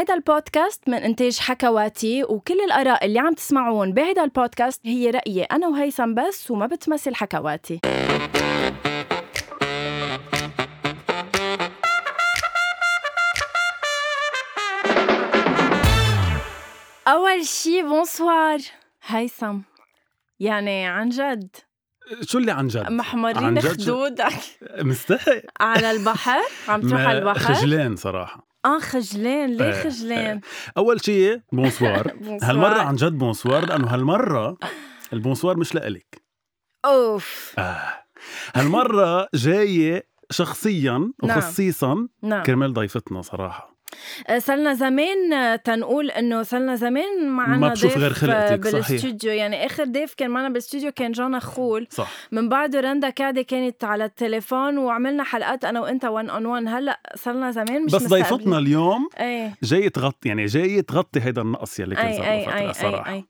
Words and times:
هيدا 0.00 0.14
البودكاست 0.14 0.88
من 0.88 0.94
إنتاج 0.94 1.38
حكواتي 1.38 2.24
وكل 2.24 2.60
الآراء 2.60 3.06
اللي 3.06 3.18
عم 3.18 3.34
تسمعون 3.34 3.92
بهيدا 3.92 4.24
البودكاست 4.24 4.86
هي 4.86 5.10
رأيي 5.10 5.42
أنا 5.42 5.68
وهيثم 5.68 6.14
بس 6.14 6.50
وما 6.50 6.66
بتمثل 6.66 7.14
حكواتي. 7.14 7.80
أول 17.08 17.44
شي 17.44 17.82
bonsoir. 17.82 18.58
هيثم 19.06 19.58
يعني 20.40 20.86
عن 20.86 21.08
جد. 21.08 21.56
شو 22.22 22.38
اللي 22.38 22.52
عن 22.52 22.68
جد؟ 22.68 22.90
محمرين 22.90 23.44
عن 23.44 23.54
جد 23.54 23.80
شو؟ 23.80 24.06
خدودك. 24.06 24.32
مستحي. 24.78 25.42
على 25.60 25.90
البحر؟ 25.90 26.40
عم 26.68 26.80
تروح 26.80 27.00
على 27.00 27.18
البحر؟ 27.18 27.54
خجلان 27.54 27.96
صراحة. 27.96 28.49
آه 28.64 28.78
خجلان 28.78 29.50
ليه 29.56 29.64
إيه، 29.64 29.82
خجلان. 29.82 30.40
أول 30.76 31.04
شيء 31.04 31.40
bonsoir. 31.52 32.12
هالمرة 32.42 32.80
عن 32.80 32.96
جد 32.96 33.12
bonsoir 33.18 33.66
لأنه 33.66 33.94
هالمرة 33.94 34.56
ال 35.12 35.17
bonsoir 35.17 35.56
مش 35.56 35.74
لإلك. 35.74 36.22
أوف. 36.84 37.54
آه. 37.58 37.92
هالمرة 38.54 39.28
جاية 39.34 40.06
شخصيا 40.30 41.12
نعم. 41.24 41.38
وخصيصا 41.38 42.08
نعم. 42.22 42.42
كرمال 42.42 42.72
ضيفتنا 42.72 43.22
صراحة. 43.22 43.79
آه، 44.28 44.38
صرنا 44.38 44.74
زمان 44.74 45.32
آه، 45.32 45.56
تنقول 45.56 46.10
إنه 46.10 46.42
صرنا 46.42 46.74
زمان 46.74 47.28
معنا 47.28 47.56
ما 47.56 47.68
بشوف 47.68 47.98
غير 47.98 48.12
خلقتك، 48.12 48.66
آه،. 48.66 48.70
بالاستوديو. 48.70 49.32
يعني 49.32 49.66
آخر 49.66 49.84
ضيف 49.84 50.14
كان 50.14 50.30
معنا 50.30 50.48
بالاستوديو 50.48 50.92
كان 50.92 51.12
جانا 51.12 51.38
خول. 51.38 51.86
صح. 51.90 52.10
من 52.32 52.48
بعده 52.48 52.80
رندا 52.80 53.10
كادة 53.10 53.42
كانت 53.42 53.84
على 53.84 54.04
التليفون 54.04 54.78
وعملنا 54.78 55.24
حلقات 55.24 55.64
أنا 55.64 55.80
وإنت 55.80 56.04
1 56.04 56.28
on 56.28 56.46
1 56.46 56.68
هلأ 56.68 57.00
صرنا 57.16 57.50
زمان 57.50 57.84
مش 57.84 57.94
بس 57.94 58.06
ضيفتنا. 58.06 58.58
اليوم 58.58 59.08
إيه. 59.20 59.54
جاي 59.62 59.88
تغطي 59.88 60.28
يعني 60.28 60.44
جاي 60.44 60.82
تغطي 60.82 61.20
هيدا 61.20 61.42
النقص 61.42 61.80
يلي 61.80 61.94
كان 61.94 62.12
صار 62.12 62.24
إي 62.58 62.72
صراحة. 62.72 63.12
إي. 63.12 63.24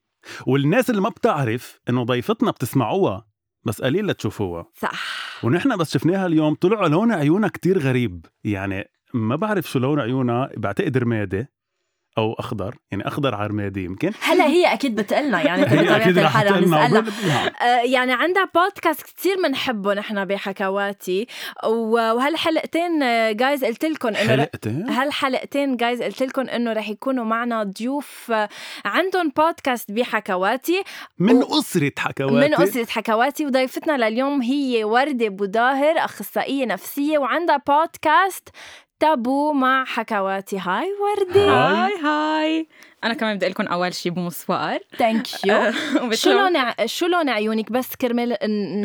والناس 0.46 0.90
اللي 0.90 1.00
ما 1.00 1.08
بتعرف 1.08 1.80
إنه 1.88 2.04
ضيفتنا 2.04 2.50
بتسمعوها 2.50 3.26
بس 3.64 3.82
قليل 3.82 4.06
لتشوفوها. 4.06 4.66
صح. 4.78 5.04
ونحن 5.44 5.76
بس 5.76 5.92
شفناها 5.92 6.26
اليوم 6.26 6.54
طلع 6.54 6.86
لون 6.86 7.12
عيونها 7.12 7.48
كتير 7.48 7.78
غريب. 7.78 8.26
يعني 8.44 8.90
ما 9.14 9.36
بعرف 9.36 9.70
شو 9.70 9.78
لون 9.78 10.00
عيونها 10.00 10.50
بعتقد 10.56 10.98
رمادي 10.98 11.46
أو 12.18 12.32
أخضر 12.32 12.74
يعني 12.90 13.06
أخضر 13.08 13.34
على 13.34 13.46
رمادي 13.46 13.84
يمكن. 13.84 14.12
هلا 14.22 14.46
هي 14.46 14.72
أكيد 14.72 14.94
بتقلنا 14.96 15.42
يعني 15.42 15.66
هي 15.66 15.96
أكيد 15.96 16.18
رح 16.18 16.42
تقلنا. 16.42 16.98
آه، 17.62 17.64
يعني 17.84 18.12
عندها 18.12 18.48
بودكاست 18.54 19.02
كتير 19.02 19.36
بنحبه 19.44 19.94
نحن 19.94 20.24
بحكواتي. 20.24 21.26
وهالحلقتين 21.64 22.98
جايز 23.36 23.64
قلت 23.64 23.84
لكم 23.84 24.08
إنه 24.08 24.18
حلقتين؟ 24.28 24.88
هالحلقتين 24.90 25.76
جايز 25.76 26.02
قلت 26.02 26.22
لكم 26.22 26.48
إنه 26.48 26.72
رح 26.72 26.88
يكونوا 26.88 27.24
معنا 27.24 27.62
ضيوف 27.62 28.30
آه، 28.32 28.48
عندهم 28.84 29.32
بودكاست 29.36 29.92
بحكواتي. 29.92 30.82
من 31.18 31.34
و- 31.36 31.58
أسرة 31.58 31.92
حكواتي. 31.98 32.34
من 32.48 32.54
أسرة 32.54 32.86
حكواتي 32.90 33.46
وضيفتنا 33.46 34.08
لليوم 34.08 34.42
هي 34.42 34.84
وردة 34.84 35.28
بوداهر 35.28 35.98
أخصائية 35.98 36.66
نفسية 36.66 37.18
وعندها 37.18 37.62
بودكاست 37.68 38.48
تابو 39.00 39.52
مع 39.52 39.84
حكواتي. 39.84 40.58
hi 40.58 40.88
وردة 41.00 41.50
hi. 41.50 41.92
hi. 42.04 42.68
أنا 43.04 43.14
كمان 43.14 43.36
بدي 43.36 43.48
لكم 43.48 43.66
أول 43.66 43.94
شيء 43.94 44.12
bonsoir 44.12 44.78
thank 44.98 45.26
you 45.46 45.72
شو 46.12 46.30
لون 46.30 46.56
ع- 46.56 46.74
شو 46.86 47.06
لون 47.06 47.28
عيونك؟ 47.28 47.72
بس 47.72 47.96
كرمال 47.96 48.36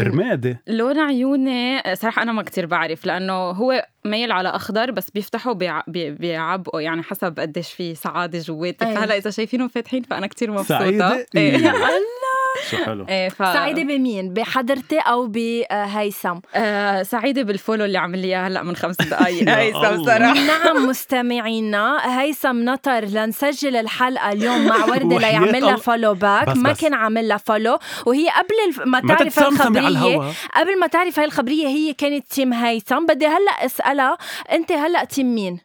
رمادي 0.07 0.57
لون 0.67 0.99
عيوني 0.99 1.95
صراحة 1.95 2.21
أنا 2.21 2.31
ما 2.31 2.43
كتير 2.43 2.65
بعرف 2.65 3.05
لأنه 3.05 3.33
هو 3.33 3.85
ميل 4.05 4.31
على 4.31 4.49
أخضر 4.49 4.91
بس 4.91 5.09
بيفتحوا 5.09 5.53
بيع... 5.53 5.83
بي... 5.87 6.11
بيعبقوا 6.11 6.81
يعني 6.81 7.03
حسب 7.03 7.39
قديش 7.39 7.73
في 7.73 7.95
سعادة 7.95 8.39
جواتي 8.39 8.85
أي. 8.85 8.95
فهلا 8.95 9.17
إذا 9.17 9.29
شايفينهم 9.29 9.67
فاتحين 9.67 10.03
فأنا 10.03 10.27
كتير 10.27 10.51
مبسوطة 10.51 10.79
سعيدة 10.79 11.27
إيه. 11.35 11.53
يا 11.53 11.71
الله 11.95 12.35
شو 12.71 12.77
حلو 12.77 13.05
إيه 13.09 13.29
ف... 13.29 13.37
سعيدة 13.37 13.83
بمين؟ 13.83 14.33
بحضرتي 14.33 14.99
أو 14.99 15.27
بهيثم؟ 15.27 16.39
آه 16.55 17.03
سعيدة 17.03 17.41
بال 17.43 17.54
follow 17.54 17.85
اللي 17.85 17.97
عمل 17.97 18.19
لي 18.19 18.27
إياه 18.27 18.47
هلأ 18.47 18.63
من 18.63 18.75
خمس 18.75 18.95
دقايق 19.01 19.47
يا 19.49 19.57
هيثم. 19.57 20.05
صراحة 20.05 20.33
نعم 20.33 20.89
مستمعينا 20.89 22.21
هيثم 22.21 22.63
نطر 22.63 23.05
لنسجل 23.05 23.75
الحلقة 23.75 24.31
اليوم 24.31 24.65
مع 24.65 24.85
وردة 24.89 25.15
وحياة 25.15 25.39
ليعمل 25.39 25.61
لها. 25.61 25.75
follow 25.75 26.13
back 26.13 26.49
بس 26.49 26.57
ما 26.57 26.71
بس. 26.71 26.81
كان 26.81 26.93
عامل 26.93 27.27
لها 27.27 27.37
follow 27.37 27.79
وهي 28.05 28.29
قبل 28.29 28.55
الف... 28.67 28.81
ما 28.85 28.99
تعرف 28.99 29.39
الهوا 29.77 30.31
قبل 30.55 30.79
ما 30.79 30.87
تعرف 30.87 31.19
هاي 31.19 31.25
الخبرية 31.25 31.67
هي 31.67 31.93
كانت 31.93 32.25
team 32.29 32.53
هيثم 32.53 33.05
بدي 33.05 33.27
هلأ 33.27 33.67
اسألها 33.95 34.17
أنت 34.51 34.71
هلأ 34.71 35.03
team 35.03 35.35
مين؟ 35.35 35.59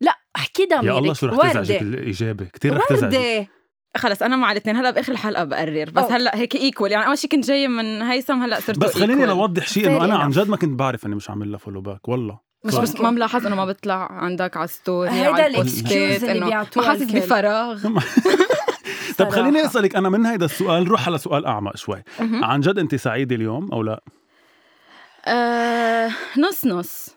لا 0.00 0.14
أحكي 0.36 0.66
ضميرك 0.66 0.84
يا 0.84 0.98
الله 0.98 1.12
شو 1.14 1.26
رح 1.26 1.52
تزعجك 1.52 1.82
الاجابه 1.82 2.44
كثير 2.44 2.76
رح 2.76 2.84
تزعجك 2.88 3.48
خلص 3.96 4.22
أنا 4.22 4.36
مع 4.36 4.52
الاثنين 4.52 4.76
هلأ 4.76 4.90
بآخر 4.90 5.12
الحلقة 5.12 5.44
بقرر 5.44 5.90
بس 5.90 6.02
أوه. 6.04 6.16
هلأ 6.16 6.36
هيك 6.36 6.54
equal 6.54 6.92
يعني 6.92 7.06
أول 7.06 7.18
شيء 7.18 7.30
كنت 7.30 7.46
جاية 7.46 7.68
من 7.68 8.02
هيثم 8.02 8.42
هلأ 8.42 8.60
صرت 8.60 8.78
بس 8.78 8.94
خليني 8.94 9.24
equal. 9.24 9.28
لوضح 9.28 9.66
شيء 9.68 9.86
إنه 9.86 10.04
أنا 10.04 10.16
عن. 10.18 10.30
جد 10.30 10.48
ما 10.48 10.56
كنت 10.56 10.78
بعرف 10.78 11.06
إني 11.06 11.14
مش 11.14 11.30
عامل 11.30 11.50
لها 11.50 11.58
follow 11.58 11.80
back 11.80 12.08
والله 12.08 12.38
مش 12.64 12.72
صح. 12.72 12.82
بس 12.82 13.00
ما 13.00 13.10
ملاحظ 13.10 13.46
إنه 13.46 13.56
ما 13.56 13.64
بطلع 13.64 14.12
عندك 14.12 14.56
على 14.56 14.64
ال 14.64 14.72
story 14.72 15.10
هيدا 15.10 15.28
على 15.32 15.46
البوستات 15.46 16.22
اللي 16.22 16.32
إنه 16.32 16.46
بيعطوها 16.46 16.86
ما 16.86 16.92
حاسس. 16.92 17.12
بفراغ 17.12 17.82
طب 19.18 19.28
خليني. 19.28 19.66
أسألك 19.66 19.96
أنا 19.96 20.08
من 20.08 20.26
هيدا 20.26 20.44
السؤال 20.44 20.88
روح 20.88 21.06
على 21.06 21.18
سؤال 21.18 21.46
أعمق 21.46 21.76
شوي. 21.76 22.02
عن 22.20 22.60
جد 22.60 22.78
أنت 22.78 22.94
سعيدة 22.94 23.36
اليوم 23.36 23.72
أو 23.72 23.82
لا 23.82 24.02
آه 25.26 26.10
نص 26.38 26.66
نص. 26.66 27.15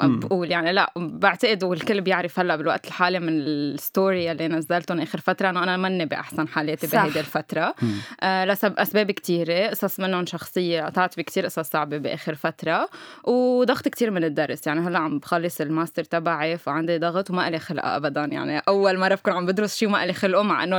بقول 0.00 0.50
يعني 0.50 0.72
لا 0.72 0.92
بعتقد 0.96 1.64
والكل 1.64 2.00
بيعرف 2.00 2.38
هلأ 2.40 2.56
بالوقت 2.56 2.86
الحالي 2.86 3.20
من 3.20 3.28
ال 3.28 3.45
story 3.45 4.32
اللي 4.32 4.48
نزلتهم 4.48 5.00
آخر 5.00 5.18
فترة 5.20 5.50
إنه 5.50 5.62
أنا 5.62 5.76
ماني 5.76 6.06
بأحسن 6.06 6.48
حالاتي. 6.48 6.86
بهيدي 6.86 7.20
الفترة. 7.20 7.74
مم. 7.82 7.94
آه 8.20 8.44
لسبب 8.44 8.78
أسباب 8.78 9.10
كتيره 9.10 9.66
قصص 9.66 10.00
منهم 10.00 10.26
شخصيه 10.26 10.82
قطعت 10.82 11.18
بكتير 11.18 11.44
قصص 11.44 11.60
صعبة 11.70 11.98
بآخر 11.98 12.34
فترة 12.34 12.88
وضغط 13.24 13.88
كتير 13.88 14.10
من 14.10 14.24
الدرس. 14.24 14.66
يعني 14.66 14.80
هلأ 14.80 14.98
عم 14.98 15.18
بخلص 15.18 15.60
الماستر 15.60 16.04
تبعي 16.04 16.58
فعندي 16.58 16.98
ضغط 16.98 17.30
وما 17.30 17.50
لي 17.50 17.58
خلق 17.58 17.86
ابدا. 17.86 18.24
يعني 18.24 18.58
أول 18.68 18.98
مرة 18.98 19.14
بكون 19.14 19.32
عم 19.32 19.46
بدرس 19.46 19.76
شيء 19.76 19.88
وما 19.88 20.06
لي 20.06 20.12
خلقه 20.12 20.42
مع 20.42 20.64
إنه 20.64 20.78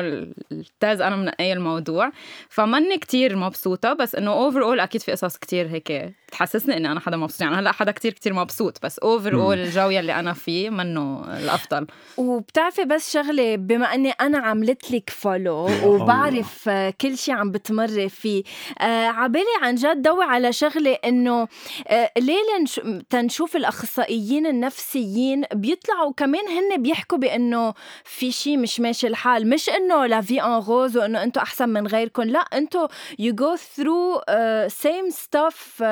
ال 0.52 0.60
thèse 0.60 1.02
أنا 1.02 1.16
منقيه 1.16 1.54
الموضوع. 1.54 2.12
فماني 2.50 2.98
كتير 2.98 3.36
مبسوطة 3.36 3.94
بس 3.94 4.16
إنه 4.16 4.32
overall 4.32 4.80
أكيد 4.80 5.02
في 5.02 5.12
قصص 5.12 5.38
كتير 5.38 5.68
هيك 5.68 6.14
بتحسسني 6.34 6.78
إني 6.78 6.92
أنا 6.92 7.00
حدا 7.00 7.18
مبسوط. 7.18 7.42
يعني 7.42 7.56
هلأ 7.56 7.72
حدا 7.72 7.92
كتير 7.92 8.14
كتير 8.14 8.34
مبسوط 8.34 8.78
بس 8.84 9.00
overall 9.00 9.58
الجو 9.60 9.90
يلي 9.90 10.20
أنا 10.20 10.34
فيه 10.34 10.70
منه 10.70 11.24
الأفضل. 11.38 11.88
وبتعرفي 12.18 12.84
بس 12.84 13.14
شغلة 13.14 13.56
بما 13.56 13.94
إني 13.94 14.12
أنا 14.12 14.38
عملت 14.38 14.92
لك 14.92 15.10
follow 15.10 15.70
وبعرف 15.84 16.70
كل 17.02 17.18
شيء 17.18 17.34
عم 17.34 17.52
بتمري 17.52 18.10
فيه 18.10 18.44
آه 18.82 19.08
عبالي 19.08 19.44
عن 19.62 19.76
جد 19.76 20.02
ضوي 20.02 20.24
على 20.24 20.54
شغلة 20.54 20.92
إنه 21.06 21.48
آه 21.88 22.12
ليه 22.18 22.40
لنش... 22.60 22.82
تنشوف 23.10 23.56
الأخصائيين 23.56 24.46
النفسيين 24.48 25.44
بيطلعوا 25.54 26.14
كمان 26.18 26.48
هن 26.48 26.82
بيحكوا 26.82 27.18
بإنه 27.18 27.74
في 28.04 28.32
شيء 28.32 28.58
مش 28.58 28.80
ماشي 28.80 29.08
الحال. 29.08 29.50
مش 29.50 29.70
إنه 29.70 30.06
la 30.06 30.22
vie 30.22 30.44
en 30.44 30.54
rose 30.54 30.98
وإنه 30.98 31.24
أنتم 31.24 31.42
أحسن 31.42 31.70
من 31.70 31.88
غيركم 31.88 32.24
لا 32.24 32.40
أنتم 32.40 32.88
you 33.20 33.36
go 33.36 33.56
through 33.56 34.22
same 34.68 35.10
stuff 35.10 35.84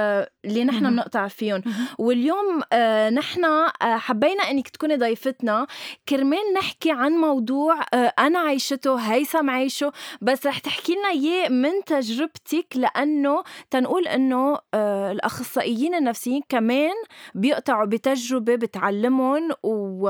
اللي 0.45 0.63
نحن. 0.63 0.89
بنقطع 0.89 1.27
فيهم. 1.27 1.63
واليوم 1.97 2.61
آه 2.73 3.09
نحن 3.09 3.45
آه 3.45 3.69
حبينا 3.81 4.43
إنك 4.43 4.69
تكوني 4.69 4.95
ضيفتنا. 4.95 5.67
كرمال 6.09 6.53
نحكي 6.57 6.91
عن 6.91 7.11
موضوع 7.11 7.81
آه 7.93 8.13
أنا 8.19 8.39
عايشته 8.39 8.95
هيثم 8.95 9.49
عايشه 9.49 9.91
بس 10.21 10.47
رح 10.47 10.59
تحكي 10.59 10.93
لنا 10.95 11.09
إياه 11.09 11.49
من 11.49 11.83
تجربتك 11.85 12.67
لأنه 12.75 13.43
تنقول 13.69 14.07
إنه 14.07 14.57
آه 14.73 15.11
الأخصائيين 15.11 15.95
النفسيين 15.95 16.41
كمان 16.49 16.95
بيقطعوا 17.35 17.85
بتجربة 17.85 18.55
بتعلمهم 18.55 19.49
و 19.63 20.09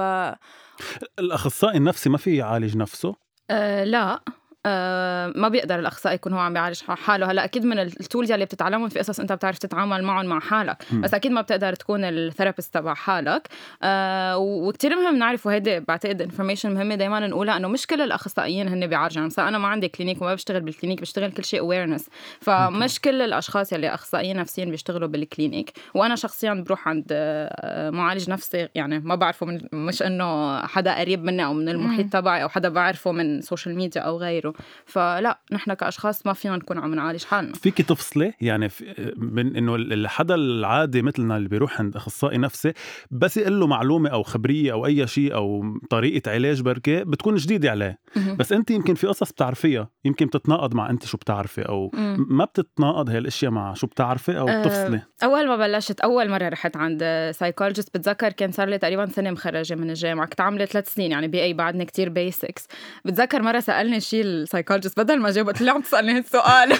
الأخصائي 1.19 1.77
النفسي 1.77 2.09
ما 2.09 2.17
في 2.17 2.35
يعالج 2.35 2.77
نفسه؟ 2.77 3.15
أه 3.49 3.83
لا. 3.83 4.21
أه 4.65 5.33
ما 5.35 5.47
بيقدر 5.47 5.79
الأخصائي 5.79 6.15
يكون 6.15 6.33
هو 6.33 6.39
عم 6.39 6.53
بيعالج 6.53 6.81
حاله. 6.83 7.31
هلا 7.31 7.43
أكيد 7.43 7.65
من 7.65 7.79
ال 7.79 7.88
tools 7.88 8.31
اللي 8.31 8.45
بتتعلمهم 8.45 8.89
في 8.89 8.99
قصص 8.99 9.19
أنت 9.19 9.33
بتعرف 9.33 9.57
تتعامل 9.57 10.03
معهم 10.03 10.25
مع 10.25 10.39
حالك. 10.39 10.83
مم. 10.91 11.01
بس 11.01 11.13
أكيد 11.13 11.31
ما 11.31 11.41
بتقدر 11.41 11.73
تكون 11.73 12.03
ال 12.03 12.10
therapist 12.10 12.73
تبع 12.73 12.93
حالك. 12.93 13.47
أه 13.83 14.37
وكثير 14.37 14.95
مهم 14.95 15.17
نعرف 15.17 15.45
وهيدي 15.45 15.79
بعتقد 15.79 16.21
information 16.21 16.73
مهمة 16.73 16.95
دائما 16.95 17.27
نقولها 17.27 17.57
إنه 17.57 17.67
مش 17.67 17.87
كل 17.87 18.01
الأخصائيين 18.01 18.67
هن 18.67 18.87
بيعالجوا. 18.87 19.15
يعني 19.15 19.27
مثلا 19.27 19.47
أنا 19.47 19.57
ما 19.57 19.67
عندي 19.67 19.87
clinic 19.87 20.21
وما 20.21 20.33
بشتغل 20.33 20.61
بال 20.61 20.71
clinic 20.71 21.01
بشتغل 21.01 21.31
كل 21.31 21.43
شيء 21.45 21.59
awareness 21.59 22.09
فمش 22.41 22.99
كل 22.99 23.21
الأشخاص 23.21 23.73
يلي 23.73 23.93
أخصائيين 23.93 24.37
نفسيين 24.37 24.71
بيشتغلوا 24.71 25.07
بال 25.07 25.23
clinic 25.23 25.71
وأنا 25.93 26.15
شخصيا 26.15 26.53
بروح 26.53 26.87
عند 26.87 27.05
آه، 27.11 27.89
معالج 27.89 28.29
نفسي. 28.29 28.67
يعني 28.75 28.99
ما 28.99 29.15
بعرفه 29.15 29.45
من 29.45 29.61
مش 29.73 30.03
إنه 30.03 30.59
حدا 30.67 30.99
قريب 30.99 31.23
مني 31.23 31.45
أو 31.45 31.53
من 31.53 31.69
المحيط 31.69 32.13
تبعي 32.13 32.43
أو 32.43 32.49
حدا 32.49 32.69
بعرفه 32.69 33.11
من 33.11 33.41
social 33.41 33.75
media 33.75 34.01
أو 34.01 34.17
غيره. 34.17 34.50
كله 34.51 34.65
فلا 34.85 35.39
نحن 35.51 35.73
كأشخاص 35.73 36.25
ما 36.25 36.33
فينا 36.33 36.55
نكون 36.55 36.77
عم 36.77 36.93
نعالج 36.93 37.23
حالنا. 37.23 37.53
فيك 37.53 37.81
تفصلي؟ 37.81 38.33
يعني 38.41 38.69
في 38.69 39.13
من 39.17 39.55
إنه 39.55 39.75
الحدا 39.75 40.35
العادي 40.35 41.01
مثلنا 41.01 41.37
اللي 41.37 41.49
بيروح 41.49 41.79
عند 41.79 41.95
أخصائي 41.95 42.37
نفسي 42.37 42.73
بس 43.11 43.37
يقول 43.37 43.59
له 43.59 43.67
معلومة 43.67 44.09
أو 44.09 44.23
خبرية 44.23 44.71
أو 44.71 44.85
أي 44.85 45.07
شيء 45.07 45.33
أو 45.33 45.63
طريقة 45.89 46.31
علاج 46.31 46.61
بركي 46.61 47.03
بتكون 47.03 47.35
جديدة 47.35 47.71
عليه. 47.71 47.99
بس 48.39 48.51
أنت 48.51 48.71
يمكن 48.71 48.93
في 48.95 49.07
قصص 49.07 49.31
بتعرفيها 49.31 49.89
يمكن 50.05 50.25
بتتناقض 50.25 50.75
مع 50.75 50.89
أنت 50.89 51.05
شو 51.05 51.17
بتعرفي 51.17 51.61
أو. 51.61 51.91
ما 52.17 52.45
بتتناقض 52.45 53.09
هاي 53.09 53.17
الاشياء 53.17 53.51
مع 53.51 53.73
شو 53.73 53.87
بتعرفي 53.87 54.39
أو 54.39 54.49
أه، 54.49 54.61
بتفصلي 54.61 55.01
أول 55.23 55.47
ما 55.47 55.55
بلشت 55.55 55.99
أول 55.99 56.29
مرة 56.29 56.49
رحت 56.49 56.77
عند 56.77 57.31
psychologist 57.33 57.97
بتذكر 57.97 58.31
كان 58.31 58.51
صار 58.51 58.69
لي 58.69 58.77
تقريبا 58.77 59.05
سنة 59.05 59.31
مخرجة 59.31 59.75
من 59.75 59.89
الجامعة. 59.89 60.27
كنت 60.27 60.41
عاملة 60.41 60.65
ثلاث 60.65 60.93
سنين 60.93 61.11
يعني 61.11 61.27
BA 61.27 61.53
بعدني 61.53 61.85
كتير 61.85 62.09
basics 62.09 62.67
بتذكر 63.05 63.41
مرة 63.41 63.59
سألني 63.59 63.99
شيء 63.99 64.40
ال 64.41 64.46
psychologist 64.46 64.99
بدل 64.99 65.19
ما 65.19 65.31
جاوب 65.31 65.47
قلت 65.47 65.61
له 65.61 65.71
عم 65.71 65.81
تسألني 65.81 66.17
هالسؤال. 66.17 66.73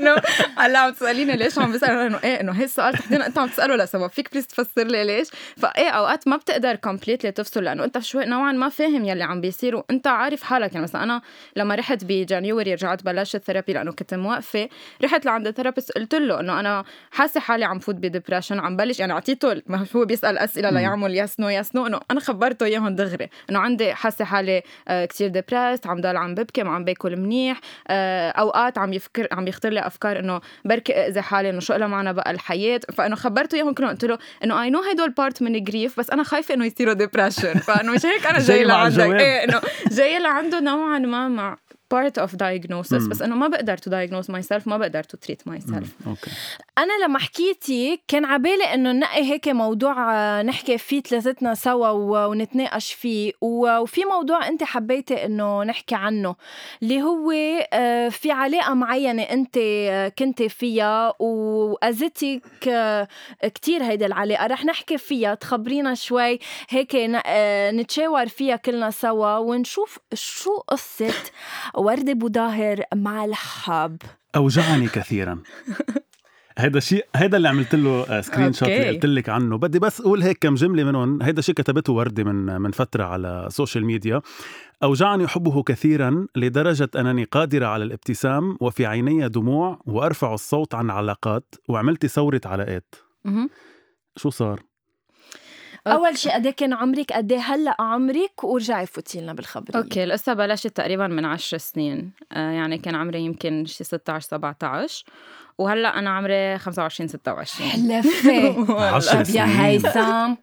إنه 0.00 0.16
هلا 0.56 0.78
عم 0.78 0.92
تسأليني 0.92 1.36
ليش 1.36 1.58
عم 1.58 1.72
بسأل؟ 1.72 1.90
إنه 1.90 2.20
إيه 2.24 2.40
إنه 2.40 2.52
هي 2.52 2.64
السؤال 2.64 2.94
تحديدا 2.94 3.26
أنت 3.26 3.38
عم 3.38 3.48
تسأله 3.48 3.76
لسبب 3.76 4.06
فيك 4.06 4.32
please 4.32 4.46
تفسر 4.46 4.86
لي 4.86 5.04
ليش؟ 5.04 5.28
فإيه 5.56 5.88
أوقات 5.88 6.28
ما 6.28 6.36
بتقدر 6.36 6.76
completely 6.76 7.30
تفصل 7.30 7.64
لأنه 7.64 7.84
أنت 7.84 7.98
شوي 7.98 8.24
نوعا 8.24 8.52
ما 8.52 8.68
فاهم 8.68 9.04
يلي 9.04 9.24
عم 9.24 9.40
بيصير 9.40 9.76
وأنت 9.76 10.06
عارف 10.06 10.42
حالك. 10.42 10.72
يعني 10.72 10.82
مثلا 10.82 11.02
أنا 11.02 11.22
لما 11.56 11.74
رحت 11.74 12.04
ب 12.04 12.13
January 12.13 12.74
رجعت 12.74 13.02
بلشت 13.02 13.44
therapy 13.44 13.72
لأنه 13.72 13.92
كنت 13.92 14.14
موقفة. 14.14 14.68
رحت 15.04 15.24
لعند 15.24 15.46
ال 15.46 15.51
therapist 15.51 15.92
قلت 15.92 16.14
له 16.14 16.40
إنه 16.40 16.60
أنا 16.60 16.84
حاسة 17.10 17.40
حالي 17.40 17.64
عم 17.64 17.78
فوت 17.78 17.94
ب 17.94 18.00
depression 18.00 18.58
عم 18.60 18.76
بلش 18.76 19.00
يعني 19.00 19.12
أعطيته 19.12 19.62
ما 19.66 19.86
هو 19.96 20.04
بيسأل 20.04 20.38
أسئلة 20.38 20.70
ليعمل 20.70 21.16
yes 21.16 21.40
no 21.40 21.48
yes 21.48 21.74
no 21.74 21.86
إنه 21.86 22.00
أنا 22.10 22.20
خبرته 22.20 22.66
إياهم 22.66 22.96
دغري. 22.96 23.28
إنه 23.50 23.58
عندي 23.58 23.94
حاسة 23.94 24.24
حالي 24.24 24.62
آه، 24.88 25.04
كتير 25.04 25.28
depressed 25.28 25.86
عم 25.86 26.00
ضل 26.00 26.16
عم 26.16 26.34
ببكي. 26.34 26.59
ما 26.64 26.70
عم 26.74 26.84
باكل 26.84 27.16
منيح. 27.16 27.60
آه، 27.88 28.30
أوقات 28.30 28.78
عم 28.78 28.92
يفكر 28.92 29.28
عم 29.32 29.48
يخطر 29.48 29.68
لي 29.70 29.86
أفكار 29.86 30.18
إنه 30.18 30.40
بركي 30.64 30.92
اذي 30.92 31.22
حالي 31.22 31.50
إنه 31.50 31.60
شو 31.60 31.74
لها 31.74 31.86
معنى 31.88 32.12
بقى 32.12 32.30
الحياة. 32.30 32.80
فإنه 32.92 33.16
خبرته 33.16 33.56
إياهم 33.56 33.74
كلهم 33.74 33.90
قلت 33.90 34.04
له 34.04 34.18
إنه 34.44 34.62
I 34.62 34.70
know 34.70 34.80
هدول 34.80 35.10
part 35.10 35.42
من 35.42 35.64
grief 35.64 35.98
بس 35.98 36.10
أنا 36.10 36.22
خايفة 36.22 36.54
إنه 36.54 36.66
يصيروا 36.66 36.94
depression 36.94 37.54
فإنه 37.54 37.92
مش 37.92 38.06
هيك 38.06 38.26
أنا 38.26 38.38
جاي 38.38 38.64
لعندك. 38.64 39.00
إيه 39.20 39.44
إنه 39.44 39.60
جاي 39.90 40.18
لعنده 40.18 40.60
نوعا 40.60 40.98
ما 40.98 41.28
مع 41.28 41.56
part 41.94 42.22
of 42.22 42.30
diagnosis 42.30 42.92
مم. 43.02 43.08
بس 43.08 43.22
أنه 43.22 43.34
ما 43.34 43.48
بقدر 43.48 43.76
to 43.76 43.90
diagnose 43.90 44.26
myself 44.26 44.66
ما 44.66 44.76
بقدر 44.78 45.02
to 45.02 45.16
treat 45.26 45.52
myself 45.52 45.70
مم. 45.72 46.06
أوكي 46.06 46.30
أنا 46.78 47.04
لما 47.04 47.18
حكيتي 47.18 48.00
كان 48.08 48.24
عبالي 48.24 48.64
إنه 48.74 48.92
ننقي 48.92 49.22
هيك 49.32 49.48
موضوع 49.48 50.14
آه، 50.14 50.42
نحكي 50.42 50.78
فيه 50.78 51.00
ثلاثتنا 51.00 51.54
سوا 51.54 51.88
ونتناقش 52.26 52.92
فيه 52.92 53.32
وفي 53.40 54.04
موضوع 54.04 54.48
أنت 54.48 54.62
حبيتي 54.64 55.24
إنه 55.24 55.64
نحكي 55.64 55.94
عنه 55.94 56.36
اللي 56.82 57.02
هو 57.02 57.32
آه، 57.72 58.08
في 58.08 58.30
علاقة 58.30 58.74
معينة 58.74 59.22
أنت 59.22 59.56
آه، 59.58 60.08
كنتي 60.08 60.48
فيها 60.48 61.14
واذتك 61.18 62.42
كتير 63.42 63.82
هيدي 63.84 64.06
العلاقة 64.06 64.46
رح 64.46 64.64
نحكي 64.64 64.98
فيها 64.98 65.34
تخبرينا 65.34 65.94
شوي 65.94 66.38
هيك 66.68 66.96
نتشاور 67.74 68.28
فيها 68.28 68.56
كلنا 68.56 68.90
سوا 68.90 69.36
ونشوف 69.36 69.98
شو 70.14 70.56
قصة 70.56 71.14
وردة 71.80 72.12
بوداهر 72.12 72.82
مع 72.94 73.24
الحب. 73.24 73.96
أوجعني 74.36 74.88
كثيرا. 74.88 75.38
هيدا 76.58 76.80
شيء 76.80 77.06
هيدا 77.16 77.36
اللي 77.36 77.48
عملت 77.48 77.74
له 77.74 78.20
screenshot 78.20 78.68
اللي. 78.68 78.88
قلت 78.88 79.06
لك 79.06 79.28
عنه. 79.28 79.58
بدي 79.58 79.78
بس 79.78 80.00
أقول 80.00 80.22
هيك 80.22 80.38
كم 80.38 80.54
جملة 80.54 80.84
منهم. 80.84 81.22
هيدا 81.22 81.42
شيء 81.42 81.54
كتبته 81.54 81.92
وردة 81.92 82.24
من 82.24 82.60
من 82.60 82.70
فترة 82.70 83.04
على 83.04 83.44
ال 83.46 83.51
social 83.51 83.84
media 83.84 84.20
أوجعني 84.82 85.26
حبه 85.28 85.62
كثيرا 85.62 86.26
لدرجة 86.36 86.90
أنني 86.96 87.24
قادرة 87.24 87.66
على 87.66 87.84
الابتسام 87.84 88.56
وفي 88.60 88.86
عيني 88.86 89.28
دموع 89.28 89.82
وأرفع 89.86 90.34
الصوت 90.34 90.74
عن 90.74 90.90
علاقات 90.90 91.54
وعملت 91.68 92.06
ثورة 92.06 92.40
علاقات. 92.44 92.94
شو 94.16 94.30
صار؟ 94.30 94.69
أول 95.86 96.18
شيء 96.18 96.32
قد 96.32 96.46
إيه 96.46 96.54
كان 96.54 96.72
عمرك؟ 96.72 97.12
قد 97.12 97.32
إيه 97.32 97.38
هلأ 97.40 97.76
عمرك 97.78 98.44
ورجعي 98.44 98.86
فوتي 98.86 99.20
لنا 99.20 99.32
بالخبريه 99.32 99.78
أوكي 99.78 100.04
القصة 100.04 100.34
بلشت 100.34 100.66
تقريبا 100.66 101.06
من 101.06 101.24
عشر 101.24 101.58
سنين. 101.58 102.12
آه 102.32 102.50
يعني 102.50 102.78
كان 102.78 102.94
عمري 102.94 103.20
يمكن 103.20 103.64
شي 103.66 103.84
16 103.84 104.28
17 104.28 105.04
وهلأ 105.58 105.98
أنا 105.98 106.10
عمري 106.10 106.58
25 106.58 107.08
26 107.08 107.70
حلفة. 107.70 108.84
عشر 108.96 109.24
طب 109.24 109.34
يا. 109.34 109.66
هيثم. 109.66 110.34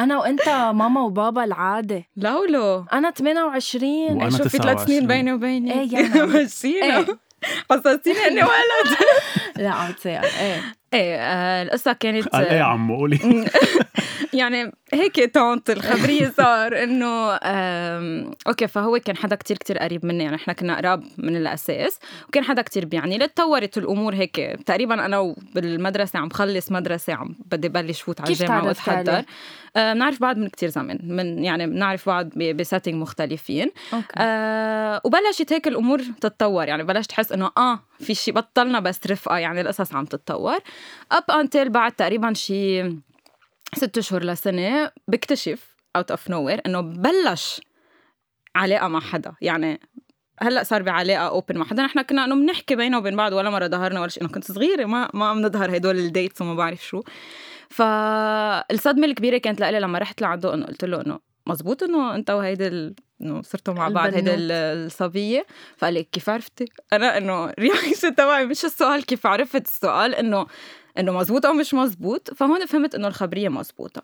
أنا 0.00 0.18
وأنت 0.18 0.48
ماما 0.48 1.00
وبابا 1.00 1.44
العادة. 1.44 2.04
لولو 2.16 2.84
أنا 2.92 3.10
28 3.10 3.92
وأنا 3.92 4.30
شوفي 4.30 4.58
ثلاث 4.58 4.76
29. 4.76 4.86
سنين 4.86 5.06
بيني 5.06 5.32
وبيني. 5.32 5.80
إيه 5.80 5.92
يعني. 5.92 6.22
مشينا. 6.22 7.06
حسستيني 7.70 8.26
إني 8.26 8.42
ولد. 8.42 8.96
لا 9.56 9.70
عم 9.70 9.94
إيه. 10.06 10.62
إيه 10.94 11.16
آه 11.16 11.62
القصة 11.62 11.92
كانت 11.92 12.28
قال 12.28 12.46
إيه 12.46 12.58
يا 12.58 12.62
عمو؟ 12.62 12.96
قولي. 12.96 13.18
يعني 14.32 14.72
هيك 14.92 15.34
تونت 15.34 15.70
الخبرية 15.70 16.32
صار 16.36 16.82
إنه 16.82 17.32
أوكي 18.46 18.68
فهو 18.68 18.98
كان 18.98 19.16
حدا 19.16 19.36
كتير 19.36 19.56
كتير 19.56 19.78
قريب 19.78 20.06
مني 20.06 20.24
يعني 20.24 20.36
إحنا 20.36 20.52
كنا 20.52 20.76
قراب 20.76 21.04
من 21.18 21.36
الأساس 21.36 21.98
وكان 22.28 22.44
حدا 22.44 22.62
كتير 22.62 22.84
بيعني. 22.84 23.18
لي 23.18 23.28
تطورت 23.28 23.78
الأمور 23.78 24.14
هيك 24.14 24.36
تقريبا 24.66 25.06
أنا 25.06 25.34
بالمدرسة 25.54 26.18
عم 26.18 26.30
خلص 26.30 26.72
مدرسة 26.72 27.12
عم 27.12 27.34
بدي 27.50 27.68
بلش 27.68 28.00
فوت 28.00 28.20
على 28.20 28.30
الجامعة 28.30 28.66
وأتحضر؟ 28.66 29.12
آه، 29.12 29.24
بنعرف 29.76 30.20
بعض 30.20 30.36
من 30.36 30.48
كتير 30.48 30.68
زمن 30.68 30.98
من 31.16 31.44
يعني 31.44 31.66
بنعرف 31.66 32.06
بعض 32.08 32.28
ب 32.38 32.45
setting 32.45 32.94
مختلفين. 32.94 33.70
okay. 33.94 34.06
آه 34.16 35.00
وبلشت 35.04 35.52
هيك 35.52 35.68
الأمور 35.68 36.02
تتطور 36.20 36.68
يعني 36.68 36.84
بلشت 36.84 37.12
احس 37.12 37.32
إنه 37.32 37.50
آه 37.58 37.80
في 37.98 38.14
شيء 38.14 38.34
بطلنا 38.34 38.80
بس 38.80 39.00
رفقة 39.06 39.38
يعني 39.38 39.60
القصص 39.60 39.94
عم 39.94 40.04
تتطور. 40.04 40.58
up 41.12 41.30
until 41.30 41.68
بعد 41.68 41.92
تقريبا 41.92 42.34
شي 42.34 42.90
ست 43.74 43.98
اشهر 43.98 44.24
لسنة 44.24 44.90
بكتشف 45.08 45.74
out 45.96 46.10
of 46.10 46.30
nowhere 46.30 46.48
إنه 46.48 46.80
بلش 46.80 47.60
علاقة 48.56 48.88
مع 48.88 49.00
حدا. 49.00 49.32
يعني 49.40 49.80
هلأ 50.42 50.62
صار 50.62 50.82
بعلاقة 50.82 51.28
open 51.28 51.58
مع 51.58 51.66
حدا. 51.66 51.82
نحن 51.82 52.02
كنا 52.02 52.24
إنه 52.24 52.34
بنحكي 52.34 52.76
بينه 52.76 52.98
وبين 52.98 53.16
بعض 53.16 53.32
ولا 53.32 53.50
مرة 53.50 53.66
ظهرنا 53.66 54.00
ولا 54.00 54.08
شيء 54.08 54.22
إنه 54.22 54.32
كنت 54.32 54.52
صغيرة 54.52 54.84
ما 54.84 55.10
ما 55.14 55.28
عم 55.28 55.42
نظهر 55.42 55.76
هدول 55.76 55.98
ال 55.98 56.05
dates 56.05 56.40
وما 56.40 56.54
بعرف 56.54 56.86
شو. 56.86 57.02
فالصدمه 57.70 59.06
الكبيرة 59.06 59.38
كانت 59.38 59.60
لإلي 59.60 59.80
لما 59.80 59.98
رحت 59.98 60.20
لعنده 60.22 60.54
إنه 60.54 60.66
قلت 60.66 60.84
له 60.84 61.00
إنه 61.00 61.18
مزبوط 61.46 61.82
إنه 61.82 62.14
أنت 62.14 62.30
وهيدي 62.30 62.66
ال- 62.66 62.94
إنه 63.22 63.42
صرتوا 63.42 63.74
مع 63.74 63.88
بعض 63.88 64.14
هيدي 64.14 64.30
الصبية؟ 64.34 65.46
فقال 65.76 65.94
لي 65.94 66.02
كيف 66.02 66.30
عرفتي؟ 66.30 66.64
أنا 66.92 67.18
إنه 67.18 67.46
reaction 67.58 68.14
تبعي 68.14 68.46
مش 68.46 68.64
السؤال 68.64 69.06
كيف 69.06 69.26
عرفت؟ 69.26 69.66
السؤال 69.66 70.14
إنه 70.14 70.46
إنه 70.98 71.12
مزبوط 71.12 71.46
أو 71.46 71.52
مش 71.52 71.74
مزبوط 71.74 72.34
فهون 72.34 72.66
فهمت 72.66 72.94
إنه 72.94 73.08
الخبرية 73.08 73.48
مزبوطه 73.48 74.02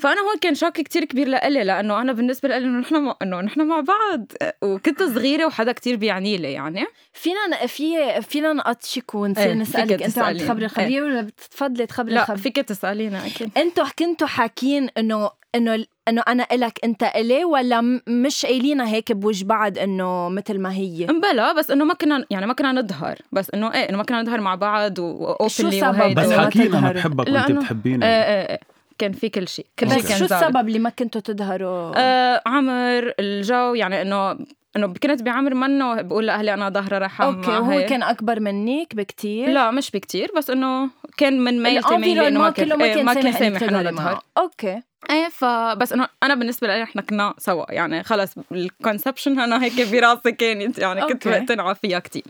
فأنا 0.00 0.20
هون 0.20 0.38
كان 0.40 0.54
shock 0.54 0.72
كتير 0.72 1.04
كبير 1.04 1.28
لإلي 1.28 1.64
لأنه 1.64 2.00
أنا 2.00 2.12
بالنسبة 2.12 2.48
لي 2.48 2.56
إنه 2.56 2.78
نحن 2.80 2.94
مع- 3.02 3.16
إنه 3.22 3.40
نحن 3.40 3.60
مع 3.66 3.80
بعض. 3.80 4.26
وكنت 4.62 5.02
صغيرة 5.02 5.46
وحدا 5.46 5.72
كتير 5.72 5.96
بيعني 5.96 6.36
لي 6.36 6.52
يعني. 6.52 6.84
فينا 7.12 7.66
في 7.66 8.22
فينا 8.22 8.52
نقطشك 8.52 9.14
ونصير 9.14 9.44
إيه، 9.46 9.54
نسألك 9.54 10.02
أنت 10.02 10.18
عم. 10.18 10.36
تخبري 10.36 10.64
الخبريه 10.64 11.02
ولا 11.02 11.20
بتفضلي 11.22 11.86
تخبري 11.86 12.14
لا 12.14 12.20
الخبريه 12.22 12.42
فيك 12.42 12.56
تسالينا 12.56 13.26
أكيد. 13.26 13.50
أنتوا 13.56 13.84
كنتوا 13.98 14.26
حاكين 14.26 14.88
انه 14.98 15.30
إنه 15.54 15.84
إنه 16.08 16.22
أنا 16.28 16.46
إلك 16.52 16.78
أنت 16.84 17.02
إلي 17.02 17.44
ولا 17.44 17.80
م- 17.80 18.00
مش 18.08 18.46
قايلينها 18.46 18.86
هيك 18.88 19.12
بوجه 19.12 19.44
بعض 19.44 19.78
إنه 19.78 20.28
مثل 20.28 20.58
ما 20.58 20.72
هي؟ 20.74 21.06
بلا 21.06 21.52
بس 21.52 21.70
إنه 21.70 21.84
ما 21.84 21.94
كنا 21.94 22.24
يعني 22.30 22.46
ما 22.46 22.52
كنا 22.52 22.72
نظهر. 22.72 23.18
بس 23.32 23.50
إنه 23.54 23.72
إيه 23.74 23.88
إنه 23.88 23.96
ما 23.98 24.02
كنا 24.04 24.22
نظهر 24.22 24.40
مع 24.40 24.54
بعض 24.54 24.98
و 24.98 25.05
openly 25.05 25.48
السبب؟ 25.68 26.14
بس 26.14 26.26
إنه 26.26 26.36
ما 26.36 26.46
حكينا 26.46 26.78
أنا. 26.78 26.92
بحبك 26.92 27.28
وأنت 27.28 27.52
بتحبيني 27.52 28.04
إيه 28.06 28.10
إيه 28.22 28.50
إيه. 28.50 28.60
كان 29.00 29.12
في 29.12 29.28
كل 29.28 29.48
شيء. 29.48 29.66
كل 29.78 29.90
شيء 29.90 29.98
بس 29.98 30.08
كان 30.08 30.18
شو. 30.18 30.24
السبب 30.24 30.68
اللي 30.68 30.78
ما 30.78 30.90
كنتوا 30.90 31.20
تظهروا؟ 31.20 31.92
آه 31.96 32.42
عمر 32.46 33.14
الجو 33.20 33.74
يعني 33.74 34.02
إنه 34.02 34.38
إنه 34.76 34.94
كنت 35.02 35.22
بعمر 35.22 35.54
منه 35.54 36.02
بقول 36.02 36.26
لأهلي 36.26 36.54
أنا 36.54 36.70
ظاهرة 36.70 36.98
رح 36.98 37.22
أوكي 37.22 37.50
وهو 37.50 37.80
كان 37.80 38.02
أكبر 38.02 38.40
منك 38.40 38.94
بكتير؟ 38.94 39.48
لا 39.48 39.70
مش 39.70 39.90
بكتير 39.90 40.30
بس 40.36 40.50
إنه 40.50 40.90
كان 41.16 41.44
من 41.44 41.62
ميلتي 41.62 41.96
ميلي 41.96 42.28
إنه 42.28 42.40
ما 42.40 42.50
كان 42.50 42.82
إيه، 42.82 42.94
كان 42.94 43.04
ما 43.04 43.14
كان 43.14 43.32
سامح 43.32 43.62
إنه 43.62 43.90
معه 43.90 44.20
أوكي. 44.38 44.82
إيه 45.10 45.28
فبس 45.28 45.92
انه 45.92 46.08
أنا 46.22 46.34
بالنسبة 46.34 46.66
لي 46.66 46.82
إحنا 46.82 47.02
كنا 47.02 47.34
سوا. 47.38 47.64
يعني 47.72 48.02
خلص 48.02 48.34
ال 48.52 48.60
conception 48.60 49.40
أنا 49.40 49.62
هيك 49.64 49.92
براسي 49.92 50.32
كانت. 50.32 50.78
يعني 50.78 51.02
كنت. 51.02 51.28
مقتنعه 51.28 51.74
فيها 51.74 51.98
كتير. 51.98 52.24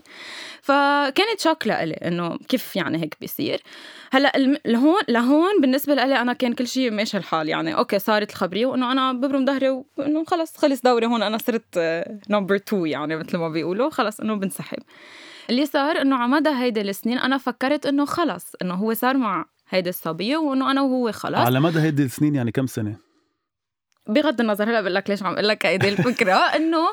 فكانت 0.61 1.39
shock 1.39 1.67
لإلي 1.67 1.93
إنه 1.93 2.37
كيف 2.49 2.75
يعني 2.75 3.01
هيك 3.03 3.17
بيصير. 3.21 3.61
هلأ 4.11 4.37
الم- 4.37 4.57
لهون 4.65 5.01
لهون 5.09 5.61
بالنسبة 5.61 5.93
لإلي 5.95 6.21
أنا 6.21 6.33
كان 6.33 6.53
كل 6.53 6.67
شيء 6.67 6.91
ماشي 6.91 7.17
الحال. 7.17 7.49
يعني 7.49 7.75
أوكي 7.75 7.99
صارت 7.99 8.29
الخبرية 8.29 8.65
وإنه 8.65 8.91
أنا 8.91 9.13
ببرم 9.13 9.45
ظهري 9.45 9.69
وإنه 9.97 10.23
خلص 10.23 10.57
خلص 10.57 10.81
دوري 10.81 11.05
هون. 11.05 11.23
أنا 11.23 11.37
صرت 11.37 11.77
number 12.29 12.55
2 12.55 12.85
يعني 12.87 13.15
مثل 13.15 13.37
ما 13.37 13.49
بيقولوا. 13.49 13.89
خلص 13.89 14.19
إنه 14.19 14.35
بنسحب. 14.35 14.79
اللي 15.49 15.65
صار 15.65 16.01
إنه 16.01 16.15
على 16.15 16.31
مدى 16.31 16.49
هيدي 16.49 16.81
السنين 16.81 17.17
أنا 17.17 17.37
فكرت 17.37 17.85
إنه 17.85 18.05
خلص 18.05 18.51
إنه 18.61 18.73
هو 18.73 18.93
صار 18.93 19.17
مع 19.17 19.45
هيدي 19.71 19.89
الصبية 19.89 20.37
وإنه 20.37 20.71
أنا 20.71 20.81
وهو 20.81 21.11
خلص 21.11 21.35
على 21.35 21.59
مدى 21.59 21.79
هيدي 21.79 22.03
السنين 22.03 22.35
يعني 22.35 22.51
كم 22.51 22.67
سنة؟ 22.67 22.95
بغض 24.07 24.41
النظر 24.41 24.69
هلا 24.69 24.81
بقول 24.81 24.95
لك 24.95 25.09
ليش 25.09 25.23
عم 25.23 25.33
أقول 25.33 25.47
لك 25.47 25.65
هيدي 25.65 25.89
الفكرة. 25.89 26.33
إنه 26.55 26.87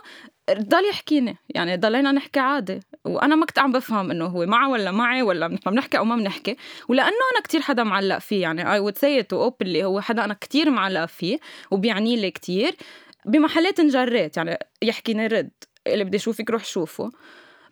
ضل 0.51 0.89
يحكيني 0.91 1.37
يعني 1.49 1.77
ضلينا 1.77 2.13
نحكي 2.13 2.41
عادي. 2.41 2.81
وأنا 3.05 3.35
ما 3.35 3.47
كنت 3.47 3.59
عم 3.59 3.73
بفهم 3.73 4.11
إنه 4.11 4.25
هو 4.25 4.47
معه 4.47 4.71
ولا 4.71 4.91
معي 4.91 5.23
ولا 5.23 5.49
نحن 5.49 5.71
بنحكي 5.71 5.99
أو 5.99 6.05
ما 6.05 6.17
بنحكي. 6.17 6.57
ولأنه 6.89 7.09
أنا 7.09 7.43
كتير 7.45 7.61
حدا 7.61 7.85
معلق 7.85 8.19
فيه 8.19 8.43
يعني 8.43 8.73
I 8.73 8.79
would 8.79 8.99
say 8.99 9.23
it 9.23 9.43
openly 9.43 9.85
هو 9.85 10.01
حدا 10.01 10.25
أنا 10.25 10.35
كتير 10.35 10.71
معلق 10.71 11.05
فيه 11.05 11.39
وبيعني 11.71 12.17
لي 12.17 12.31
كتير. 12.31 12.77
بمحلات 13.27 13.81
انجريت 13.81 14.37
يعني 14.37 14.59
يحكيني 14.83 15.27
رد 15.27 15.51
اللي 15.87 16.05
بدي 16.05 16.17
أشوفك 16.17 16.51
روح 16.51 16.65
شوفه. 16.65 17.11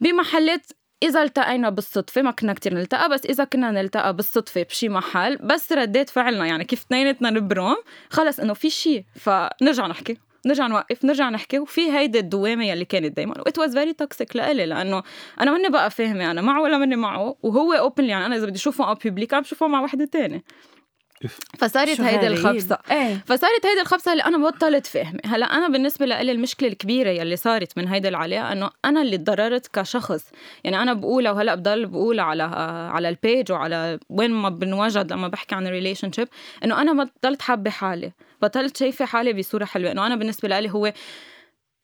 بمحلات 0.01 0.67
إذا 1.03 1.23
التقينا 1.23 1.71
بالصدفة 1.71 2.23
ما 2.23 2.31
كنا 2.31 2.53
كتير 2.53 2.75
نلتقى 2.75 3.09
بس 3.09 3.27
إذا 3.27 3.45
كنا 3.45 3.71
نلتقى 3.71 4.17
بالصدفة 4.17 4.63
بشي 4.63 4.89
محل 4.89 5.37
بس 5.37 5.73
رديت 5.73 6.11
فعلنا. 6.11 6.47
يعني 6.47 6.65
كيف 6.65 6.81
اثنيناتنا 6.81 7.31
نبرم 7.31 7.77
خلص 8.11 8.41
إنه 8.41 8.55
في 8.55 8.71
شي. 8.71 9.05
فنرجع 9.15 9.87
نحكي 9.87 10.17
نرجع 10.47 10.67
نوقف 10.67 11.05
نرجع 11.05 11.31
نحكي. 11.31 11.59
وفي 11.59 11.93
هيدي 11.93 12.19
الدوامة 12.19 12.67
يلي 12.67 12.85
كانت 12.85 13.17
دائما 13.17 13.39
و 13.39 13.45
it 13.45 13.59
was 13.59 13.79
very 13.79 13.93
toxic 13.93 14.37
لإلي 14.37 14.67
لأنه 14.67 15.03
أنا 15.41 15.51
ماني 15.51 15.69
بقى 15.69 15.91
فاهمة 15.91 16.31
أنا 16.31 16.43
معه 16.43 16.63
ولا 16.63 16.79
ماني 16.79 16.97
معه. 16.97 17.37
وهو 17.43 17.73
openly 17.73 18.09
يعني 18.09 18.27
أنا 18.27 18.37
إذا 18.37 18.47
بدي 18.47 18.57
أشوفه 18.57 18.89
أو 18.89 18.95
public 18.95 19.35
عم 19.35 19.41
بشوفه 19.41 19.67
مع 19.67 19.81
وحدة 19.81 20.05
تانية. 20.05 20.43
فصارت 21.59 22.01
هيدي 22.01 22.27
الخبصة. 22.27 22.79
إيه. 22.91 23.25
فصارت 23.27 23.67
هيدي 23.67 23.81
الخبصة 23.81 24.13
اللي 24.13 24.25
أنا 24.25 24.39
بطلت 24.39 24.87
فهمي 24.87 25.21
هلأ 25.25 25.47
أنا 25.47 25.69
بالنسبة 25.69 26.07
لي 26.07 26.33
المشكلة 26.33 26.69
الكبيرة 26.69 27.11
يلي 27.11 27.37
صارت 27.37 27.79
من 27.79 27.89
هيدي 27.89 28.09
العلاقه 28.09 28.53
إنه 28.53 28.71
أنا 28.85 29.03
اللي 29.03 29.19
تضررت 29.19 29.67
كشخص. 29.67 30.31
يعني 30.65 30.83
أنا 30.83 30.93
بقولها 30.93 31.33
وهلأ 31.33 31.55
بضل 31.55 31.87
بقولها 31.87 32.25
على 32.25 32.43
على 32.93 33.09
ال 33.09 33.17
page 33.17 33.53
وعلى 33.53 33.99
وين 34.09 34.31
ما 34.31 34.49
بنوجد 34.49 35.13
لما 35.13 35.29
بحكي 35.29 35.55
عن 35.55 35.67
ال 35.67 36.13
relationship 36.13 36.29
إنه 36.65 36.83
أنا 36.83 37.05
بطلت 37.05 37.43
حابة 37.43 37.71
حالي. 37.71 38.13
بطلت 38.43 38.77
شايفة 38.77 39.05
حالي 39.05 39.33
بصورة 39.33 39.65
حلوة. 39.65 39.93
إنه 39.93 40.07
أنا 40.07 40.17
بالنسبة 40.17 40.49
لي 40.49 40.71
هو 40.71 40.93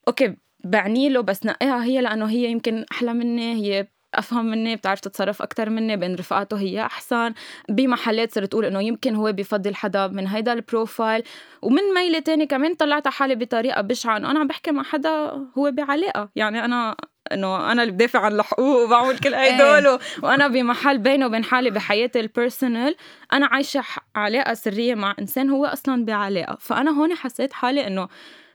أوكي 0.09 0.37
بعني 0.65 1.09
له 1.09 1.21
بس 1.21 1.47
نقيها 1.47 1.85
هي 1.85 2.01
لأنه 2.01 2.31
هي 2.31 2.51
يمكن 2.51 2.85
أحلى 2.93 3.15
مني 3.15 3.55
هي 3.55 3.87
أفهم 4.14 4.47
مني 4.47 4.76
بتعرف 4.76 5.00
تتصرف 5.00 5.42
أكثر 5.42 5.71
مني 5.71 5.97
بين 5.97 6.14
رفقاته 6.14 6.59
هي 6.59 6.81
أحسن. 6.81 7.35
بمحلات 7.69 8.35
صرت 8.35 8.54
أقول 8.54 8.64
إنه 8.64 8.83
يمكن 8.83 9.14
هو 9.14 9.33
بفضل 9.33 9.75
حدا 9.75 10.07
من 10.07 10.26
هيدا 10.26 10.52
ال 10.52 10.60
profile. 10.60 11.23
ومن 11.62 11.83
ميلة 11.95 12.19
تاني 12.19 12.47
كمان 12.47 12.75
طلعت 12.75 13.09
حالي 13.09 13.35
بطريقة 13.35 13.81
بشعة 13.81 14.16
إنه 14.16 14.31
أنا 14.31 14.40
عم 14.40 14.47
بحكي 14.47 14.71
مع 14.71 14.83
حدا 14.83 15.11
هو 15.59 15.71
بعلاقة. 15.71 16.28
يعني 16.37 16.64
أنا 16.64 16.97
إنه 17.33 17.73
أنا 17.73 17.83
اللي 17.83 17.92
بدافع 17.92 18.19
عن 18.21 18.33
الحقوق 18.33 18.85
وبعمل 18.85 19.19
كل 19.19 19.35
هدول 19.35 19.99
وأنا 20.23 20.49
بمحل 20.49 20.99
بيني 20.99 21.25
وبين 21.25 21.45
حالي 21.45 21.71
بحياتي 21.71 22.21
ال 22.21 22.29
personal 22.29 22.97
أنا 23.33 23.47
عايشة 23.47 23.83
علاقة 24.16 24.54
سرية 24.54 24.95
مع 24.95 25.14
إنسان 25.19 25.50
هو 25.50 25.66
أصلا 25.66 26.04
بعلاقة. 26.04 26.57
فأنا 26.61 26.90
هون 26.90 27.14
حسيت 27.14 27.52
حالي 27.52 27.87
إنه 27.87 28.09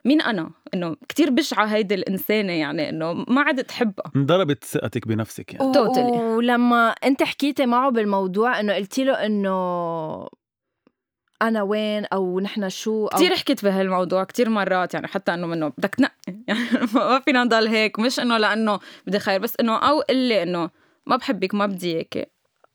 مين 0.07 0.21
أنا؟ 0.21 0.51
إنه 0.73 0.95
كتير 1.09 1.29
بشعة 1.29 1.65
هيدي 1.65 1.95
الإنسانة 1.95 2.53
يعني 2.53 2.89
إنه 2.89 3.13
ما 3.13 3.41
عدت 3.41 3.69
تحبها. 3.69 4.11
انضربت 4.15 4.63
ثقتك 4.63 5.07
بنفسك 5.07 5.53
يعني. 5.53 5.73
Totally. 5.73 6.19
ولما 6.19 6.89
أنت 6.89 7.23
حكيتي 7.23 7.65
معه 7.65 7.91
بالموضوع 7.91 8.59
إنه 8.59 8.73
قلتي 8.75 9.03
له 9.03 9.13
إنه 9.13 9.57
أنا 11.41 11.61
وين 11.61 12.05
أو 12.05 12.39
نحن 12.39 12.69
شو 12.69 13.07
أو 13.07 13.17
كتير 13.17 13.35
حكيت 13.35 13.65
بهالموضوع 13.65 14.23
كتير 14.23 14.49
مرات 14.49 14.93
يعني 14.93 15.07
حتى 15.07 15.33
إنه 15.33 15.47
منه 15.47 15.67
بدك 15.77 15.95
تنقي. 15.95 16.13
يعني 16.47 16.59
ما 16.93 17.19
فينا 17.19 17.43
نضل 17.43 17.67
هيك. 17.67 17.99
مش 17.99 18.19
إنه 18.19 18.37
لأنه 18.37 18.79
بدي 19.07 19.19
خير 19.19 19.39
بس 19.39 19.53
إنه 19.59 19.75
أو 19.77 19.99
قلي 20.01 20.43
إنه 20.43 20.69
ما 21.05 21.15
بحبك 21.15 21.53
ما 21.53 21.65
بدي 21.65 21.95
إياكي. 21.95 22.25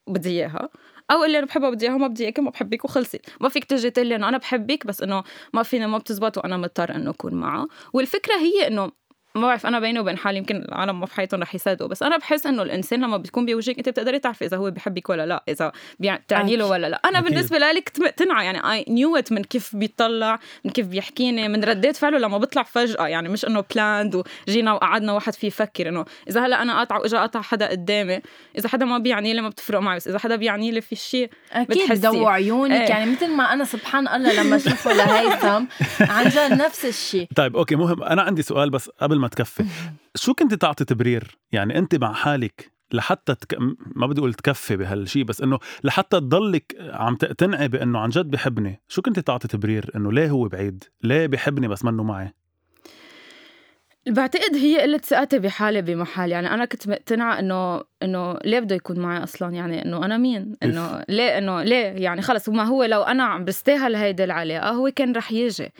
بدي 0.08 0.30
إياها. 0.30 0.68
أو 1.12 1.24
اللي 1.24 1.38
أنا 1.38 1.46
بحبها 1.46 1.70
بدي 1.70 1.86
اياها 1.86 1.96
ما 1.98 2.06
بدي 2.06 2.24
اياكي 2.24 2.40
ما 2.40 2.50
بحبك 2.50 2.84
وخلصت 2.84 3.20
ما 3.40 3.48
فيك 3.48 3.64
تجي 3.64 3.90
تقول 3.90 4.06
لي 4.06 4.16
إنه 4.16 4.28
أنا 4.28 4.38
بحبك 4.38 4.86
بس 4.86 5.02
إنه 5.02 5.24
ما 5.54 5.62
فينا 5.62 5.86
ما 5.86 5.98
بتزبط 5.98 6.38
وأنا 6.38 6.56
مضطر 6.56 6.94
إنه 6.94 7.10
أكون 7.10 7.34
معه. 7.34 7.68
والفكرة 7.92 8.34
هي 8.34 8.66
إنه 8.66 8.92
ما 9.34 9.42
بعرف 9.42 9.66
أنا 9.66 9.80
بيني 9.80 10.00
وبين 10.00 10.18
حالي 10.18 10.38
يمكن 10.38 10.56
العالم 10.56 11.00
ما 11.00 11.06
في 11.06 11.14
حياتهم 11.14 11.42
رح 11.42 11.54
يصدقوا 11.54 11.88
بس 11.88 12.02
أنا 12.02 12.18
بحس 12.18 12.46
إنه 12.46 12.62
الإنسان 12.62 13.00
لما 13.00 13.16
بتكون 13.16 13.46
بوجهك 13.46 13.78
أنت 13.78 13.88
بتقدري 13.88 14.18
تعرفي 14.18 14.44
إذا 14.44 14.56
هو 14.56 14.70
بحبك 14.70 15.10
ولا 15.10 15.26
لا 15.26 15.44
إذا 15.48 15.72
بتعني 16.00 16.56
له 16.56 16.66
ولا 16.66 16.86
لا. 16.86 17.00
أنا 17.04 17.18
أكيد. 17.18 17.30
بالنسبة 17.30 17.58
لي 17.58 17.80
كنت 17.80 18.00
مقتنعه 18.00 18.42
يعني 18.42 18.72
I 18.72 18.84
knew 18.88 19.16
it 19.16 19.32
من 19.32 19.44
كيف 19.44 19.76
بيطلع 19.76 20.38
من 20.64 20.70
كيف 20.70 20.86
بيحكيني 20.86 21.48
من 21.48 21.64
ردات 21.64 21.96
فعله 21.96 22.18
لما 22.18 22.38
بيطلع 22.38 22.62
فجأة. 22.62 23.06
يعني 23.06 23.28
مش 23.28 23.44
إنه 23.44 23.64
blind 23.74 24.22
وجينا 24.48 24.72
وقعدنا 24.72 25.12
واحد 25.12 25.34
فيه 25.34 25.48
يفكر 25.48 25.88
إنه 25.88 26.04
إذا 26.28 26.46
هلأ 26.46 26.62
أنا 26.62 26.78
قاطعة 26.78 27.00
وإجا 27.00 27.22
قطع 27.22 27.42
حدا 27.42 27.68
قدامي 27.68 28.20
إذا 28.58 28.68
حدا 28.68 28.84
ما 28.84 28.98
بيعني 28.98 29.34
لي 29.34 29.40
ما 29.40 29.48
بتفرق 29.48 29.80
معي 29.80 29.96
بس 29.96 30.08
إذا 30.08 30.18
حدا 30.18 30.36
بيعني 30.36 30.70
لي 30.70 30.80
في 30.80 30.96
شيء 30.96 31.30
أكيد 31.52 32.06
عيونك. 32.06 32.72
إيه. 32.72 32.88
يعني 32.88 33.10
مثل 33.10 33.30
ما 33.30 33.52
أنا 33.52 33.64
سبحان 33.64 34.08
الله 34.08 34.42
لما 34.42 34.56
أشوفه 34.56 34.92
لهيثم 34.92 35.64
عن 36.00 36.28
جد 36.28 36.52
نفس 36.52 36.84
الشيء. 36.84 37.28
طيب 37.36 37.56
أوكي 37.56 37.76
مهم. 37.76 38.02
أنا 38.02 38.22
عندي 38.22 38.42
سؤال 38.42 38.70
بس 38.70 38.90
قبل 39.00 39.21
ما 39.22 39.28
تكفي. 39.28 39.64
شو 40.14 40.34
كنت 40.34 40.54
تعطي 40.54 40.84
تبرير؟ 40.84 41.38
يعني 41.52 41.78
أنت 41.78 41.94
مع 41.94 42.12
حالك 42.12 42.72
لحتى 42.92 43.34
تك... 43.34 43.56
ما 43.96 44.06
بدي 44.06 44.20
أقول 44.20 44.34
تكفي 44.34 44.76
بهالشيء 44.76 45.24
بس 45.24 45.40
إنه 45.40 45.58
لحتى 45.84 46.20
تضلك 46.20 46.76
عم 46.80 47.16
تقتنعي 47.16 47.68
بإنه 47.68 47.98
عن 47.98 48.08
جد 48.08 48.30
بحبني 48.30 48.80
شو 48.88 49.02
كنت 49.02 49.18
تعطي 49.18 49.48
تبرير؟ 49.48 49.90
إنه 49.96 50.12
ليه 50.12 50.30
هو 50.30 50.48
بعيد؟ 50.48 50.84
ليه 51.02 51.26
بحبني 51.26 51.68
بس 51.68 51.84
منه 51.84 52.02
معي؟ 52.02 52.34
بعتقد 54.08 54.54
هي 54.54 54.80
قلة 54.80 54.98
ثقتي 54.98 55.38
بحالي 55.38 55.82
بمحل 55.82 56.30
يعني 56.30 56.54
أنا 56.54 56.64
كنت 56.64 56.88
مقتنعة 56.88 57.38
إنه 57.38 57.82
إنه 58.02 58.38
ليه 58.44 58.60
بده 58.60 58.76
يكون 58.76 58.98
معي 58.98 59.22
أصلا؟ 59.22 59.54
يعني 59.54 59.84
إنه 59.84 60.04
أنا 60.04 60.16
مين؟ 60.16 60.56
إنه 60.62 61.04
ليه 61.08 61.38
إنه 61.38 61.62
ليه؟ 61.62 61.86
يعني 61.86 62.22
خلص 62.22 62.48
وما 62.48 62.64
هو 62.64 62.84
لو 62.84 63.02
أنا 63.02 63.24
عم 63.24 63.44
بستاهل 63.44 63.96
هيدي 63.96 64.24
العلاقة 64.24 64.70
هو 64.70 64.90
كان 64.96 65.12
رح 65.12 65.32
يجي. 65.32 65.72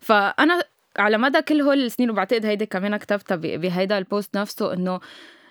فأنا 0.00 0.62
على 0.98 1.18
مدى 1.18 1.42
كل 1.42 1.60
هول 1.60 1.78
السنين 1.78 2.10
وبعتقد 2.10 2.46
هيدي 2.46 2.66
كمان 2.66 2.96
كتبتها 2.96 3.36
بهيدا 3.36 3.98
البوست 3.98 4.36
نفسه 4.36 4.72
إنه 4.72 5.00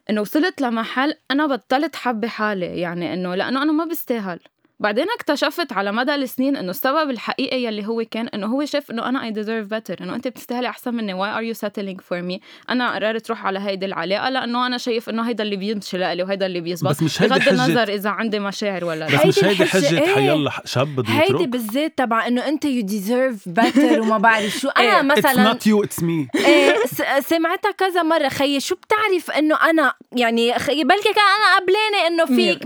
إنه 0.10 0.22
وصلت 0.22 0.62
لمحل 0.62 1.14
أنا 1.32 1.48
بطلت 1.48 1.96
حبي 1.96 2.28
حالي 2.30 2.80
يعني 2.80 3.14
إنه 3.14 3.36
لأنه 3.36 3.64
أنا 3.64 3.72
ما 3.72 3.86
بستاهل. 3.86 4.40
بعدين 4.80 5.06
اكتشفت 5.16 5.74
على 5.74 5.92
مدى 5.92 6.16
السنين 6.16 6.56
إنه 6.58 6.70
السبب 6.70 7.10
الحقيقي 7.10 7.64
يلي 7.64 7.88
هو 7.88 8.04
كان 8.12 8.28
إنه 8.28 8.48
هو 8.48 8.66
شاف 8.66 8.92
إنه 8.92 9.10
أنا 9.10 9.30
I 9.32 9.34
deserve 9.34 9.70
better 9.70 10.02
إنه 10.02 10.16
أنت 10.16 10.28
بتستاهلي 10.28 10.68
أحسن 10.70 10.94
مني. 10.94 11.14
Why 11.14 11.38
are 11.38 11.56
you 11.56 11.60
settling 11.62 11.98
for 12.00 12.22
me 12.32 12.40
أنا 12.70 12.96
قررت 12.96 13.30
روح 13.30 13.46
على 13.46 13.60
هيدي 13.60 13.86
العلاقة 13.86 14.30
لأنه 14.30 14.68
أنا 14.68 14.78
شايف 14.78 15.10
إنه 15.10 15.28
هيدا 15.30 15.44
اللي 15.44 15.56
بيمشي 15.56 15.98
لإلي 15.98 16.24
وهيدا 16.24 16.46
اللي 16.46 16.62
بيزبط. 16.62 16.90
بس 16.90 17.04
مش 17.04 17.22
هيدي 17.22 17.34
بغض 17.34 17.42
حجة- 17.42 17.48
النظر 17.48 17.90
إذا 17.94 18.10
عندي 18.10 18.40
مشاعر 18.40 18.86
ولا 18.86 19.00
لا. 19.10 19.18
بس 19.20 19.26
مش 19.26 19.44
هيدي 19.44 19.50
هيدي 19.64 19.66
حجة 19.66 20.00
إيه. 20.02 20.16
حيلا 20.16 20.52
شاب 20.66 20.88
بده 20.96 21.10
هيدي 21.14 21.34
يترك. 21.34 21.48
بالذات 21.48 21.98
تبع 21.98 22.28
إنه 22.28 22.48
أنت 22.48 22.66
you 22.66 22.82
deserve 22.82 23.50
better 23.50 24.02
وما 24.02 24.18
بعرف 24.18 24.52
شو. 24.58 24.70
أنا 24.70 24.96
إيه. 24.98 25.02
مثلا 25.02 25.54
not 25.54 25.58
you 25.58 25.86
it's 25.88 26.02
me. 26.02 26.46
إيه 26.46 26.76
س- 26.86 27.28
سمعتها 27.28 27.72
كذا 27.72 28.04
مرة. 28.04 28.28
خيي 28.30 28.60
شو 28.60 28.76
بتعرف 28.76 29.32
إنه 29.32 29.56
أنا 29.70 29.94
يعني 30.16 30.60
خيي؟ 30.60 30.84
بلكي 30.84 31.14
كان 31.14 31.26
أنا 31.38 31.56
قبلانة 31.60 32.08
إنه 32.08 32.26
فيك. 32.26 32.64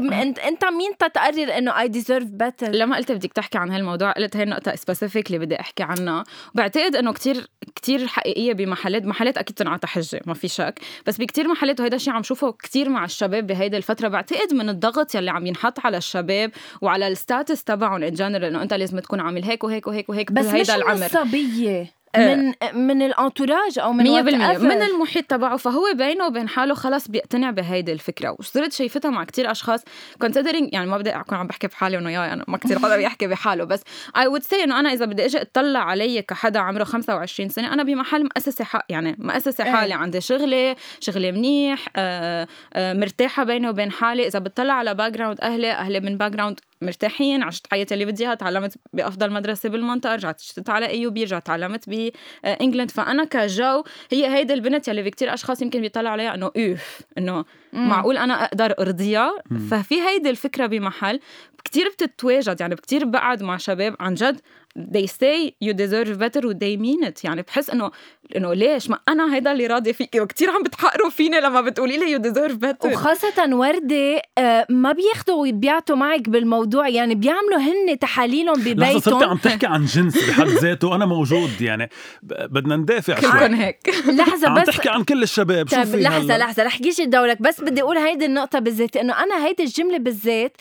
أنت 0.47 0.65
مين 0.65 0.97
تتقرر 0.99 1.57
إنه 1.57 1.79
I 1.79 1.87
deserve 1.99 2.23
better 2.23 2.69
لما 2.69 2.97
قلت 2.97 3.11
بدك 3.11 3.33
تحكي 3.33 3.57
عن 3.57 3.71
هالموضوع 3.71 4.11
قلت 4.11 4.37
هي 4.37 4.43
النقطة 4.43 4.75
specifically 4.75 5.39
بدي 5.39 5.59
أحكي 5.59 5.83
عنها. 5.83 6.23
وبعتقد 6.53 6.95
إنه 6.95 7.13
كتير 7.13 7.47
كتير 7.75 8.07
حقيقية 8.07 8.53
بمحلات 8.53 9.05
محلات 9.05 9.37
أكيد 9.37 9.55
تنعطى 9.55 9.87
حجة 9.87 10.21
ما 10.25 10.33
في 10.33 10.47
شك. 10.47 10.79
بس 11.07 11.17
بكتير 11.17 11.47
محلات 11.47 11.79
وهيدا 11.79 11.95
الشيء 11.95 12.13
عم 12.13 12.23
شوفه 12.23 12.51
كتير 12.51 12.89
مع 12.89 13.05
الشباب 13.05 13.47
بهيدي 13.47 13.77
الفترة. 13.77 14.07
بعتقد 14.07 14.53
من 14.53 14.69
الضغط 14.69 15.15
يلي 15.15 15.31
عم 15.31 15.45
ينحط 15.45 15.79
على 15.79 15.97
الشباب 15.97 16.51
وعلى 16.81 17.07
ال 17.07 17.15
status 17.15 17.63
تبعهم 17.63 18.03
in 18.03 18.13
general 18.13 18.43
إنه 18.43 18.61
أنت 18.61 18.73
لازم 18.73 18.99
تكون 18.99 19.19
عامل 19.19 19.43
هيك 19.43 19.63
وهيك 19.63 19.87
وهيك 19.87 20.09
وهيك 20.09 20.31
بس 20.31 20.45
مش 20.45 20.69
العمر. 20.69 21.05
الصبية. 21.05 21.98
من 22.17 22.53
من 22.73 23.01
ال 23.01 23.09
entourage 23.09 23.79
أو 23.79 23.93
من 23.93 24.03
مية 24.03 24.21
بالمية. 24.21 24.53
whatever. 24.53 24.61
من 24.61 24.81
المحيط 24.81 25.25
تبعه 25.25 25.57
فهو 25.57 25.83
بينه 25.95 26.27
وبين 26.27 26.49
حاله 26.49 26.73
خلص 26.73 27.07
بيقتنع 27.07 27.51
بهيدي 27.51 27.91
الفكرة. 27.91 28.35
وصرت 28.39 28.73
شايفتها 28.73 29.11
مع 29.11 29.23
كتير 29.23 29.51
أشخاص 29.51 29.83
considering 30.25 30.69
يعني 30.73 30.85
ما 30.85 30.97
بدي 30.97 31.09
أكون 31.09 31.37
عم 31.37 31.47
بحكي 31.47 31.67
بحالي 31.67 31.97
إنه 31.97 32.09
ياي 32.09 32.33
أنا 32.33 32.45
ما 32.47 32.57
كتير 32.57 32.79
حدا 32.79 32.97
بيحكي 32.97 33.27
بحاله 33.27 33.63
بس 33.63 33.81
I 34.17 34.21
would 34.21 34.43
say 34.43 34.63
إنه 34.63 34.79
أنا 34.79 34.93
إذا 34.93 35.05
بدي 35.05 35.25
أجي 35.25 35.41
أطلع 35.41 35.79
علي 35.79 36.21
كحدا 36.21 36.59
عمره 36.59 36.83
25 36.83 37.49
سنة 37.49 37.73
أنا 37.73 37.83
بمحل 37.83 38.23
مؤسسة 38.23 38.65
حق 38.65 38.85
يعني 38.89 39.15
مؤسسة 39.19 39.63
إيه. 39.63 39.71
حالي. 39.71 39.93
عندي 39.93 40.21
شغلي 40.21 40.75
شغلي 40.99 41.31
منيح 41.31 41.85
آه 41.95 42.47
آه 42.73 42.93
مرتاحة 42.93 43.43
بيني 43.43 43.69
وبين 43.69 43.91
حالي. 43.91 44.27
إذا 44.27 44.39
بتطلع 44.39 44.73
على 44.73 44.93
background 44.93 45.41
أهلي 45.41 45.71
أهلي 45.71 45.99
من 45.99 46.17
background 46.17 46.59
مرتاحين 46.81 47.43
عشت 47.43 47.67
حياتي 47.71 47.93
اللي 47.93 48.05
بدي 48.05 48.23
إياها 48.23 48.35
تعلمت 48.35 48.75
بأفضل 48.93 49.31
مدرسة 49.31 49.69
بالمنطقة 49.69 50.15
رجعت 50.15 50.39
اشتغلت 50.39 50.69
على 50.69 50.87
اي 50.87 51.09
بي 51.09 51.23
رجعت 51.23 51.47
تعلمت 51.47 51.89
ب 51.89 52.02
England 52.02 52.91
فأنا 52.91 53.23
كجو 53.23 53.83
هي 54.11 54.27
هيدي 54.27 54.53
البنت 54.53 54.87
يلي 54.87 55.03
في 55.03 55.09
كتير 55.09 55.33
أشخاص 55.33 55.61
يمكن 55.61 55.81
بيطلعوا 55.81 56.09
عليها 56.09 56.35
إنه 56.35 56.51
أوف 56.57 57.01
إنه 57.17 57.45
معقول 57.73 58.17
أنا 58.17 58.43
أقدر 58.43 58.73
أرضيها؟ 58.79 59.31
ففي 59.71 60.01
هيدي 60.01 60.29
الفكرة 60.29 60.65
بمحل. 60.65 61.19
كتير 61.63 61.89
بتتواجد 61.89 62.61
يعني 62.61 62.75
كتير 62.75 63.05
بقعد 63.05 63.43
مع 63.43 63.57
شباب 63.57 63.95
عن 63.99 64.13
جد 64.13 64.41
they 64.77 65.07
say 65.07 65.51
you 65.65 65.73
deserve 65.73 66.17
better 66.23 66.45
و 66.45 66.53
they 66.53 66.77
mean 66.77 67.07
it. 67.07 67.23
يعني 67.23 67.41
بحس 67.41 67.69
إنه 67.69 67.91
إنه 68.35 68.53
ليش؟ 68.53 68.89
ما 68.89 68.99
أنا 69.09 69.35
هيدا 69.35 69.51
اللي 69.51 69.67
راضيه 69.67 69.91
فيكي. 69.91 70.19
وكثير 70.19 70.49
عم 70.49 70.63
بتحقروا 70.63 71.09
فيني 71.09 71.39
لما 71.39 71.61
بتقولي 71.61 71.97
لي 71.97 72.17
you 72.17 72.21
deserve 72.21 72.53
better. 72.53 72.91
وخاصة 72.91 73.55
وردة 73.55 74.21
آه، 74.37 74.65
ما 74.69 74.91
بياخذوا 74.91 75.41
ويبيعتوا 75.41 75.95
معك 75.95 76.29
بالموضوع. 76.29 76.87
يعني 76.89 77.15
بيعملوا 77.15 77.57
هن 77.57 77.99
تحاليلهم 77.99 78.55
لحظة 78.55 78.99
صرت 78.99 79.13
ببيتهم 79.13 79.29
عم 79.29 79.37
تحكي 79.37 79.65
عن 79.65 79.85
جنس 79.85 80.29
بحد 80.29 80.47
ذاته. 80.47 80.95
أنا 80.95 81.05
موجود 81.05 81.61
يعني 81.61 81.89
بدنا 82.23 82.75
ندافع 82.75 83.19
شوي. 83.19 83.31
كلكم 83.31 83.53
هيك. 83.53 83.79
لحظة 84.07 84.49
عم 84.49 84.61
بس 84.61 84.67
تحكي 84.67 84.89
عن 84.89 85.03
كل 85.03 85.23
الشباب. 85.23 85.69
طيب 85.69 85.83
شوفي 85.83 85.97
لحظة 85.97 86.35
هلأ. 86.35 86.37
لحظة 86.37 86.63
رح 86.63 86.81
جيش 86.81 87.01
دورك 87.01 87.41
بس 87.41 87.61
بدي 87.61 87.81
أقول 87.81 87.97
هيدي 87.97 88.25
النقطة 88.25 88.59
بالذات 88.59 88.97
إنه 88.97 89.23
أنا 89.23 89.45
هيدي 89.45 89.63
الجملة 89.63 89.97
بالذات 89.97 90.57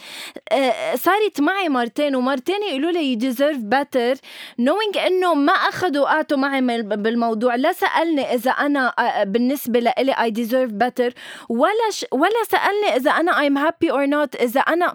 آه، 0.53 0.88
صارت 0.95 1.41
معي 1.41 1.69
مرتين 1.69 2.17
ومرتين 2.17 2.63
يقولوا 2.71 2.91
لي 2.91 3.17
you 3.17 3.21
deserve 3.21 3.59
better 3.75 4.19
knowing 4.61 4.99
إنه 5.07 5.35
ما 5.35 5.53
أخذوا 5.53 6.03
وقعتوا 6.03 6.37
معي 6.37 6.83
بالموضوع 6.83 7.55
لا 7.55 7.73
سألني 7.73 8.35
إذا 8.35 8.51
أنا 8.51 8.95
آه، 8.99 9.25
بالنسبة 9.25 9.81
لإلي 9.81 10.15
I 10.15 10.31
deserve 10.31 10.73
better 10.73 11.13
ولا 11.49 11.91
ش... 11.91 12.07
ولا 12.13 12.45
سألني 12.51 12.97
إذا 12.97 13.11
أنا 13.11 13.33
I'm 13.33 13.69
happy 13.69 13.91
or 13.91 14.11
not 14.11 14.43
إذا 14.43 14.61
أنا 14.61 14.95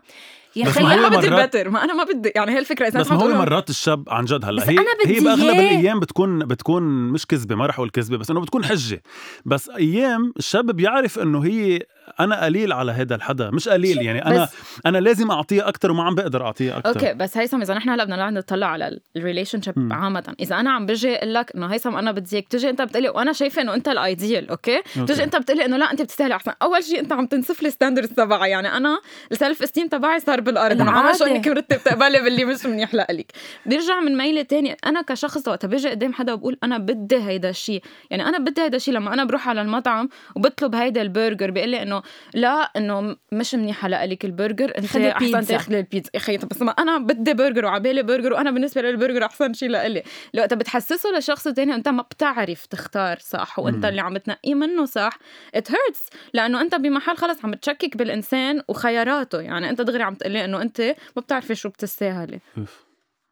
يا 0.56 0.66
بس 0.66 0.72
خيي 0.72 0.84
ما 0.84 1.08
بدي 1.10 1.28
better 1.28 1.68
ما 1.68 1.84
أنا 1.84 1.94
ما 1.94 2.04
بدي 2.04 2.32
يعني 2.36 2.52
هي 2.52 2.60
الفكرة 2.60 2.88
إذا 2.88 3.00
بس 3.00 3.12
ما 3.12 3.24
هو 3.24 3.28
مرات 3.28 3.70
الشاب 3.70 4.04
عن 4.08 4.26
جد 4.26 4.46
هلا 4.46 4.62
بس 4.62 4.70
هي 4.70 4.78
أنا 4.78 4.88
بدي 5.04 5.16
هي 5.16 5.24
باغلب. 5.24 5.50
الأيام 5.50 6.00
بتكون 6.00 6.46
بتكون 6.46 6.84
مش 6.84 7.26
كذبة 7.26 7.56
ما 7.56 7.66
رح 7.66 7.76
أقول 7.76 7.90
كذبة 7.90 8.18
بس 8.18 8.32
إنه 8.32 8.42
بتكون 8.42 8.66
حجة 8.66 9.04
بس 9.46 9.70
أيام 9.70 10.34
الشاب 10.38 10.66
بيعرف 10.66 11.20
إنه 11.20 11.46
هي 11.46 11.80
أنا 12.20 12.46
قليل 12.46 12.74
على 12.74 12.92
هذا 12.92 13.16
الحدا 13.16 13.50
مش 13.50 13.70
قليل 13.70 14.02
يعني 14.02 14.26
أنا 14.26 14.50
أنا 14.86 14.98
لازم 14.98 15.32
أعطيه 15.32 15.68
أكثر 15.68 15.92
وما 15.92 16.04
عم 16.04 16.16
بقدر 16.16 16.46
أعطيه 16.46 16.78
أكثر 16.78 16.90
أوكي 16.90 17.14
بس 17.14 17.38
هيثم 17.38 17.62
إذا 17.62 17.74
نحن 17.74 17.90
هلأ 17.90 18.04
بدنا 18.04 18.30
نطلع 18.30 18.68
على 18.68 19.00
ال 19.16 19.62
relationship. 19.62 19.74
عامة 19.92 20.36
إذا 20.40 20.60
أنا 20.60 20.72
عم 20.72 20.86
بجي 20.86 21.16
أقول 21.16 21.34
لك 21.34 21.52
إنه 21.56 21.68
هيثم 21.68 21.96
أنا 21.96 22.12
بدي 22.12 22.36
اياك 22.36 22.46
بتجي 22.46 22.70
أنت 22.70 22.82
بتقلي 22.82 23.10
وأنا 23.10 23.34
شايفة 23.34 23.62
إنه 23.62 23.74
أنت 23.74 23.88
ال 23.88 23.98
ideal 23.98 24.50
أوكي؟ 24.50 24.82
بتجي 24.98 25.24
أنت 25.24 25.36
بتقلي 25.36 25.66
إنه 25.66 25.78
لا 25.78 25.92
أنت 25.92 26.02
بتستاهلي 26.02 26.36
أحسن. 26.36 26.52
أول 26.62 26.84
شيء 26.84 27.00
أنت 27.00 27.14
عم 27.14 27.26
تنسف 27.26 27.64
لي 27.64 27.70
standards 27.70 28.10
تبعي 28.14 28.50
يعني 28.50 28.78
أنا 28.78 29.00
ال 29.32 29.38
self 29.38 29.64
esteem 29.64 29.88
تبعي 29.88 30.20
صار 30.20 30.42
بالأرض 30.42 30.82
انه 30.82 30.92
عم 30.92 31.14
شو. 31.14 31.26
إنك 31.26 31.48
مرتب 31.48 31.78
تقبلي 31.84 32.22
باللي 32.22 32.46
مش 32.46 32.66
منيح 32.66 32.94
لإلك. 32.94 33.32
بيرجع 33.66 34.00
من 34.00 34.18
ميلة 34.18 34.42
تانية 34.42 34.78
أنا 34.86 35.02
كشخص 35.02 35.48
وقت 35.48 35.66
بيجي 35.66 35.90
قدام 35.90 36.14
حدا 36.14 36.34
وبقول 36.34 36.58
أنا 36.64 36.78
بدي 36.78 37.18
هيدا 37.18 37.50
الشيء 37.50 37.84
يعني 38.10 38.26
أنا 38.26 38.38
بدي 38.38 38.62
هيدا 38.62 38.78
الشيء 38.78 38.94
لما 38.94 39.14
أنا 39.14 39.24
بروح 39.24 39.50
على 39.50 39.62
المطعم 39.62 40.10
وبطلب 40.36 40.76
هيدا 40.76 41.02
البرجر 41.02 41.52
بيقول 41.52 41.70
لي 41.70 41.82
إنه 41.82 42.03
لا 42.34 42.50
إنه 42.50 43.16
مش 43.32 43.56
منيحة 43.56 43.88
لإلك 43.88 44.26
البرجر 44.26 44.78
أنت 44.78 44.96
أحسن. 44.96 45.46
تاخذي 45.48 45.78
البيتزا 45.80 46.12
يا 46.14 46.20
خيي 46.20 46.38
طب 46.38 46.48
بس 46.50 46.62
ما 46.62 46.72
أنا 46.72 46.98
بدي 46.98 47.34
برجر 47.34 47.66
وعبالي 47.66 48.04
برجر 48.04 48.34
وأنا 48.34 48.52
بالنسبة 48.52 48.82
لي 48.82 48.90
البرجر 48.90 49.26
أحسن 49.26 49.54
شيء 49.54 49.70
لإلي 49.70 50.04
لو 50.34 50.44
أنت 50.44 50.54
بتحسسه 50.54 51.10
لشخص 51.18 51.48
تاني 51.48 51.76
أنت 51.76 51.88
ما 51.88 52.02
بتعرف 52.02 52.66
تختار 52.66 53.18
صح 53.20 53.60
وأنت. 53.60 53.86
اللي 53.86 54.02
عم 54.02 54.18
تنقيه 54.18 54.56
منه 54.56 54.86
صح 54.86 55.18
it 55.58 55.70
hurts 55.72 56.10
لأنه 56.34 56.62
أنت 56.62 56.76
بمحل 56.76 57.18
خلص 57.18 57.46
عم 57.46 57.54
تشكك 57.54 57.98
بالإنسان 57.98 58.62
وخياراته 58.68 59.42
يعني 59.42 59.70
أنت 59.70 59.82
دغري 59.82 60.04
عم 60.04 60.16
تقلي 60.16 60.46
إنه 60.46 60.62
أنت 60.62 60.82
ما 60.82 61.22
بتعرفي 61.22 61.56
شو 61.56 61.70
بتستاهلي. 61.70 62.40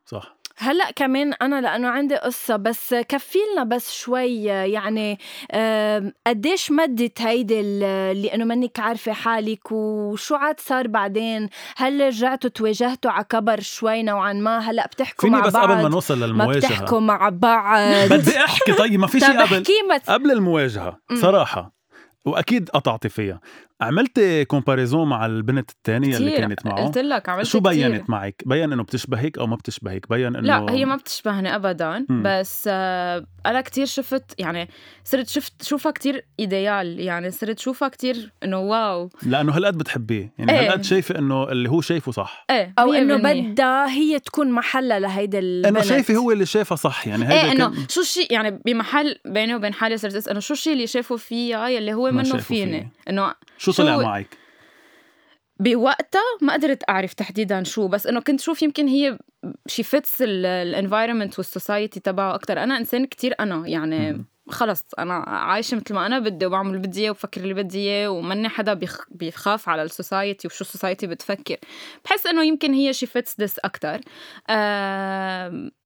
صح 0.06 0.41
هلأ 0.62 0.92
كمان 0.96 1.34
أنا 1.34 1.62
لأنه 1.62 1.88
عندي 1.88 2.16
قصة 2.16 2.56
بس 2.56 2.94
كفيلنا 2.94 3.64
بس 3.64 3.92
شوي 3.94 4.44
يعني 4.44 5.18
قديش 6.28 6.72
مدت 6.72 7.22
هيدي 7.22 7.60
ال- 7.60 7.84
اللي 7.84 8.34
إنه 8.34 8.46
منك 8.46 8.80
عارفة 8.80 9.14
حالك 9.14 9.72
وشو 9.72 10.36
عاد 10.36 10.60
صار 10.60 10.88
بعدين؟ 10.88 11.50
هل 11.78 12.02
رجعتوا 12.02 12.50
تواجهتوا 12.50 13.12
على 13.12 13.24
كبر 13.30 13.60
شوي 13.60 14.04
نوعا 14.04 14.34
ما؟ 14.34 14.60
هلأ 14.60 14.88
بتحكوا 14.88 15.22
فيني 15.30 15.40
مع 15.42 15.46
بس 15.48 15.54
بعض؟ 15.54 15.72
قبل 15.72 15.82
ما 15.84 15.90
نوصل 15.90 16.20
ما 16.20 16.26
للمواجهة. 16.26 16.58
بتحكوا 16.60 17.00
مع 17.00 17.30
بعض؟ 17.30 17.80
بدي 18.12 18.38
أحكي 18.38 18.74
طيب 18.74 19.00
ما 19.00 19.08
في 19.08 19.20
شيء 19.20 19.40
قبل. 19.44 19.64
ما 19.90 20.14
قبل 20.14 20.32
المواجهة 20.32 20.98
صراحة 21.22 21.74
وأكيد 22.26 22.70
قطعتي 22.70 23.10
فيها. 23.10 23.40
عملت 23.82 24.20
comparison 24.48 25.10
مع 25.10 25.26
البنت 25.26 25.70
الثانية 25.70 26.18
اللي 26.18 26.32
كتير. 26.32 26.42
كانت 26.42 26.66
معه 26.66 26.86
قلت 26.86 26.98
لك 26.98 27.30
عملت 27.30 27.46
شو 27.46 27.62
كتير. 27.62 27.90
بينت 27.90 28.10
معك 28.10 28.44
بين 28.46 28.74
إنه 28.74 28.84
بتشبهك 28.84 29.38
أو 29.38 29.48
ما 29.48 29.56
بتشبهك 29.56 30.10
بين 30.10 30.36
إنه 30.36 30.40
لا 30.40 30.66
هي 30.70 30.86
ما 30.86 30.96
بتشبهني 30.96 31.56
ابدا 31.56 32.06
مم. 32.10 32.24
بس 32.26 32.70
آه 32.72 33.26
أنا 33.46 33.62
كتير 33.62 33.86
شفت 33.86 34.40
يعني 34.40 34.70
صرت 35.04 35.28
شفت 35.28 35.64
شوفها 35.64 35.92
كتير 35.92 36.26
إيديال 36.40 37.00
يعني 37.00 37.32
صرت 37.32 37.60
شوفها 37.60 37.88
كتير 37.88 38.34
إنه 38.44 38.60
واو 38.60 39.10
لأنه 39.24 39.58
هالقد 39.58 39.78
بتحبيه 39.78 40.34
يعني 40.38 40.52
إيه. 40.52 40.60
هالقد 40.68 40.84
شايفة 40.84 41.20
إنه 41.20 41.52
اللي 41.52 41.70
هو 41.70 41.82
شايفه 41.82 42.12
صح 42.12 42.46
إيه 42.50 42.74
أو 42.80 42.94
إنه 42.94 43.18
100%. 43.18 43.22
بدها 43.22 43.90
هي 43.90 44.20
تكون 44.20 44.52
محلها 44.52 45.00
لهيدا 45.00 45.40
البنت 45.40 45.66
أنا 45.66 45.82
شايفة 45.82 46.16
هو 46.16 46.32
اللي 46.32 46.46
شايفها 46.46 46.76
صح 46.76 47.08
يعني 47.08 47.24
هيدا 47.24 47.42
إيه 47.42 47.52
انه 47.52 47.74
شو 47.90 48.02
الشيء 48.02 48.34
يعني 48.34 48.62
بمحل 48.66 49.16
بيني 49.26 49.56
وبين 49.56 49.74
حالي 49.74 49.98
صرت 49.98 50.16
أسأل 50.16 50.32
إنه 50.32 50.40
شو 50.40 50.54
الشيء 50.54 50.74
اللي 50.74 50.88
شافه 50.88 51.16
فيها 51.16 51.70
يلي 51.70 51.94
هو 51.94 52.12
منه 52.12 52.24
شافه 52.24 52.38
فيني. 52.40 52.90
إنه 53.10 53.34
شو 53.58 53.71
شو- 53.72 53.84
طلع 53.84 53.98
معك 53.98 54.38
بوقتها 55.60 56.22
ما 56.42 56.54
قدرت 56.54 56.90
أعرف 56.90 57.14
تحديدا 57.14 57.64
شو 57.64 57.88
بس 57.88 58.08
إنه 58.08 58.20
كنت 58.20 58.42
شوف 58.42 58.62
يمكن 58.62 58.88
هي 58.88 59.18
she 59.68 59.84
fits 59.84 60.22
ال 60.22 60.31
environment 60.31 61.38
وال 61.40 61.53
society 61.53 62.00
تبعه 62.00 62.36
أكثر 62.36 62.64
أنا 62.64 62.78
إنسان 62.78 63.06
كتير 63.06 63.36
أنا 63.40 63.68
يعني 63.68 64.12
مم. 64.14 64.26
خلص 64.52 64.86
أنا 65.00 65.14
عايشة 65.28 65.78
مثل 65.78 65.94
ما 65.94 66.06
أنا 66.06 66.20
بدي 66.20 66.46
وبعمل 66.46 66.70
اللي 66.70 66.88
بدي 66.88 67.02
إياه 67.02 67.10
وبفكر 67.12 67.42
اللي 67.42 67.54
بدي 67.54 67.80
إياه 67.80 68.10
وماني 68.10 68.50
حدا 68.50 68.74
بيخ... 68.74 69.06
بيخاف 69.12 69.70
على 69.70 69.84
ال 69.84 69.92
society 69.92 70.48
وشو 70.48 70.64
ال 70.64 70.69
society 70.69 71.08
بتفكر 71.08 71.58
بحس 72.06 72.28
إنه 72.28 72.44
يمكن 72.44 72.74
هي 72.74 72.94
she 72.94 73.06
fits 73.06 73.42
this 73.42 73.60
أكثر 73.60 74.02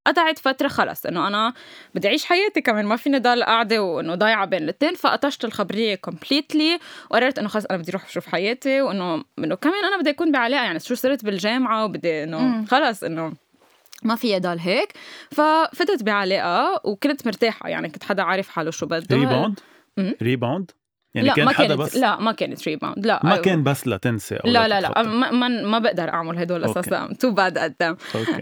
قطعت 0.08 0.40
فترة 0.40 0.68
خلص 0.68 1.06
إنه 1.06 1.28
أنا 1.28 1.54
بدي 1.96 2.08
أعيش 2.08 2.26
حياتي 2.26 2.62
كمان 2.62 2.86
ما 2.86 2.96
فيني 2.96 3.20
ضل 3.20 3.44
قاعدة 3.44 3.84
وإنه 3.84 4.16
ضايعة 4.16 4.46
بين 4.46 4.64
الاثنين 4.64 4.96
فقطشت 4.96 5.46
الخبرية 5.46 5.96
completely 5.96 6.80
وقررت 7.10 7.40
إنه 7.40 7.48
خلص 7.48 7.66
أنا 7.66 7.78
بدي 7.78 7.92
أروح 7.92 8.06
أشوف 8.06 8.28
حياتي 8.28 8.82
وإنه 8.82 9.24
إنه 9.40 9.56
كمان 9.56 9.86
أنا 9.86 10.02
بدي 10.02 10.10
أكون 10.10 10.32
بعلاقة 10.32 10.64
يعني 10.64 10.80
شو 10.80 10.96
صرت 10.96 11.26
بالجامعة 11.26 11.86
وبدي 11.86 12.24
إنه. 12.24 12.66
خلص 12.66 13.04
إنه 13.04 13.34
ما 14.04 14.16
في 14.16 14.40
ضل 14.40 14.60
هيك. 14.60 14.94
ففتت 15.32 16.04
بعلاقة 16.04 16.82
وكنت 16.84 17.26
مرتاحة 17.26 17.70
يعني 17.70 17.90
كنت 17.90 18.04
حدا 18.04 18.24
عارف 18.24 18.50
حاله 18.50 18.72
شو 18.72 18.86
بده. 18.86 19.16
ريباوند. 19.16 19.60
ريباوند 20.22 20.72
يعني 21.16 21.28
لا 21.28 21.34
كان 21.34 21.46
ما 21.46 21.52
حدا 21.52 21.68
كانت 21.68 21.80
بس؟ 21.80 21.96
لا 21.98 22.20
ما 22.20 22.32
كانت 22.32 22.68
rebound 22.68 23.06
لا. 23.06 23.20
ما 23.24 23.38
كان 23.38 23.64
بس 23.64 23.88
لتنسى 23.88 24.36
أو 24.36 24.50
لا 24.50 24.68
لا 24.68 24.82
لا 24.82 24.88
تتخطى. 24.88 25.08
ما, 25.08 25.32
ما, 25.32 25.48
ما 25.48 25.80
بقدر 25.80 26.10
أعمل 26.10 26.38
هدول. 26.38 26.64
أساسا. 26.64 27.14
too 27.20 27.32
bad 27.32 27.58
قدام 27.58 27.98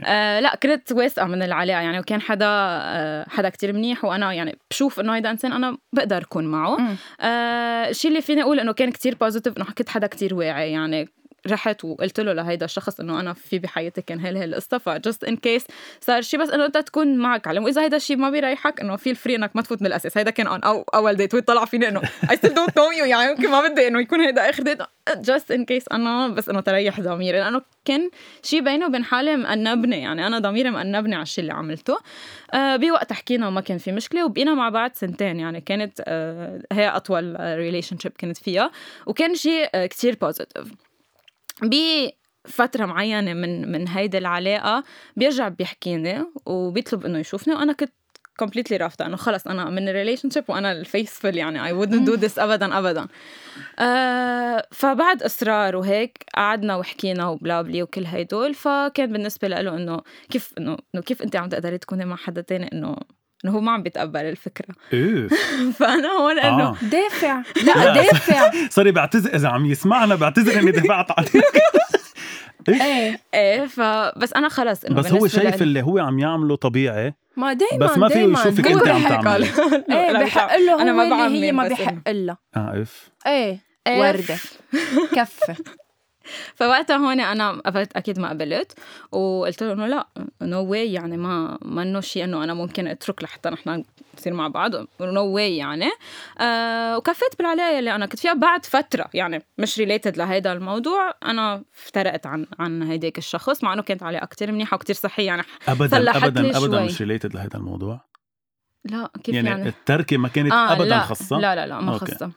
آه 0.05 0.39
لا 0.39 0.55
كنت 0.55 0.91
واثقة 0.91 1.25
من 1.25 1.43
العلاقة 1.43 1.81
يعني 1.81 1.99
وكان 1.99 2.21
حدا 2.21 2.45
آه 2.49 3.25
حدا 3.29 3.49
كتير 3.49 3.73
منيح 3.73 4.05
وأنا 4.05 4.33
يعني 4.33 4.57
بشوف 4.71 4.99
إنه 4.99 5.15
هيدا 5.15 5.31
إنسان 5.31 5.53
أنا 5.53 5.77
بقدر 5.93 6.17
أكون 6.17 6.45
معه. 6.45 6.77
مم. 6.77 6.95
آه 7.21 7.89
الشيء 7.89 8.11
اللي 8.11 8.21
فيني 8.21 8.41
أقول 8.41 8.59
إنه 8.59 8.71
كان 8.71 8.91
كتير 8.91 9.15
positive 9.21 9.57
إنه 9.57 9.65
كنت 9.65 9.89
حدا 9.89 10.07
كتير 10.07 10.35
واعي 10.35 10.71
يعني 10.71 11.09
رحت 11.47 11.85
وقلت 11.85 12.19
له 12.19 12.33
لهيدا 12.33 12.65
الشخص 12.65 12.99
إنه 12.99 13.19
أنا 13.19 13.33
في 13.33 13.59
بحياتي 13.59 14.01
كان 14.01 14.19
هي 14.19 14.37
هي 14.37 14.45
القصة 14.45 14.77
ف 14.77 14.87
just 14.87 15.23
in 15.23 15.35
case 15.35 15.65
صار 16.01 16.21
شيء 16.21 16.39
بس 16.39 16.49
إنه 16.49 16.65
انت 16.65 16.77
تكون 16.77 17.17
معك 17.17 17.47
علم. 17.47 17.63
وإذا 17.63 17.81
هيدا 17.81 17.97
الشيء 17.97 18.17
ما 18.17 18.29
بيريحك 18.29 18.81
إنه 18.81 18.95
feel 18.95 19.09
free 19.09 19.35
إنك 19.35 19.55
ما 19.55 19.61
تفوت 19.61 19.81
من 19.81 19.87
الأساس. 19.87 20.17
هيدا 20.17 20.31
كان 20.31 20.47
one 20.47 20.63
أو 20.63 20.81
أول 20.81 21.15
date 21.15 21.33
ويطلع 21.33 21.65
فيني 21.65 21.87
إنه 21.87 22.01
I 22.31 22.37
still 22.37 22.53
don't 22.53 22.77
know 22.77 22.91
you 22.91 23.05
يعني 23.05 23.31
يمكن 23.31 23.51
ما 23.51 23.67
بدي 23.67 23.87
إنه 23.87 24.01
يكون 24.01 24.21
هيدا 24.21 24.49
آخر 24.49 24.63
date 24.63 24.77
just 25.17 25.51
in 25.51 25.65
case 25.65 25.87
أنا 25.91 26.27
بس 26.27 26.49
إنه 26.49 26.61
تريح 26.61 27.01
ضميري. 27.01 27.39
لأنه 27.39 27.61
كان 27.85 28.09
شيء 28.43 28.61
بيني 28.61 28.85
وبين 28.85 29.03
حالي 29.03 29.37
مأنبني 29.37 30.01
يعني. 30.01 30.27
أنا 30.27 30.39
ضميري 30.39 30.69
مأنبني 30.69 31.15
على 31.15 31.23
الشيء 31.23 31.41
اللي 31.41 31.53
عملته. 31.53 31.97
آه 32.53 32.75
بوقت 32.75 33.13
حكينا 33.13 33.47
وما 33.47 33.61
كان 33.61 33.77
في 33.77 33.91
مشكلة 33.91 34.25
وبقينا 34.25 34.53
مع 34.53 34.69
بعض 34.69 34.91
سنتين 34.93 35.39
يعني. 35.39 35.61
كانت 35.61 36.01
آه 36.05 36.61
هي 36.71 36.87
أطول 36.87 37.35
relationship 37.39 38.11
كنت 38.19 38.37
فيها. 38.37 38.71
وكان 39.05 39.35
شيء 39.35 39.85
كتير 39.85 40.17
positive 40.21 40.67
بفترة 41.61 42.85
معينة 42.85 43.33
من 43.33 43.71
من 43.71 43.87
هيدي 43.87 44.17
العلاقة 44.17 44.83
بيرجع 45.15 45.47
بيحكيني 45.47 46.25
وبيطلب 46.45 47.05
إنه 47.05 47.19
يشوفني 47.19 47.53
وأنا 47.53 47.73
كنت 47.73 47.93
completely 48.39 48.77
رافضة. 48.77 49.05
إنه 49.05 49.15
خلص 49.15 49.47
أنا 49.47 49.69
من 49.69 49.89
ال 49.89 50.29
relationship 50.29 50.43
وأنا 50.47 50.71
الفيسفل 50.71 51.37
يعني 51.37 51.59
I 51.59 51.85
wouldn't 51.85 52.09
do 52.09 52.21
this 52.21 52.39
ابدا 52.39 52.79
ابدا. 52.79 53.07
آه 53.79 54.67
فبعد 54.71 55.23
إصرار 55.23 55.75
وهيك 55.75 56.25
قعدنا 56.35 56.75
وحكينا 56.75 57.27
وبلا 57.27 57.61
بلي 57.61 57.83
وكل 57.83 58.05
هيدول 58.05 58.53
فكان 58.53 59.11
بالنسبة 59.11 59.47
له 59.47 59.75
إنه 59.75 60.01
كيف 60.29 60.53
إنه 60.57 60.77
كيف 61.05 61.21
أنت 61.21 61.35
عم 61.35 61.49
تقدري 61.49 61.77
تكوني 61.77 62.05
مع 62.05 62.15
حدا 62.15 62.41
تاني 62.41 62.69
إنه 62.73 62.95
إنه 63.45 63.51
هو 63.53 63.61
ما 63.61 63.71
عم 63.71 63.83
بيتقبل 63.83 64.19
الفكرة. 64.19 64.75
إيه. 64.93 65.27
فأنا 65.79 66.07
هون 66.07 66.39
إنه 66.39 66.69
آه. 66.69 66.75
دافع. 66.81 67.41
لا 67.63 67.93
دافع. 67.93 68.51
سوري 68.75 68.91
بعتذر 68.91 69.35
إذا 69.35 69.47
عم 69.49 69.65
يسمعنا 69.65 70.15
بعتذر 70.15 70.59
إني 70.59 70.71
دفعت 70.71 71.11
عليه 71.11 71.43
إيه. 72.83 73.19
إيه 73.33 73.65
فبس 73.65 74.33
أنا 74.33 74.49
خلص 74.49 74.83
إنه 74.85 74.95
بس 74.95 75.11
هو 75.11 75.27
شايف 75.27 75.61
اللي 75.61 75.81
هو 75.81 75.99
عم 75.99 76.19
يعمله 76.19 76.55
طبيعي. 76.55 77.13
ما 77.37 77.53
دايما 77.53 77.85
بس 77.85 77.97
ما 77.97 78.09
فيه. 78.09 78.19
يشوفك 78.19 78.67
أنت 78.67 78.87
عم 78.87 79.03
تعملي. 79.03 79.47
إيه 79.91 80.11
بحق 80.23 80.55
له 80.57 80.73
هو 80.73 81.25
اللي 81.27 81.45
هي 81.47 81.51
ما 81.51 81.67
بحق 81.67 82.09
لها 82.09 82.37
آه 82.55 82.81
إف. 82.81 83.09
إيه. 83.27 83.59
إيه. 83.87 83.99
وردة 83.99 84.35
كفة. 85.15 85.55
فوقتها 86.55 86.97
هون 86.97 87.19
أنا 87.19 87.61
أكيد 87.65 88.19
ما 88.19 88.29
قبلت 88.29 88.73
وقلت 89.11 89.63
له 89.63 89.73
إنه 89.73 89.87
لا 89.87 90.07
نو 90.41 90.65
no 90.65 90.69
واي 90.69 90.93
يعني 90.93 91.17
ما 91.17 91.57
ما 91.61 91.81
إنه 91.81 91.99
شيء 91.99 92.23
إنه 92.23 92.43
أنا 92.43 92.53
ممكن 92.53 92.87
أترك 92.87 93.23
لحتى 93.23 93.49
نحن 93.49 93.83
نصير 94.17 94.33
مع 94.33 94.47
بعض 94.47 94.71
no 95.01 95.25
way 95.25 95.57
يعني. 95.57 95.89
آه 96.39 96.97
وكفيت 96.97 97.37
بالعلاقة 97.37 97.79
اللي 97.79 97.95
أنا 97.95 98.05
كنت 98.05 98.19
فيها 98.19 98.33
بعد 98.33 98.65
فترة 98.65 99.05
يعني 99.13 99.43
مش 99.57 99.79
related 99.79 100.17
لهيدا 100.17 100.53
الموضوع 100.53 101.13
أنا 101.25 101.63
افترقت 101.75 102.25
عن 102.25 102.45
عن 102.59 102.83
هيداك 102.83 103.17
الشخص 103.17 103.63
مع 103.63 103.73
إنه 103.73 103.81
كانت 103.81 104.03
علاقة 104.03 104.25
كتير 104.25 104.51
منيحة 104.51 104.75
وكتير 104.75 104.95
صحية 104.95 105.25
يعني 105.25 105.43
ابدا 105.67 106.17
ابدا 106.17 106.57
ابدا 106.57 106.83
مش 106.83 107.01
related 107.01 107.33
لهيدا 107.33 107.57
الموضوع؟ 107.57 108.01
لا 108.85 109.09
كيف 109.23 109.35
يعني, 109.35 109.49
يعني؟ 109.49 109.67
التركة 109.69 110.17
ما 110.17 110.27
كانت 110.27 110.51
آه 110.51 110.73
ابدا 110.73 110.99
خاصة؟ 110.99 111.39
لا 111.39 111.55
لا 111.55 111.67
لا 111.67 111.79
ما 111.79 111.97
خاصة. 111.97 112.31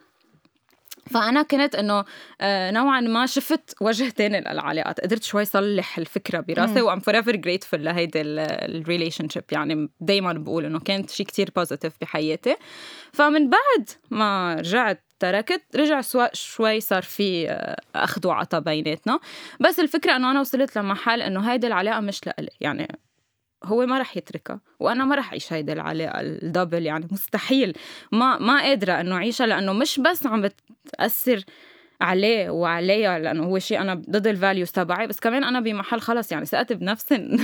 فأنا 1.07 1.41
كنت 1.41 1.75
إنه 1.75 2.05
آه، 2.41 2.71
نوعا 2.71 2.99
ما 2.99 3.25
شفت 3.25 3.75
وجه 3.81 4.09
تاني 4.09 4.39
للعلاقات. 4.39 4.99
قدرت 4.99 5.23
شوي 5.23 5.45
صلح 5.45 5.97
الفكرة 5.97 6.39
براسي 6.39 6.81
و 6.81 6.99
I'm 6.99 7.15
forever 7.15 7.35
grateful 7.35 7.73
لهيدي 7.73 8.21
ال 8.21 9.29
relationship 9.29 9.43
يعني 9.51 9.89
دائما 9.99 10.33
بقول 10.33 10.65
إنه 10.65 10.79
كانت 10.79 11.09
شيء 11.09 11.25
كتير 11.25 11.49
positive 11.55 11.93
بحياتي. 12.01 12.55
فمن 13.13 13.49
بعد 13.49 13.89
ما 14.11 14.55
رجعت 14.55 15.03
تركت 15.19 15.61
رجع 15.75 16.01
سوا 16.01 16.27
شوي 16.33 16.79
صار 16.79 17.01
في 17.01 17.49
آه، 17.49 17.81
أخذ 17.95 18.27
وعطا 18.27 18.59
بيناتنا. 18.59 19.19
بس 19.59 19.79
الفكرة 19.79 20.15
إنه 20.15 20.31
أنا 20.31 20.39
وصلت 20.39 20.77
لمحل 20.77 21.21
إنه 21.21 21.51
هيدي 21.51 21.67
العلاقة 21.67 21.99
مش 21.99 22.27
لإلي. 22.27 22.51
يعني 22.61 22.99
هو 23.63 23.85
ما 23.85 23.99
رح 23.99 24.17
يتركها 24.17 24.59
وأنا 24.79 25.05
ما 25.05 25.15
رح 25.15 25.29
أعيش 25.29 25.53
هيدي 25.53 25.73
العلاقة 25.73 26.21
ال 26.21 26.30
double 26.30 26.85
يعني 26.85 27.07
مستحيل. 27.11 27.73
ما 28.11 28.37
ما 28.39 28.61
قادرة 28.61 28.93
إنه 28.93 29.15
أعيشها 29.15 29.47
لأنه 29.47 29.73
مش 29.73 29.99
بس 29.99 30.25
عم 30.27 30.49
بتأثر 30.85 31.43
عليه 32.01 32.49
وعليها 32.49 33.19
لأنه 33.19 33.43
هو 33.43 33.59
شيء 33.59 33.81
أنا 33.81 33.93
ضد 33.93 34.27
ال 34.27 34.33
values 34.33 34.71
تبعي 34.71 35.07
بس 35.07 35.19
كمان 35.19 35.43
أنا 35.43 35.59
بمحل 35.59 35.99
خلص 35.99 36.31
يعني 36.31 36.45
ثقت 36.45 36.73
بنفسي 36.73 37.37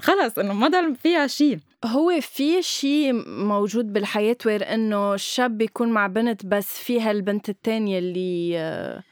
خلص 0.00 0.38
إنه 0.38 0.52
ما 0.52 0.68
ضل 0.68 0.96
فيها 0.96 1.26
شيء. 1.26 1.58
هو 1.84 2.20
في 2.20 2.62
شيء 2.62 3.12
موجود 3.26 3.92
بالحياة 3.92 4.36
where 4.46 4.74
إنه 4.74 5.14
الشاب 5.14 5.58
بيكون 5.58 5.88
مع 5.88 6.06
بنت 6.06 6.46
بس 6.46 6.78
فيها 6.78 7.10
البنت 7.10 7.48
الثانية 7.48 7.98
اللي 7.98 9.02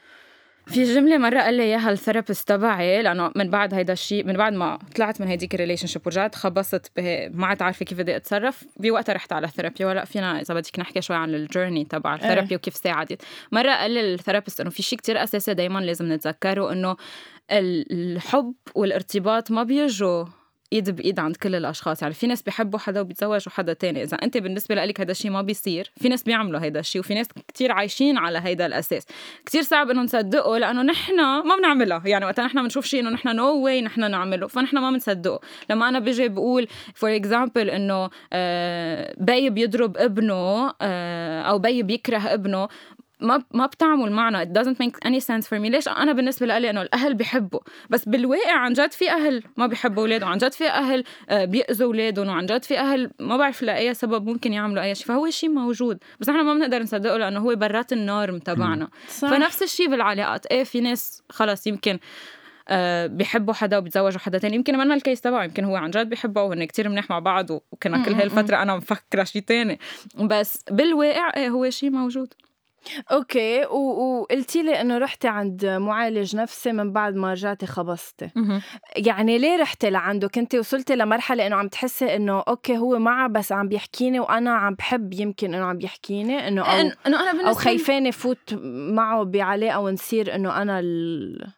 في 0.71 0.83
جملة 0.83 1.17
مرة 1.17 1.39
قال 1.39 1.53
لي 1.53 1.63
إياها 1.63 1.91
ال 1.91 1.97
therapist 1.97 2.47
تبعي 2.47 3.01
لأنه 3.01 3.31
من 3.35 3.49
بعد 3.49 3.73
هيدا 3.73 3.93
الشيء 3.93 4.25
من 4.25 4.33
بعد 4.33 4.53
ما 4.53 4.79
طلعت 4.95 5.21
من 5.21 5.27
هيديك 5.27 5.53
ال 5.55 5.87
relationship 5.87 6.01
ورجعت 6.05 6.35
خبصت 6.35 6.91
ما 7.31 7.47
عاد 7.47 7.61
عارفة 7.61 7.85
كيف 7.85 7.97
بدي 7.97 8.15
أتصرف 8.15 8.63
بوقتها 8.77 9.13
رحت 9.13 9.33
على 9.33 9.47
therapy 9.47 9.85
ولا 9.85 10.05
فينا 10.05 10.41
إذا 10.41 10.53
بدك 10.53 10.79
نحكي 10.79 11.01
شوي 11.01 11.15
عن 11.15 11.35
ال 11.35 11.41
journey 11.41 11.85
تبع 11.85 12.15
ال 12.15 12.19
therapy. 12.19 12.55
وكيف 12.55 12.75
ساعدت 12.75 13.21
مرة 13.51 13.71
قال 13.71 13.91
لي 13.91 14.13
ال 14.13 14.18
therapist 14.18 14.61
إنه 14.61 14.69
في 14.69 14.83
شيء 14.83 14.99
كتير 14.99 15.23
أساسي 15.23 15.53
دائما 15.53 15.79
لازم 15.79 16.13
نتذكره 16.13 16.71
إنه 16.71 16.95
الحب 17.51 18.53
والارتباط 18.75 19.51
ما 19.51 19.63
بيجوا 19.63 20.25
إيد 20.73 20.89
بإيد 20.89 21.19
عند 21.19 21.35
كل 21.35 21.55
الأشخاص. 21.55 22.01
يعني 22.01 22.13
في 22.13 22.27
ناس 22.27 22.41
بيحبوا 22.41 22.79
حدا 22.79 23.01
وبيتزوجوا 23.01 23.51
حدا 23.51 23.73
تاني. 23.73 24.03
إذا 24.03 24.17
أنت 24.17 24.37
بالنسبة 24.37 24.75
لك 24.75 25.01
هذا 25.01 25.11
الشيء 25.11 25.31
ما 25.31 25.41
بيصير 25.41 25.91
في 26.01 26.09
ناس 26.09 26.23
بيعملوا 26.23 26.59
هذا 26.59 26.79
الشيء 26.79 27.01
وفي 27.01 27.13
ناس 27.13 27.27
كتير 27.47 27.71
عايشين 27.71 28.17
على 28.17 28.37
هذا 28.37 28.65
الأساس. 28.65 29.05
كتير 29.45 29.61
صعب 29.61 29.89
انه 29.89 30.01
نصدقه 30.01 30.57
لأنه 30.57 30.81
نحن 30.81 31.15
ما 31.19 31.55
بنعملها. 31.57 32.01
يعني 32.05 32.25
وقت 32.25 32.39
نحن 32.39 32.63
بنشوف 32.63 32.85
شيء 32.85 32.99
إنه 32.99 33.09
نحن 33.09 33.35
no 33.35 33.63
way 33.63 33.81
نحن 33.81 34.11
نعمله. 34.11 34.47
فنحن 34.47 34.77
ما 34.77 34.91
بنصدقه. 34.91 35.39
لما 35.69 35.89
أنا 35.89 35.99
بيجي 35.99 36.29
بقول 36.29 36.67
for 36.95 37.15
example 37.15 37.69
إنه 37.69 38.09
آه، 38.33 39.15
بي 39.17 39.49
بيضرب 39.49 39.97
ابنه 39.97 40.73
آه، 40.81 41.41
أو 41.41 41.59
بي 41.59 41.83
بيكره 41.83 42.17
ابنه 42.17 42.67
ما 43.21 43.43
ما 43.53 43.65
بتعمل 43.65 44.11
معنا. 44.11 44.45
It 44.45 44.47
doesn't 44.47 44.77
make 44.83 45.07
any 45.07 45.19
sense 45.19 45.45
for 45.47 45.59
me. 45.59 45.69
ليش؟ 45.69 45.87
أنا 45.87 46.13
بالنسبة 46.13 46.45
لي 46.45 46.69
انه 46.69 46.81
الأهل 46.81 47.13
بيحبوا. 47.13 47.59
بس 47.89 48.05
بالواقع 48.05 48.57
عن 48.57 48.73
جد 48.73 48.91
في 48.91 49.11
أهل 49.11 49.43
ما 49.57 49.67
بيحبوا 49.67 50.03
أولادهم. 50.03 50.29
عن 50.29 50.37
جد 50.37 50.53
في 50.53 50.69
أهل 50.69 51.03
آه، 51.29 51.45
بيأذوا 51.45 51.87
أولادهم. 51.87 52.27
وعن 52.27 52.45
جد 52.45 52.63
في 52.63 52.79
أهل 52.79 53.11
ما 53.19 53.37
بعرف 53.37 53.63
لأي 53.63 53.93
سبب 53.93 54.25
ممكن 54.25 54.53
يعملوا 54.53 54.83
أي 54.83 54.95
شيء. 54.95 55.07
فهو 55.07 55.29
شيء 55.29 55.49
موجود. 55.49 55.97
بس 56.19 56.29
إحنا 56.29 56.43
ما 56.43 56.53
بنقدر 56.53 56.81
نصدقه 56.81 57.17
لأنه 57.17 57.39
هو 57.39 57.55
برات 57.55 57.93
النورم 57.93 58.39
تبعنا. 58.39 58.87
فنفس 59.07 59.63
الشيء 59.63 59.89
بالعلاقات. 59.89 60.45
إيه 60.45 60.63
في 60.63 60.81
ناس 60.81 61.23
خلص 61.29 61.67
يمكن 61.67 61.99
أه 62.67 63.07
بيحبوا 63.07 63.53
حدا 63.53 63.77
وبيتزوجوا 63.77 64.19
حدا 64.19 64.37
تاني. 64.37 64.55
يمكن 64.55 64.77
منا 64.77 64.93
الكيس 64.93 65.21
تبعه. 65.21 65.43
يمكن 65.43 65.63
هو 65.63 65.75
عن 65.75 65.91
جد 65.91 66.09
بيحبه 66.09 66.43
وهن 66.43 66.63
كتير 66.63 66.89
منيح 66.89 67.09
مع 67.09 67.19
بعض 67.19 67.51
وكنا 67.51 68.03
كل 68.03 68.13
هالفترة 68.13 68.61
أنا 68.61 68.75
مفكرة 68.75 69.23
شيء 69.23 69.41
تاني. 69.41 69.79
بس 70.19 70.63
بالواقع 70.71 71.31
إيه 71.37 71.49
هو 71.49 71.69
شيء 71.69 71.89
موجود. 71.89 72.33
أوكي 73.11 73.65
وقلتي 73.65 74.63
لي 74.63 74.81
إنه 74.81 74.97
رحتي 74.97 75.27
عند 75.27 75.65
معالج 75.65 76.35
نفسي 76.35 76.71
من 76.71 76.91
بعد 76.91 77.15
ما 77.15 77.31
رجعتي 77.31 77.65
خبصتي. 77.65 78.29
يعني 78.95 79.37
ليه 79.37 79.57
رحتي 79.57 79.89
لعنده؟ 79.89 80.27
كنتي 80.27 80.59
وصلتي 80.59 80.95
لمرحلة 80.95 81.47
إنه 81.47 81.55
عم 81.55 81.67
تحسي 81.67 82.15
إنه 82.15 82.43
أوكي 82.47 82.77
هو 82.77 82.99
معه 82.99 83.27
بس 83.27 83.51
عم 83.51 83.67
بيحكيني 83.67 84.19
وأنا 84.19 84.51
عم 84.51 84.75
بحب 84.75 85.13
يمكن 85.13 85.53
إنه 85.53 85.65
عم 85.65 85.77
بيحكيني 85.77 86.47
إنه 86.47 86.61
أو 86.61 86.79
إنه 86.79 86.95
أنا 87.05 87.31
بالنسبة 87.31 87.49
أو 87.49 87.53
خايفاني 87.53 88.11
فوت 88.11 88.53
معه 88.93 89.23
بعلاقه 89.23 89.79
ونصير 89.79 90.35
إنه 90.35 90.61
أنا 90.61 90.79
ال... 90.79 91.51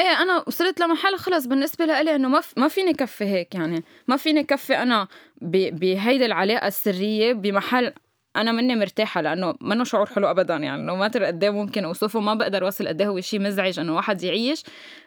إيه 0.00 0.22
أنا 0.22 0.44
وصلت 0.46 0.80
لمحل 0.80 1.16
خلص 1.16 1.46
بالنسبة 1.46 1.84
لإلي 1.84 2.14
إنه 2.14 2.28
ما 2.28 2.40
ما 2.56 2.68
فيني 2.68 2.92
كفي 2.92 3.24
هيك 3.24 3.54
يعني. 3.54 3.84
ما 4.08 4.16
فيني 4.16 4.44
كفي 4.44 4.76
أنا 4.82 5.08
بهيدي 5.42 6.26
العلاقة 6.26 6.66
السرية 6.66 7.32
بمحل 7.32 7.92
أنا 8.36 8.52
مني 8.52 8.76
مرتاحة 8.76 9.20
لأنه 9.20 9.54
منه 9.60 9.84
شعور 9.84 10.06
حلو 10.06 10.30
ابدا 10.30 10.56
يعني 10.56 10.82
إنه 10.82 10.94
ما 10.94 11.04
قد 11.04 11.44
إيه 11.44 11.50
ممكن 11.50 11.84
أوصفه 11.84 12.20
ما 12.20 12.34
بقدر 12.34 12.64
أوصل 12.64 12.88
قد 12.88 13.00
إيه 13.00 13.08
هو 13.08 13.20
شيء 13.20 13.40
مزعج 13.40 13.78
إنه 13.80 13.96
واحد 13.96 14.22
يعيش 14.22 14.62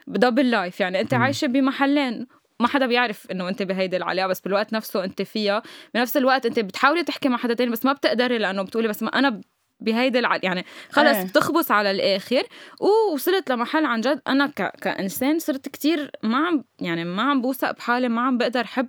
بدبل 0.07 0.51
لايف 0.51 0.79
يعني 0.79 1.01
أنت 1.01 1.13
عايشة 1.13 1.47
بمحلين 1.47 2.27
ما 2.59 2.67
حدا 2.67 2.85
بيعرف 2.85 3.31
إنه 3.31 3.49
أنت 3.49 3.63
بهيدي 3.63 3.97
العلاقه 3.97 4.27
بس 4.27 4.39
بالوقت 4.39 4.73
نفسه 4.73 5.03
أنت 5.03 5.21
فيها. 5.21 5.63
بنفس 5.93 6.17
الوقت 6.17 6.45
أنت 6.45 6.59
بتحاولي 6.59 7.03
تحكي 7.03 7.29
مع 7.29 7.37
حدا 7.37 7.53
تاني 7.53 7.71
بس 7.71 7.85
ما 7.85 7.93
بتقدري 7.93 8.37
لأنه 8.37 8.61
بتقولي 8.61 8.87
بس 8.87 9.03
ما 9.03 9.09
أنا 9.09 9.41
بهيدي 9.79 10.19
الع... 10.19 10.39
يعني 10.43 10.65
خلص 10.91 11.17
إيه. 11.17 11.23
بتخبص 11.23 11.71
على 11.71 11.91
الآخر. 11.91 12.43
ووصلت 12.79 13.51
لمحل 13.51 13.85
عن 13.85 14.01
جد. 14.01 14.21
أنا 14.27 14.47
ك... 14.47 14.71
كإنسان 14.81 15.39
صرت 15.39 15.69
كتير 15.69 16.11
ما 16.23 16.47
عم 16.47 16.63
يعني 16.79 17.03
ما 17.03 17.23
عم 17.23 17.41
بوثق 17.41 17.71
بحالي 17.71 18.09
ما 18.09 18.21
عم 18.21 18.37
بقدر 18.37 18.63
حب 18.63 18.87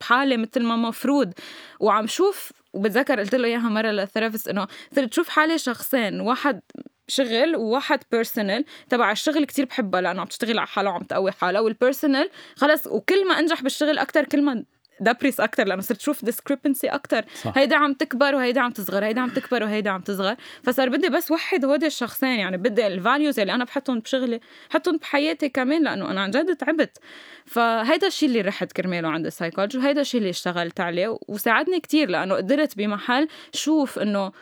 بحالي 0.00 0.36
مثل 0.36 0.62
ما 0.62 0.76
مفروض. 0.76 1.32
وعم 1.80 2.06
شوف 2.06 2.52
وبتذكر 2.72 3.20
قلت 3.20 3.34
له 3.34 3.48
إياها 3.48 3.68
مرة 3.68 3.90
لل 3.90 4.01
therapist 4.01 4.48
إنه 4.48 4.66
صرت 4.96 5.08
تشوف 5.08 5.28
حالي 5.28 5.58
شخصين 5.58 6.20
واحد 6.20 6.60
شغل 7.08 7.56
وواحد 7.56 7.98
personal 8.12 8.64
تبع 8.88 9.12
الشغل 9.12 9.44
كتير 9.44 9.64
بحبها 9.64 10.00
لأنه 10.00 10.20
عم 10.20 10.26
تشتغل 10.26 10.58
على 10.58 10.66
حالها 10.66 10.92
وعم 10.92 11.02
تقوي 11.02 11.32
حالها 11.32 11.60
وال 11.60 11.74
personal 11.74 12.30
خلص 12.56 12.86
وكل 12.86 13.28
ما 13.28 13.38
أنجح 13.38 13.62
بالشغل 13.62 13.98
أكثر 13.98 14.24
كل 14.24 14.42
ما 14.42 14.64
depress 15.00 15.40
أكثر 15.40 15.64
لأنه 15.64 15.82
صرت 15.82 15.98
أشوف 16.00 16.24
discrepancy 16.24 16.88
أكثر 16.88 17.24
هيدا 17.44 17.76
عم 17.76 17.92
تكبر 17.92 18.34
وهيدا 18.34 18.60
عم 18.60 18.70
تصغر 18.70 19.04
هيدا 19.04 19.20
عم 19.20 19.28
تكبر 19.28 19.62
وهيدا 19.62 19.90
عم 19.90 20.00
تصغر. 20.00 20.36
فصار 20.62 20.88
بدي 20.88 21.08
بس 21.08 21.30
وحد 21.30 21.64
هودي 21.64 21.86
الشخصين 21.86 22.38
يعني 22.38 22.56
بدي 22.56 22.86
ال 22.86 22.94
values 22.94 23.40
اللي 23.40 23.54
أنا 23.54 23.64
بحطهم 23.64 23.98
بشغلي 23.98 24.40
حطهم 24.70 24.96
بحياتي 24.96 25.48
كمان 25.48 25.82
لأنه 25.82 26.10
أنا 26.10 26.20
عن 26.20 26.30
جد 26.30 26.56
تعبت. 26.56 26.98
فهيدا 27.46 28.06
الشيء 28.06 28.28
اللي 28.28 28.40
رحت 28.40 28.72
كرماله 28.72 29.08
عند 29.08 29.26
السايكولوجي 29.26 29.78
وهيدا 29.78 30.00
الشيء 30.00 30.18
اللي 30.18 30.30
اشتغلت 30.30 30.80
عليه 30.80 31.18
وساعدني 31.28 31.80
كتير 31.80 32.10
لأنه 32.10 32.34
قدرت 32.34 32.76
بمحل 32.76 33.28
شوف 33.52 33.98
إنه 33.98 34.32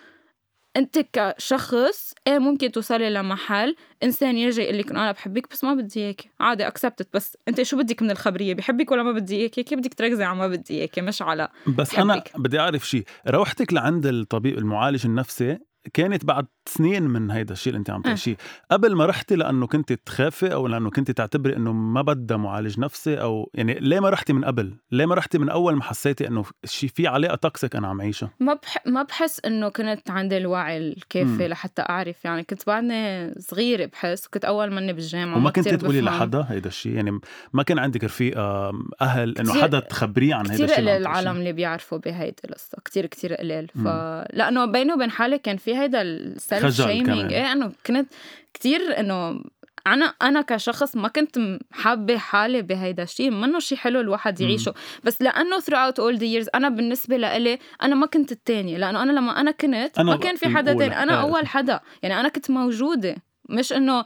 أنت 0.79 0.99
كشخص 1.13 2.15
إيه 2.27 2.39
ممكن 2.39 2.73
توصلي 2.73 3.11
لمحل 3.11 3.77
إنسان 4.03 4.37
يجي 4.37 4.63
يقول 4.63 4.79
لك 4.79 4.91
أنا 4.91 5.13
بحبك 5.13 5.51
بس 5.51 5.65
ما 5.65 5.75
بدي 5.75 6.01
اياك 6.01 6.25
عادي 6.41 6.67
accept 6.67 6.98
it 6.98 7.09
بس 7.15 7.37
أنت 7.49 7.63
شو 7.63 7.77
بدك 7.77 8.03
من 8.03 8.11
الخبرية؟ 8.11 8.55
بحبك 8.55 8.91
ولا 8.91 9.03
ما 9.03 9.13
بدي 9.13 9.37
اياك 9.37 9.51
كيف 9.51 9.79
بدك 9.79 9.95
تركزي 9.95 10.25
على 10.25 10.39
ما 10.39 10.49
بدي 10.49 10.75
اياك 10.75 10.99
مش 10.99 11.23
على 11.23 11.49
بس 11.67 11.95
بحبك. 11.95 12.01
أنا 12.01 12.23
بدي 12.37 12.61
أعرف 12.61 12.89
شيء 12.89 13.05
روحتك 13.29 13.73
لعند 13.73 14.07
الطبيب 14.07 14.59
المعالج 14.59 15.07
النفسي؟ 15.07 15.59
كانت 15.95 16.25
بعد 16.25 16.47
سنين 16.67 17.03
من 17.03 17.31
هيدا 17.31 17.53
الشيء 17.53 17.71
اللي 17.71 17.79
انت 17.79 17.91
عم 17.91 18.03
تعيشيه 18.03 18.37
قبل 18.71 18.95
ما 18.95 19.07
رحتي 19.07 19.37
لأنه 19.37 19.67
كنت 19.67 19.93
تخافي 19.93 20.53
أو 20.53 20.67
لأنه 20.67 20.91
كنت 20.91 21.11
تعتبري 21.11 21.57
إنه 21.57 21.73
ما 21.73 22.03
بدها 22.03 22.37
معالج 22.37 22.81
نفسي 22.81 23.21
أو 23.21 23.51
يعني 23.55 23.75
ليه 23.75 24.01
ما 24.01 24.11
رحتي 24.11 24.33
من 24.33 24.45
قبل؟ 24.45 24.77
ليه 24.93 25.07
ما 25.07 25.15
رحتي 25.15 25.39
من 25.39 25.49
أول 25.49 25.75
ما 25.75 25.83
حسيتي 25.83 26.29
إنه 26.29 26.45
شيء 26.65 26.91
في 26.91 27.07
علاقة 27.07 27.35
توكسيك 27.35 27.77
أنا 27.77 27.89
عم 27.89 28.01
عيشها؟ 28.01 28.31
ما 28.41 28.55
بح... 28.55 28.79
ما 28.87 29.03
بحس 29.03 29.41
إنه 29.45 29.69
كنت 29.69 30.11
عندي 30.11 30.37
الوعي 30.37 30.79
الكافي. 30.79 31.49
لحتى 31.49 31.83
أعرف. 31.83 32.25
يعني 32.25 32.45
كنت 32.45 32.67
بعدني 32.67 33.35
صغيرة 33.39 33.87
بحس 33.87 34.27
كنت 34.27 34.45
أول 34.45 34.73
مني 34.73 34.93
بالجامعة 34.93 35.37
وما 35.37 35.51
كنت 35.51 35.69
تقولي 35.69 36.01
لحدا 36.01 36.47
هيدا 36.49 36.69
الشيء؟ 36.69 36.93
يعني 36.93 37.21
ما 37.53 37.63
كان 37.63 37.79
عندك 37.79 38.05
رفيقة 38.05 38.73
أهل 39.01 39.39
إنه 39.39 39.63
حدا 39.63 39.81
تخبريه 39.81 40.35
عن 40.35 40.51
هيدا 40.51 40.65
الشيء 40.65 40.77
كثير 40.77 40.97
العالم 40.97 41.37
اللي 41.37 41.53
بيعرفوا 41.53 41.99
بهيدي 41.99 42.43
القصة. 42.45 42.79
كثير 42.85 43.07
كثير 43.07 43.35
قليل. 43.35 43.69
ف 43.69 43.89
لأنه 44.33 44.65
بيني 44.65 44.93
وبين 44.93 45.11
حالي 45.11 45.39
كان 45.39 45.57
في 45.57 45.68
هيدا 45.77 46.03
ال 46.03 46.18
self 46.18 46.77
shaming 46.77 47.33
إيه 47.33 47.53
إنه 47.53 47.73
كنت 47.87 48.13
كتير 48.55 49.01
إنه 49.01 49.41
أنا 49.87 50.05
أنا 50.23 50.43
كشخص 50.43 50.97
ما 50.97 51.09
كنت 51.09 51.39
حابة 51.73 52.19
حالي 52.19 52.63
بهيدا 52.63 53.03
الشيء 53.03 53.31
منه 53.31 53.59
شيء 53.59 53.79
حلو 53.79 54.01
الواحد 54.01 54.41
يعيشه. 54.41 54.75
بس 55.05 55.23
لأنه 55.23 55.61
throughout 55.61 55.95
all 55.95 56.19
the 56.19 56.45
years 56.45 56.49
أنا 56.55 56.69
بالنسبة 56.69 57.17
لإلي 57.17 57.59
أنا 57.83 57.95
ما 57.95 58.07
كنت 58.07 58.33
الثانية 58.33 58.79
لأنه 58.79 59.03
أنا 59.03 59.13
لما 59.13 59.41
أنا 59.41 59.51
كنت 59.51 59.99
أنا 59.99 60.11
ما 60.11 60.17
كان 60.17 60.37
في 60.37 60.49
حدا 60.49 60.79
ثاني 60.79 61.03
أنا 61.03 61.21
أول 61.21 61.47
حدا. 61.47 61.81
يعني 62.03 62.21
أنا 62.21 62.29
كنت 62.29 62.51
موجودة. 62.51 63.17
مش 63.49 63.73
إنه 63.73 64.05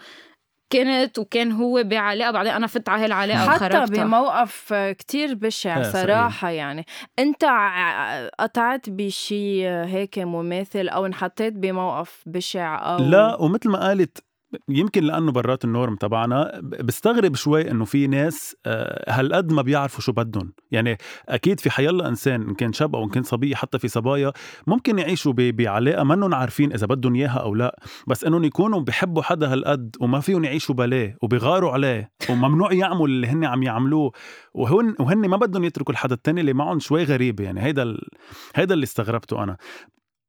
كنت 0.72 1.18
وكان 1.18 1.52
هو 1.52 1.82
بعلاقة 1.84 2.30
بعدين 2.30 2.52
أنا 2.52 2.66
فت 2.66 2.88
على 2.88 3.04
هالعلاقه 3.04 3.40
حتى 3.50 3.56
وخربتها 3.66 4.04
بموقف 4.04 4.74
كتير 4.74 5.34
بشع 5.34 5.82
صحيح. 5.82 5.92
صراحة 6.02 6.50
يعني 6.50 6.86
أنت 7.18 7.44
ع- 7.44 8.28
قطعت 8.28 8.90
بشي 8.90 9.68
هيك 9.68 10.18
مماثل 10.18 10.88
أو 10.88 11.06
انحطيت 11.06 11.52
بموقف 11.52 12.22
بشع 12.26 12.94
أو 12.94 12.98
لا 13.04 13.36
ومثل 13.40 13.70
ما 13.70 13.78
قالت 13.88 14.24
يمكن 14.68 15.04
لأنه 15.04 15.32
برات 15.32 15.64
النورم 15.64 15.96
تبعنا 15.96 16.60
بستغرب 16.62 17.34
شوي 17.34 17.70
إنه 17.70 17.84
في 17.84 18.06
ناس 18.06 18.56
آه، 18.66 19.12
هالقد 19.12 19.52
ما 19.52 19.62
بيعرفوا 19.62 20.00
شو 20.00 20.12
بدهم. 20.12 20.52
يعني 20.70 20.98
أكيد 21.28 21.60
في 21.60 21.70
حيلا 21.70 22.08
إنسان 22.08 22.42
إن 22.42 22.54
كان 22.54 22.72
شاب 22.72 22.96
أو 22.96 23.04
إن 23.04 23.08
كان 23.08 23.22
صبيه 23.22 23.54
حتى 23.54 23.78
في 23.78 23.88
صبايا 23.88 24.32
ممكن 24.66 24.98
يعيشوا 24.98 25.32
بعلاقة 25.36 26.04
منهم 26.04 26.34
عارفين 26.34 26.72
إذا 26.72 26.86
بدهم 26.86 27.14
إياها 27.14 27.38
أو 27.38 27.54
لأ. 27.54 27.80
بس 28.06 28.24
إنهم 28.24 28.44
يكونوا 28.44 28.80
بحبوا 28.80 29.22
حدا 29.22 29.52
هالقد 29.52 29.96
وما 30.00 30.20
فيهم 30.20 30.44
يعيشوا 30.44 30.74
بلاه 30.74 31.14
وبيغاروا 31.22 31.70
عليه 31.70 32.10
وممنوع 32.30 32.72
يعملوا 32.72 33.06
اللي 33.06 33.26
هن 33.26 33.44
عم 33.44 33.62
يعملوه. 33.62 34.12
وهن 34.54 34.94
وهن 35.00 35.28
ما 35.28 35.36
بدهم 35.36 35.64
يتركوا 35.64 35.92
الحدا 35.92 36.14
التاني 36.14 36.40
اللي 36.40 36.52
معهم 36.52 36.78
شوي 36.78 37.04
غريب. 37.04 37.40
يعني 37.40 37.62
هيدا 37.62 37.82
ال... 37.82 38.08
هيدا 38.54 38.74
اللي 38.74 38.84
استغربته 38.84 39.42
أنا. 39.42 39.56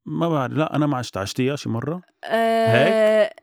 ما 0.05 0.29
بعرف 0.29 0.53
لأ 0.53 0.75
أنا 0.75 0.85
ما 0.85 0.97
عشت 0.97 1.17
عشتيها 1.17 1.55
شي 1.55 1.69
مرة؟ 1.69 2.01
آه 2.25 3.42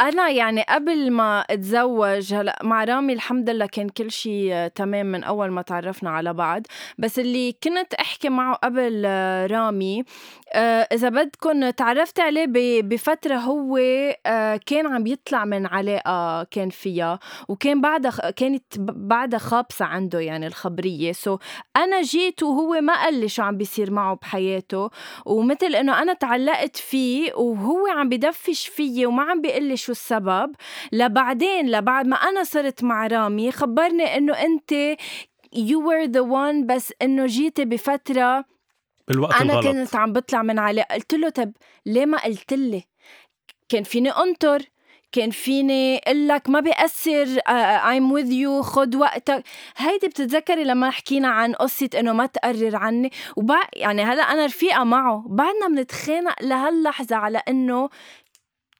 أنا 0.00 0.28
يعني 0.30 0.62
قبل 0.68 1.10
ما 1.10 1.40
أتزوج 1.50 2.34
هلأ 2.34 2.58
مع 2.62 2.84
رامي 2.84 3.12
الحمد 3.12 3.50
لله 3.50 3.66
كان 3.66 3.88
كل 3.88 4.10
شيء 4.10 4.66
تمام 4.74 5.06
من 5.06 5.24
أول 5.24 5.50
ما 5.50 5.62
تعرفنا 5.62 6.10
على 6.10 6.32
بعض. 6.34 6.62
بس 6.98 7.18
اللي 7.18 7.52
كنت 7.64 7.94
أحكي 7.94 8.28
معه 8.28 8.54
قبل 8.54 9.02
آه، 9.06 9.46
رامي 9.46 10.04
آه، 10.52 10.88
إذا 10.92 11.08
بدكم 11.08 11.70
تعرفت 11.70 12.20
عليه 12.20 12.46
ب- 12.46 12.88
بفترة 12.88 13.34
هو 13.34 13.76
آه، 14.26 14.60
كان 14.66 14.86
عم 14.86 15.06
يطلع 15.06 15.44
من 15.44 15.66
علاقة 15.66 16.44
كان 16.50 16.70
فيها 16.70 17.18
وكان 17.48 17.80
بعدها 17.80 18.30
كانت 18.30 18.64
بعدها 18.78 19.38
خابصة 19.38 19.84
عنده 19.84 20.20
يعني 20.20 20.46
الخبرية. 20.46 21.12
سو 21.12 21.38
أنا 21.76 22.02
جيت 22.02 22.42
وهو 22.42 22.80
ما 22.80 22.94
قال 23.04 23.14
لي 23.20 23.28
شو 23.28 23.42
عم 23.42 23.56
بيصير 23.56 23.90
معه 23.90 24.14
بحياته. 24.22 24.90
ومثل 25.26 25.74
إنه 25.74 26.02
أنا 26.02 26.12
تعلقت 26.12 26.76
فيه 26.76 27.34
وهو 27.34 27.86
عم 27.86 28.08
بدفش 28.08 28.68
فيي 28.68 29.06
وما 29.06 29.22
عم 29.22 29.40
بيقول 29.40 29.62
لي 29.64 29.76
شو 29.76 29.89
السبب؟ 29.90 30.52
لبعدين 30.92 31.70
لبعد 31.70 32.06
ما 32.06 32.16
أنا 32.16 32.44
صرت 32.44 32.84
مع 32.84 33.06
رامي 33.06 33.52
خبرني 33.52 34.16
إنه 34.16 34.32
أنت 34.32 34.96
you 35.54 35.78
were 35.86 36.06
the 36.12 36.24
one 36.32 36.66
بس 36.66 36.92
إنه 37.02 37.26
جيتي 37.26 37.64
بفترة 37.64 38.44
بالوقت 39.08 39.40
أنا 39.40 39.52
الغلط. 39.52 39.66
كنت 39.76 39.96
عم 39.96 40.12
بطلع 40.12 40.42
من 40.42 40.58
علاقه 40.58 40.94
قلت 40.94 41.14
له 41.14 41.28
طب 41.28 41.52
ليه 41.86 42.06
ما 42.06 42.18
قلت 42.18 42.52
لي؟ 42.52 42.84
كان 43.68 43.82
فيني 43.82 44.10
أنطر 44.10 44.62
كان 45.12 45.30
فيني 45.30 45.98
أقول 45.98 46.28
لك 46.28 46.48
ما 46.50 46.60
بيأثر 46.60 47.38
I'm 47.90 48.12
with 48.12 48.32
you 48.32 48.62
خد 48.62 48.94
وقتك. 48.94 49.44
هيدي 49.76 50.08
بتتذكري 50.08 50.64
لما 50.64 50.90
حكينا 50.90 51.28
عن 51.28 51.52
قصة 51.54 51.90
إنه 51.98 52.12
ما 52.12 52.26
تقرر 52.26 52.76
عني؟ 52.76 53.10
وبع 53.36 53.60
يعني 53.76 54.02
هلا 54.02 54.22
أنا 54.22 54.46
رفيقة 54.46 54.84
معه. 54.84 55.24
بعدنا 55.28 55.68
بنتخانق 55.68 56.42
لهاللحظة 56.42 57.16
على 57.16 57.42
إنه 57.48 57.88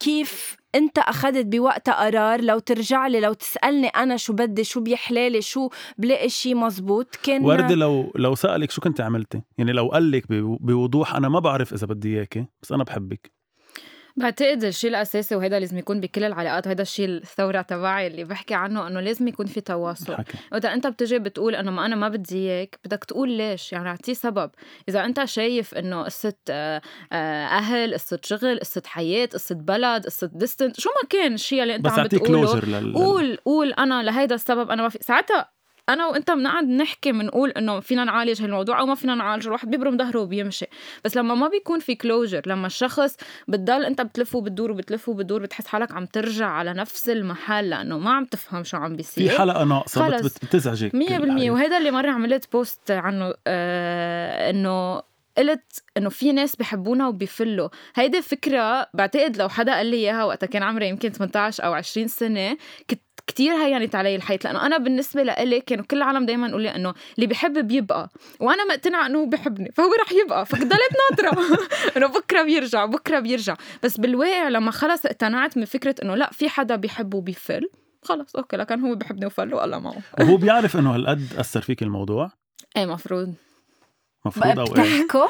كيف 0.01 0.57
انت 0.75 0.99
أخذت 0.99 1.47
بوقتها 1.47 1.95
قرار 2.05 2.41
لو 2.41 2.59
ترجع 2.59 3.07
لي 3.07 3.21
لو 3.21 3.33
تسألني 3.33 3.87
أنا 3.89 4.17
شو 4.17 4.33
بدي 4.33 4.65
شو 4.65 4.81
بيحلالي 4.81 5.43
شو 5.43 5.69
بلاقي 5.99 6.29
شيء 6.29 6.55
مزبوط 6.55 7.17
كان 7.23 7.45
وردة 7.45 7.75
لو 7.75 8.13
لو 8.15 8.35
سألك 8.35 8.71
شو 8.71 8.81
كنت 8.81 9.01
عملتي؟ 9.01 9.43
يعني 9.59 9.73
لو 9.73 9.89
قال 9.89 10.11
لك 10.11 10.29
بو- 10.33 10.57
بوضوح 10.61 11.15
أنا 11.17 11.29
ما 11.29 11.39
بعرف 11.39 11.73
إذا 11.73 11.87
بدي 11.87 12.17
إياكي 12.17 12.47
بس 12.63 12.73
أنا 12.73 12.85
بحبك 12.85 13.33
بعتقد 14.17 14.65
الشيء 14.65 14.91
الأساسي 14.91 15.37
وهذا 15.37 15.61
لازم 15.61 15.79
يكون 15.79 16.01
بكل 16.01 16.25
العلاقات 16.25 16.67
وهذا 16.67 16.83
الشيء 16.83 17.07
الثورة 17.09 17.63
تبعي 17.63 18.07
اللي 18.07 18.25
بحكي 18.25 18.55
عنه 18.55 18.87
إنه 18.87 19.01
لازم 19.01 19.29
يكون 19.29 19.47
في 19.47 19.61
تواصل. 19.61 20.17
وقت 20.53 20.65
أنت 20.65 20.87
بتجي 20.87 21.19
بتقول 21.19 21.55
إنه 21.55 21.71
ما 21.71 21.87
أنا 21.87 21.97
ما 21.97 22.09
بدي 22.09 22.37
إياك 22.37 22.79
بدك 22.85 23.05
تقول 23.05 23.31
ليش؟ 23.31 23.73
يعني 23.73 23.89
اعطيه 23.89 24.13
سبب. 24.13 24.51
إذا 24.89 25.05
أنت 25.05 25.25
شايف 25.25 25.75
إنه 25.75 26.03
قصة 26.03 26.35
آه، 26.51 26.81
آه، 27.13 27.47
أهل 27.47 27.95
قصة 27.95 28.21
شغل 28.25 28.61
قصة 28.61 28.83
حياة 28.87 29.27
قصة 29.27 29.55
بلد 29.55 30.07
قصة 30.07 30.31
ديستنت 30.35 30.81
شو 30.81 30.91
ما 31.03 31.09
كان 31.09 31.35
الشيء 31.35 31.63
اللي 31.63 31.75
أنت 31.77 31.85
بس 31.85 31.93
عم 31.93 32.05
بتقوله. 32.05 32.95
قول 32.95 33.37
قول 33.45 33.73
أنا 33.73 34.03
لهيدا 34.03 34.35
السبب 34.35 34.71
أنا 34.71 34.83
ما 34.83 34.89
في. 34.89 34.99
ساعتها 35.01 35.60
أنا 35.91 36.07
وأنت 36.07 36.31
بنقعد 36.31 36.65
نحكي 36.69 37.13
بنقول 37.13 37.51
إنه 37.51 37.81
فينا 37.81 38.05
نعالج 38.05 38.43
هالموضوع 38.43 38.81
أو 38.81 38.87
ما 38.87 38.95
فينا 38.95 39.15
نعالجه 39.15 39.47
الواحد 39.47 39.71
بيبرم 39.71 39.99
ظهره 39.99 40.19
وبيمشي 40.21 40.67
بس 41.05 41.17
لما 41.17 41.35
ما 41.35 41.49
بيكون 41.49 41.81
في 41.81 41.95
closure 41.95 42.43
لما 42.47 42.67
الشخص 42.67 43.17
بتضل 43.49 43.85
أنت 43.85 44.01
بتلف 44.01 44.35
وبتدور 44.35 44.71
وبتلف 44.71 45.09
وبتدور 45.09 45.43
بتحس 45.43 45.67
حالك 45.67 45.93
عم 45.93 46.07
ترجع 46.07 46.47
على 46.47 46.73
نفس 46.73 47.09
المحل 47.09 47.71
لأنه 47.71 47.99
ما 47.99 48.11
عم 48.11 48.25
تفهم 48.25 48.65
شو 48.65 48.77
عم 48.77 48.97
بيصير 48.97 49.31
في 49.87 49.89
خلص. 50.21 50.23
بت- 50.35 50.45
بتزعجك 50.45 50.95
مية 50.95 51.07
بالمية 51.19 51.25
الحقيقة. 51.35 51.51
وهذا 51.53 51.79
اللي 51.79 51.91
مرة 51.91 52.11
عملت 52.11 52.53
post 52.53 52.91
عنه 52.91 53.35
آه 53.47 54.51
إنه 54.51 55.03
قلت 55.39 55.83
إنه 55.97 56.09
في 56.09 56.33
ناس 56.33 56.57
بحبونا 56.57 57.09
وبيفلوا 57.09 57.69
هيدي 57.95 58.23
فكرة 58.23 58.89
بعتقد 58.95 59.37
لو 59.37 59.49
حدا 59.49 59.75
قال 59.75 59.87
لي 59.87 59.97
إياها 59.97 60.25
وقتها 60.25 60.47
كان 60.47 60.63
عمري 60.63 60.89
يمكن 60.89 61.09
18 61.13 61.65
أو 61.65 61.73
20 61.73 62.09
سنة 62.09 62.57
كنت 62.91 63.01
كتير 63.31 63.53
هينت 63.55 63.95
علي 63.95 64.17
الحياة 64.17 64.39
لأنه 64.45 64.67
أنا 64.67 64.79
بالنسبة 64.79 65.23
لإلي 65.23 65.61
كانوا 65.61 65.85
كل 65.85 65.97
العالم 65.97 66.27
دايما 66.27 66.49
يقول 66.49 66.63
لي 66.63 66.75
إنه 66.77 66.95
اللي 67.15 67.27
بحب 67.27 67.67
بيبقى 67.67 68.11
وأنا 68.41 68.65
مقتنعة 68.65 69.07
إنه 69.07 69.19
هو 69.19 69.27
بحبني 69.27 69.73
فهو 69.73 69.91
رح 70.01 70.13
يبقى 70.13 70.47
فضلت 70.47 70.91
ناطرة 71.11 71.43
إنه 71.97 72.07
بكرة 72.07 72.43
بيرجع 72.43 72.85
بكرة 72.85 73.19
بيرجع. 73.21 73.57
بس 73.83 74.01
بالواقع 74.01 74.49
لما 74.49 74.71
خلص 74.71 75.07
اقتنعت 75.07 75.57
من 75.57 75.65
فكرة 75.65 75.95
إنه 76.03 76.15
لا 76.15 76.31
في 76.33 76.49
حدا 76.49 76.77
بيحب 76.77 77.15
وبيفل 77.15 77.71
خلص 78.03 78.37
okay 78.37 78.57
لكن 78.57 78.81
هو 78.81 78.95
بحبني 78.95 79.27
وفل 79.27 79.55
والله 79.55 79.79
معه 79.79 79.97
وهو 80.21 80.37
بيعرف 80.37 80.77
إنه 80.77 80.95
هالقد 80.95 81.27
أثر 81.39 81.61
فيك 81.61 81.83
الموضوع؟ 81.83 82.31
إيه 82.77 82.87
مفروض. 82.87 83.35
مفروض 84.25 84.59
أو 84.59 84.67
إيه؟ 84.67 84.73
بتحكوا؟ 84.73 85.29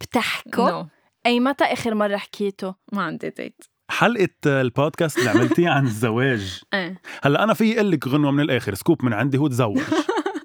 بتحكوا؟ 0.00 0.70
no 0.70 0.86
أي 1.26 1.40
متى 1.40 1.64
آخر 1.64 1.94
مرة 1.94 2.16
حكيتوا 2.16 2.72
ما 2.92 3.02
عندي 3.02 3.30
date 3.30 3.64
حلقة 3.90 4.28
البودكاست 4.46 5.18
اللي 5.18 5.30
عملتيها 5.30 5.70
عن 5.70 5.84
الزواج. 5.92 6.60
إيه. 6.74 7.00
هلا 7.22 7.44
أنا 7.44 7.54
في 7.54 7.74
أقول 7.76 7.90
لك 7.90 8.08
غنوة 8.08 8.30
من 8.30 8.40
الآخر 8.40 8.74
scoop 8.74 9.04
من 9.04 9.12
عندي 9.12 9.38
هو 9.38 9.48
تزوج. 9.48 9.80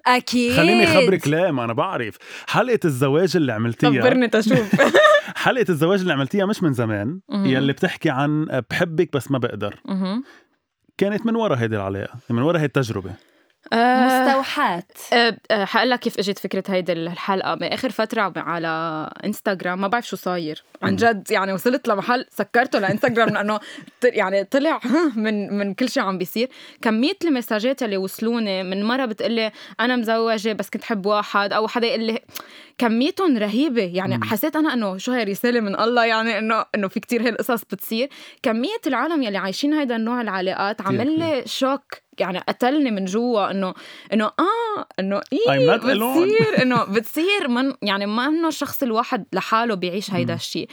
أكيد. 0.07 0.57
خليني 0.57 0.83
أخبرك 0.83 1.27
لا 1.27 1.51
ما 1.51 1.63
أنا 1.63 1.73
بعرف. 1.73 2.17
حلقة 2.47 2.79
الزواج 2.85 3.35
اللي 3.37 3.53
عملتيها 3.53 4.01
خبرني 4.01 4.27
تشوف. 4.27 4.75
حلقة 5.35 5.65
الزواج 5.69 5.99
اللي 5.99 6.13
عملتيها 6.13 6.45
مش 6.45 6.63
من 6.63 6.73
زمان. 6.73 7.19
يلي 7.31 7.73
بتحكي 7.73 8.09
عن 8.09 8.45
بحبك 8.69 9.13
بس 9.13 9.31
ما 9.31 9.37
بقدر. 9.37 9.75
كانت 10.97 11.25
من 11.25 11.35
ورا 11.35 11.55
هيدي 11.55 11.75
العلاقة 11.75 12.13
من 12.29 12.41
ورا 12.41 12.59
هي 12.59 12.65
التجربة. 12.65 13.11
آه، 13.73 14.05
مستوحاة. 14.27 14.83
أه، 15.13 15.37
حقول 15.65 15.89
لك 15.89 15.99
كيف 15.99 16.19
إجت 16.19 16.39
فكرة 16.39 16.63
هيدي 16.69 16.91
الحلقة. 16.93 17.55
باخر 17.55 17.89
فترة 17.89 18.33
على 18.37 19.09
إنستغرام 19.25 19.81
ما 19.81 19.87
بعرف 19.87 20.07
شو 20.07 20.15
صاير. 20.15 20.63
عن 20.83 20.95
جد 20.95 21.31
يعني 21.31 21.53
وصلت 21.53 21.87
لمحل 21.87 22.25
سكرته 22.29 22.79
لانستغرام 22.79 23.29
لأنه 23.29 23.57
ط- 23.57 23.61
يعني 24.03 24.43
طلع 24.43 24.79
من 25.15 25.57
من 25.57 25.73
كل 25.73 25.89
شيء 25.89 26.03
عم 26.03 26.17
بيصير. 26.17 26.49
كمية 26.81 27.17
المساجات 27.25 27.83
اللي 27.83 27.97
وصلوني 27.97 28.63
من 28.63 28.83
مرة 28.83 29.05
بتقلي 29.05 29.51
أنا 29.79 29.95
مزوجة 29.95 30.53
بس 30.53 30.69
كنت 30.69 30.83
حب 30.83 31.05
واحد 31.05 31.53
أو 31.53 31.67
حدا 31.67 31.87
يقول 31.87 32.03
لي 32.03 32.19
كميتهم 32.77 33.37
رهيبة. 33.37 33.91
يعني 33.93 34.17
مم. 34.17 34.23
حسيت 34.23 34.55
أنا 34.55 34.73
إنه 34.73 34.97
شو 34.97 35.11
هي 35.11 35.23
رسالة 35.23 35.59
من 35.59 35.79
الله 35.79 36.05
يعني 36.05 36.37
إنه 36.39 36.65
إنه 36.75 36.87
في 36.87 36.99
كتير 36.99 37.27
هالقصص 37.27 37.61
بتصير. 37.71 38.09
كمية 38.43 38.81
العالم 38.87 39.23
يلي 39.23 39.37
عايشين 39.37 39.73
هيدا 39.73 39.95
النوع 39.95 40.21
العلاقات 40.21 40.81
عمل 40.81 41.19
لي 41.19 41.43
شوك. 41.45 42.04
يعني 42.19 42.39
قتلني 42.39 42.91
من 42.91 43.05
جوا 43.05 43.51
انه 43.51 43.73
إنه 44.13 44.25
آه 44.25 44.85
إنه 44.99 45.21
إيه. 45.33 45.75
بتصير 45.75 46.47
انه 46.61 46.83
بتصير 46.83 47.47
من 47.47 47.73
يعني 47.81 48.05
ما 48.05 48.25
إنه 48.25 48.47
الشخص 48.47 48.83
الواحد 48.83 49.25
لحاله 49.33 49.75
بيعيش 49.75 50.11
هيدا. 50.11 50.33
الشيء 50.33 50.69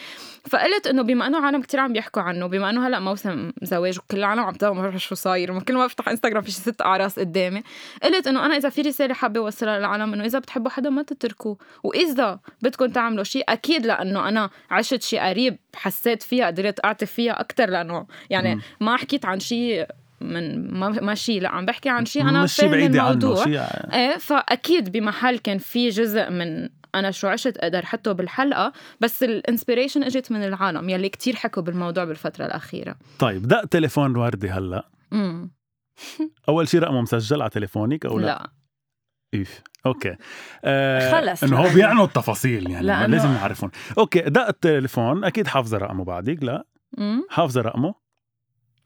فقلت 0.50 0.86
إنه 0.86 1.02
بما 1.02 1.26
إنه 1.26 1.46
عالم 1.46 1.62
كتير 1.62 1.80
عم 1.80 1.92
بيحكوا 1.92 2.22
عنه 2.22 2.46
بما 2.46 2.70
إنه 2.70 2.86
هلأ 2.86 3.00
موسم 3.00 3.52
زواج 3.62 3.98
وكل 3.98 4.18
العالم 4.18 4.40
عم 4.40 4.54
تدور 4.54 4.98
شو 4.98 5.14
صاير 5.14 5.60
كل 5.60 5.74
ما 5.74 5.86
بفتح 5.86 6.08
انستغرام 6.08 6.42
في 6.42 6.50
شي 6.50 6.60
ست 6.60 6.80
أعراس 6.82 7.18
قدامي 7.18 7.62
قلت 8.02 8.26
إنه 8.26 8.46
أنا 8.46 8.56
إذا 8.56 8.68
في 8.68 8.80
رسالة 8.82 9.14
حابة 9.14 9.40
أوصلها 9.40 9.78
للعالم 9.78 10.12
إنه 10.12 10.24
إذا 10.24 10.38
بتحبوا 10.38 10.70
حدا 10.70 10.90
ما 10.90 11.02
تتركوه 11.02 11.58
وإذا 11.82 12.40
بدكم 12.62 12.86
تعملوا 12.86 13.24
شيء 13.24 13.44
أكيد 13.48 13.86
لأنه 13.86 14.28
أنا 14.28 14.50
عشت 14.70 15.02
شيء 15.02 15.20
قريب 15.20 15.58
حسيت 15.74 16.22
فيها 16.22 16.46
قدرت 16.46 16.84
أعطي 16.84 17.06
فيها 17.06 17.40
أكثر 17.40 17.70
لأنه 17.70 18.06
يعني. 18.30 18.60
ما 18.80 18.96
حكيت 18.96 19.24
عن 19.24 19.40
شيء 19.40 19.86
من 20.22 20.70
ما 21.04 21.14
شيء 21.14 21.40
لا 21.42 21.48
عم 21.48 21.66
بحكي 21.66 21.88
عن 21.88 22.04
شيء 22.04 22.22
أنا 22.22 22.38
عنه 22.38 23.10
الموضوع. 23.10 23.44
شيء 23.44 23.60
إيه 23.92 24.16
فأكيد 24.18 24.92
بمحل 24.92 25.38
كان 25.38 25.58
في 25.58 25.88
جزء 25.88 26.30
من 26.30 26.68
أنا 26.94 27.10
شو 27.10 27.28
عشت 27.28 27.56
أقدر 27.56 27.86
حطه 27.86 28.12
بالحلقة 28.12 28.72
بس 29.00 29.22
الانسبيريشن 29.22 30.02
إجت 30.02 30.32
من 30.32 30.44
العالم 30.44 30.88
يلي 30.88 31.08
كتير 31.08 31.36
حكوا 31.36 31.62
بالموضوع 31.62 32.04
بالفترة 32.04 32.46
الأخيرة. 32.46 32.96
طيب 33.18 33.48
دق 33.48 33.64
تليفون 33.64 34.16
وردي 34.16 34.50
هلأ. 34.50 34.88
امم 35.12 35.50
أول 36.48 36.68
شيء 36.68 36.80
رقمه 36.80 37.00
مسجل 37.02 37.42
على 37.42 37.50
تليفونك 37.50 38.06
أو 38.06 38.18
لا؟ 38.18 38.26
لا. 38.26 38.50
إيف 39.34 39.60
okay. 39.86 40.16
آه 40.64 41.10
خلص. 41.20 41.44
إنه 41.44 41.56
هو 41.60 41.74
بيعنوا 41.74 42.04
التفاصيل 42.04 42.70
يعني 42.70 42.86
لأنه- 42.86 43.10
لازم 43.10 43.28
نعرفهم 43.28 43.70
okay 43.98 44.20
دق 44.20 44.46
التليفون 44.48 45.24
أكيد 45.24 45.46
حافظة 45.46 45.78
رقمه 45.78 46.04
بعدك 46.04 46.42
لا؟ 46.42 46.64
حافظة 47.30 47.60
رقمه؟ 47.60 47.94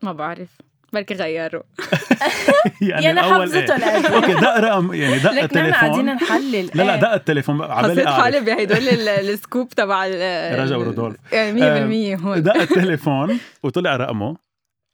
ما 0.03 0.13
بعرف. 0.13 0.59
بركي 0.97 1.15
غيروا 1.15 1.63
يعني 2.91 3.23
حفظته 3.23 3.59
إيه. 3.59 3.77
الأهل. 3.77 4.07
okay 4.15 4.35
دق 4.35 4.57
رقم 4.59 4.95
يعني 4.95 5.19
دق 5.19 5.31
لك 5.33 5.57
نحن 5.57 5.73
قاعدين 5.73 6.09
التليفون 6.09 6.15
نحلل 6.15 6.71
لا 6.75 6.83
لا 6.83 6.95
إيه. 6.95 7.01
دق 7.01 7.13
التليفون 7.13 7.63
عبالي 7.63 7.93
حسيت 7.93 8.09
حالي 8.09 8.41
بهدول 8.41 8.89
ال- 8.89 9.09
ال 9.09 9.19
scoop 9.19 9.69
تبع 9.69 10.07
ال- 10.07 10.59
رجا 10.59 10.77
ورودولف. 10.77 11.17
يعني 11.33 12.17
100% 12.17 12.21
هون 12.21 12.43
دق 12.43 12.57
التليفون 12.57 13.39
وطلع 13.63 13.97
رقمه 13.97 14.37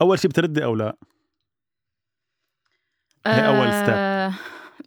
أول 0.02 0.18
شيء 0.18 0.30
بتردي 0.30 0.64
أو 0.64 0.74
لا 0.74 0.96
هي 3.26 3.46
أول 3.46 3.66
آه، 3.72 4.32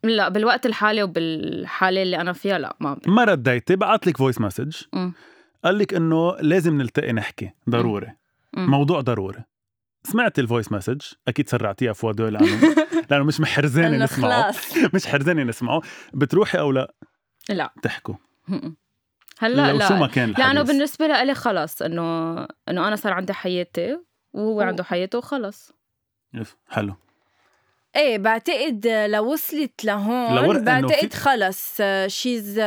لا 0.04 0.30
بالوقت 0.30 0.65
الحالي 0.65 1.04
وبالحالة 1.04 2.01
اللي 2.04 2.21
أنا 2.21 2.34
فيها 2.34 2.58
لا 2.60 2.75
ما 2.80 2.97
ما 3.08 3.23
رديتي 3.23 3.75
بعت 3.75 4.08
لك 4.08 4.17
voice 4.17 4.41
message. 4.41 4.75
قال 5.65 5.78
لك 5.78 5.93
إنه 5.93 6.36
لازم 6.41 6.78
نلتقي 6.82 7.13
نحكي 7.13 7.51
ضروري 7.69 8.08
مم. 8.58 8.71
موضوع 8.71 9.01
ضروري 9.01 9.43
سمعت 10.05 10.39
ال 10.39 10.45
voice 10.45 10.71
message 10.71 11.01
أكيد 11.27 11.49
سرعتيها 11.49 11.93
فوادو 11.93 12.27
لأنه 12.27 12.75
لأنه 13.11 13.23
مش 13.23 13.39
محرزاني 13.39 13.95
إنه 13.95 14.03
نسمعه. 14.03 14.53
مش 14.93 15.07
حرزاني 15.07 15.43
نسمعه. 15.43 15.81
بتروحي 16.13 16.59
أو 16.59 16.71
لا؟ 16.71 16.93
لا. 17.49 17.73
تحكوا. 17.81 18.15
هلا 19.39 19.71
لو 19.73 19.79
شو 19.79 19.93
ما 19.93 19.99
لا 19.99 20.07
كان 20.07 20.29
الحديث 20.29 20.67
بالنسبة 20.67 21.07
لي 21.07 21.35
خلص 21.35 21.81
إنه 21.81 22.33
إنه 22.69 22.87
أنا 22.87 22.95
صار 22.95 23.13
عندي 23.13 23.33
حياتي 23.33 23.97
وهو 24.33 24.61
عنده 24.61 24.83
حياته 24.83 25.17
وخلص 25.17 25.71
حلو. 26.69 26.95
إيه 27.95 28.17
بعتقد 28.17 28.87
لو 29.09 29.33
وصلت 29.33 29.85
لهون 29.85 30.37
إنه 30.37 30.59
بعتقد 30.59 31.13
في- 31.13 31.17
خلص 31.17 31.77
شيز 32.07 32.57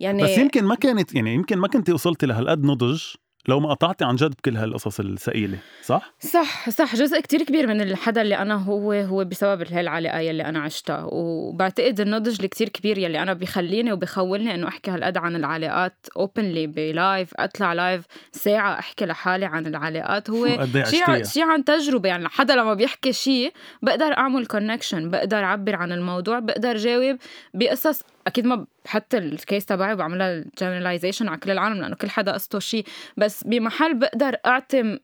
يعني 0.00 0.22
بس 0.22 0.38
يمكن 0.38 0.64
ما 0.64 0.74
كانت 0.74 1.14
يعني 1.14 1.34
يمكن 1.34 1.58
ما 1.58 1.68
كنتي 1.68 1.92
وصلتي 1.92 2.26
لهالقد 2.26 2.64
نضج. 2.64 3.02
لو 3.48 3.60
ما 3.60 3.70
قطعتي 3.70 4.04
عن 4.04 4.16
جد 4.16 4.30
بكل 4.30 4.56
هالقصص 4.56 5.00
الثقيله 5.00 5.58
صح؟ 5.82 6.14
صح 6.20 6.70
صح 6.70 6.96
جزء 6.96 7.20
كتير 7.20 7.42
كبير 7.42 7.66
من 7.66 7.80
الحدا 7.80 8.22
اللي 8.22 8.38
أنا 8.38 8.54
هو 8.54 8.92
هو 8.92 9.24
بسبب 9.24 9.72
هالعلاقة 9.72 10.18
يلي 10.18 10.44
أنا 10.44 10.60
عشتها. 10.60 11.08
وبعتقد 11.12 12.00
النضج 12.00 12.34
اللي 12.36 12.48
كتير 12.48 12.68
كبير 12.68 12.98
يلي 12.98 13.22
أنا 13.22 13.32
بيخليني 13.32 13.92
وبخولني 13.92 14.54
إنه 14.54 14.68
أحكي 14.68 14.90
هالقد 14.90 15.16
عن 15.16 15.36
العلاقات 15.36 16.06
openly 16.16 16.66
ب 16.66 16.79
live 16.79 17.30
أطلع 17.36 17.72
live 17.72 18.04
ساعة 18.32 18.78
أحكي 18.78 19.06
لحالي 19.06 19.46
عن 19.46 19.66
العلاقات. 19.66 20.30
هو 20.30 20.46
شيء 20.46 20.60
عشتيها؟ 20.82 21.22
شيء 21.22 21.42
عن 21.42 21.64
تجربة 21.64 22.08
يعني 22.08 22.28
حدا 22.28 22.54
لما 22.54 22.74
بيحكي 22.74 23.12
شيء 23.12 23.52
بقدر 23.82 24.16
أعمل 24.18 24.46
connection 24.46 25.10
بقدر 25.10 25.44
أعبر 25.44 25.76
عن 25.76 25.92
الموضوع 25.92 26.38
بقدر 26.38 26.76
جاوب 26.76 27.16
بقصص 27.54 28.02
أكيد 28.26 28.46
ما 28.46 28.66
بحط 28.84 29.14
ال 29.14 29.24
case 29.24 29.66
تبعي 29.66 29.92
وبعملها 29.92 30.44
generalization 30.58 31.28
على 31.28 31.38
كل 31.38 31.50
العالم 31.50 31.80
لأنه 31.80 31.96
كل 31.96 32.10
حدا 32.10 32.32
قصته 32.32 32.58
شيء 32.58 32.84
بس 33.16 33.44
بمحل 33.44 33.98
بقدر 33.98 34.36
أعتم 34.46 34.98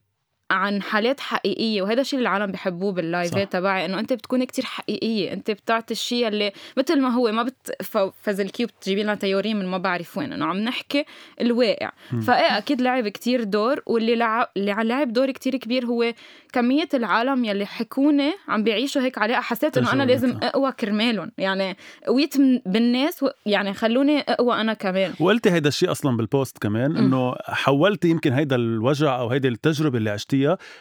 عن 0.51 0.83
حالات 0.83 1.21
حقيقية 1.21 1.83
وهذا 1.83 2.01
الشيء 2.01 2.19
اللي 2.19 2.29
العالم 2.29 2.53
بيحبوه 2.53 2.91
صح. 2.91 2.97
باللايفات 2.97 3.53
تبعي 3.53 3.85
إنه 3.85 3.99
أنت 4.01 4.13
بتكون 4.13 4.45
كتير 4.45 4.65
حقيقية 4.65 5.33
أنت 5.33 5.51
بتعطي 5.51 5.95
الشيء 5.95 6.29
اللي 6.29 6.53
مثل 6.77 7.01
ما 7.01 7.09
هو 7.09 7.33
ما 7.33 7.43
بتفزلكيه 7.43 8.65
وبتجيبي 8.65 9.03
لنا 9.03 9.15
theories 9.15 9.57
من 9.59 9.67
ما 9.67 9.79
بعرف 9.79 10.19
وين 10.19 10.33
إنه 10.33 10.47
عم 10.47 10.57
نحكي 10.59 11.05
الواقع. 11.41 11.91
فإيه 12.27 12.59
أكيد 12.59 12.81
لعب 12.81 13.09
كتير 13.09 13.45
دور 13.45 13.83
واللي 13.87 14.15
لعب 14.17 14.49
اللي 14.57 14.73
لعب 14.85 15.13
دور 15.13 15.31
كتير 15.31 15.57
كبير 15.57 15.87
هو 15.87 16.13
كمية 16.53 16.89
العالم 16.95 17.45
يلي 17.45 17.67
حكوني 17.67 18.33
عم 18.49 18.65
بيعيشوا 18.65 19.03
هيك 19.03 19.19
علاقة 19.19 19.41
حسيت 19.41 19.79
إنه 19.79 19.93
أنا. 19.93 20.03
لازم 20.03 20.39
أقوى 20.43 20.73
كرمالهم 20.73 21.31
يعني 21.39 21.77
قويت 22.07 22.35
بالناس 22.67 23.23
و- 23.23 23.29
يعني 23.47 23.75
خلوني 23.75 24.21
أقوى 24.21 24.61
أنا 24.61 24.75
كمان 24.75 25.13
وقلتي 25.21 25.51
هيدا 25.51 25.69
الشيء 25.69 25.91
أصلا 25.91 26.17
بال 26.17 26.31
post 26.31 26.59
كمان. 26.59 26.97
إنه 26.97 27.35
حولتي 27.43 28.09
يمكن 28.09 28.33
هيدا 28.33 28.57
الوجع 28.57 29.19
أو 29.21 29.29
هيدي 29.29 29.49
التجربة 29.49 29.99
اللي 29.99 30.11
عشتيها 30.11 30.38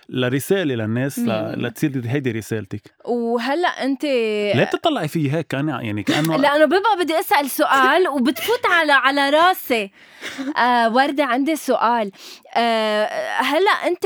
لرسالة 0.09 0.75
للناس 0.75 1.19
ل... 1.19 1.29
لتصير 1.65 2.01
هيدي 2.05 2.31
رسالتك. 2.31 2.81
وهلأ 3.05 3.67
أنت 3.67 4.03
ليه 4.03 4.63
بتطلعي 4.63 5.07
فيه 5.07 5.37
هيك 5.37 5.47
كان 5.47 5.67
يعني 5.69 6.03
كأنه 6.03 6.37
لأنه 6.43 6.65
ببقى 6.65 6.97
بدي 6.99 7.19
أسأل 7.19 7.49
سؤال 7.49 8.07
وبتفوت 8.07 8.65
على 8.65 8.91
على 8.91 9.29
راسي. 9.29 9.91
آه 10.57 10.93
وردة 10.93 11.25
عندي 11.25 11.55
سؤال. 11.55 12.11
آه 12.55 13.05
هلأ 13.39 13.71
أنت 13.71 14.05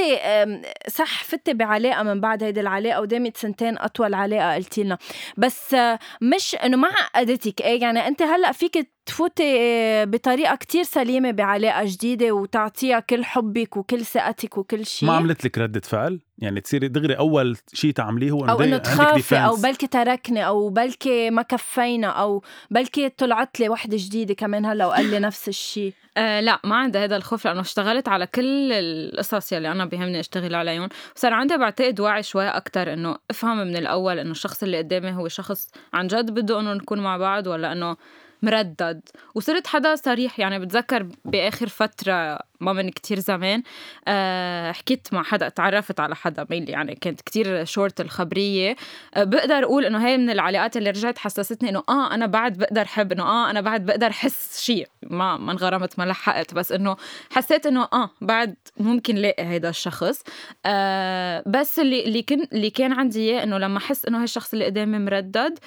صح 0.89 1.23
فتي 1.23 1.53
بعلاقة 1.53 2.03
من 2.03 2.21
بعد 2.21 2.43
هيدي 2.43 2.59
العلاقة 2.61 3.01
ودامت 3.01 3.37
سنتين 3.37 3.77
أطول 3.77 4.13
علاقة 4.13 4.55
قلتي 4.55 4.83
لنا. 4.83 4.97
بس 5.37 5.73
آه 5.73 5.99
مش 6.21 6.55
إنه 6.55 6.77
ما 6.77 6.87
عقدتك 6.87 7.61
إيه؟ 7.61 7.81
يعني 7.81 8.07
أنت 8.07 8.21
هلأ 8.21 8.51
فيك 8.51 8.77
تفوتي 9.05 9.57
آه، 9.59 10.03
بطريقة 10.03 10.55
كتير 10.55 10.83
سليمة 10.83 11.31
بعلاقة 11.31 11.83
جديدة 11.85 12.31
وتعطيها 12.31 12.99
كل 12.99 13.25
حبك 13.25 13.77
وكل 13.77 14.05
ثقتك 14.05 14.57
وكل 14.57 14.85
شيء 14.85 15.09
ما 15.09 15.15
عملت 15.15 15.45
لك 15.45 15.57
ردة 15.57 15.81
فعل؟ 15.83 16.19
يعني 16.37 16.61
تصيري 16.61 16.87
دغري 16.87 17.17
أول 17.17 17.57
شيء 17.73 17.91
تعمليه 17.91 18.31
هو 18.31 18.45
أو 18.45 18.61
إنه 18.61 18.77
تخافي 18.77 19.35
أو. 19.35 19.55
بلكي 19.55 19.87
تركني 19.87 20.47
أو 20.47 20.69
بلكي 20.69 21.29
ما 21.29 21.41
كفينا 21.41 22.07
أو 22.07 22.43
بلكي 22.71 23.09
طلعت 23.09 23.59
لي 23.59 23.69
وحدة 23.69 23.97
جديدة 23.99 24.33
كمان 24.33 24.65
هلا 24.65 24.85
وقال 24.85 25.05
لي 25.05 25.19
نفس 25.19 25.49
الشيء 25.49 25.93
آه 26.17 26.39
لا 26.39 26.59
ما 26.63 26.75
عندي 26.75 26.97
هذا 26.99 27.15
الخوف 27.15 27.45
لأنه 27.45 27.61
اشتغلت 27.61 28.07
على 28.07 28.27
كل 28.27 28.71
القصص 28.71 29.51
يلي 29.53 29.71
أنا 29.71 29.85
بيهمني 29.85 30.19
أشتغل 30.19 30.55
عليهم. 30.55 30.89
وصار 31.15 31.33
عندي 31.33 31.57
بعتقد 31.57 31.99
وعي 31.99 32.23
شوي 32.23 32.47
أكتر 32.47 32.93
إنه 32.93 33.15
أفهم 33.29 33.57
من 33.57 33.75
الأول 33.75 34.19
إنه 34.19 34.31
الشخص 34.31 34.63
اللي 34.63 34.77
قدامي 34.77 35.11
هو 35.11 35.27
شخص 35.27 35.71
عن 35.93 36.07
جد 36.07 36.31
بده 36.31 36.59
انه 36.59 36.73
نكون 36.73 36.99
مع 36.99 37.17
بعض 37.17 37.47
ولا 37.47 37.71
إنه 37.71 37.97
مردد. 38.41 39.01
وصرت 39.36 39.67
حدا 39.67 39.95
صريح 39.95 40.39
يعني 40.39 40.60
بتذكر 40.60 41.08
بآخر 41.25 41.67
فترة 41.67 42.39
ما 42.60 42.73
من 42.73 42.89
كتير 42.89 43.19
زمان 43.19 43.63
أه 44.08 44.71
حكيت 44.71 45.08
مع 45.13 45.23
حدا 45.23 45.49
تعرفت 45.49 45.99
على 45.99 46.15
حدا 46.15 46.45
ميل 46.49 46.69
يعني 46.69 46.95
كانت 46.95 47.21
كتير 47.21 47.65
شورت 47.65 48.01
الخبرية. 48.01 48.75
أه 49.15 49.23
بقدر 49.23 49.63
أقول 49.63 49.86
إنه 49.86 50.08
هي 50.08 50.17
من 50.17 50.30
العلاقات 50.30 50.77
اللي 50.77 50.89
رجعت 50.89 51.17
حسستني 51.17 51.69
إنه 51.69 51.84
آه 51.89 52.13
أنا 52.13 52.25
بعد 52.25 52.58
بقدر 52.58 52.86
حب 52.86 53.12
إنه 53.12 53.23
آه 53.23 53.49
أنا 53.49 53.62
بعد 53.62 53.86
بقدر 53.86 54.12
حس 54.12 54.62
شيء. 54.62 54.88
ما 55.04 55.38
ما 55.38 55.51
انغرمت 55.51 55.99
ما 55.99 56.04
لحقت 56.04 56.54
بس 56.54 56.71
إنه 56.71 56.97
حسيت 57.32 57.65
إنه 57.65 57.88
آه 57.93 58.10
بعد 58.21 58.56
ممكن 58.77 59.15
لاقي 59.15 59.43
هيدا 59.43 59.69
الشخص. 59.69 60.23
آه 60.65 61.43
بس 61.47 61.80
اللي 61.80 62.06
اللي 62.06 62.21
كان 62.21 62.47
اللي 62.54 62.69
كان 62.69 62.93
عندي 62.93 63.19
إياه 63.32 63.43
إنه 63.43 63.58
لما 63.58 63.77
احس 63.77 64.06
إنه 64.06 64.21
هالشخص 64.21 64.54
اللي 64.54 64.65
قدامي 64.65 64.99
مردد 64.99 65.60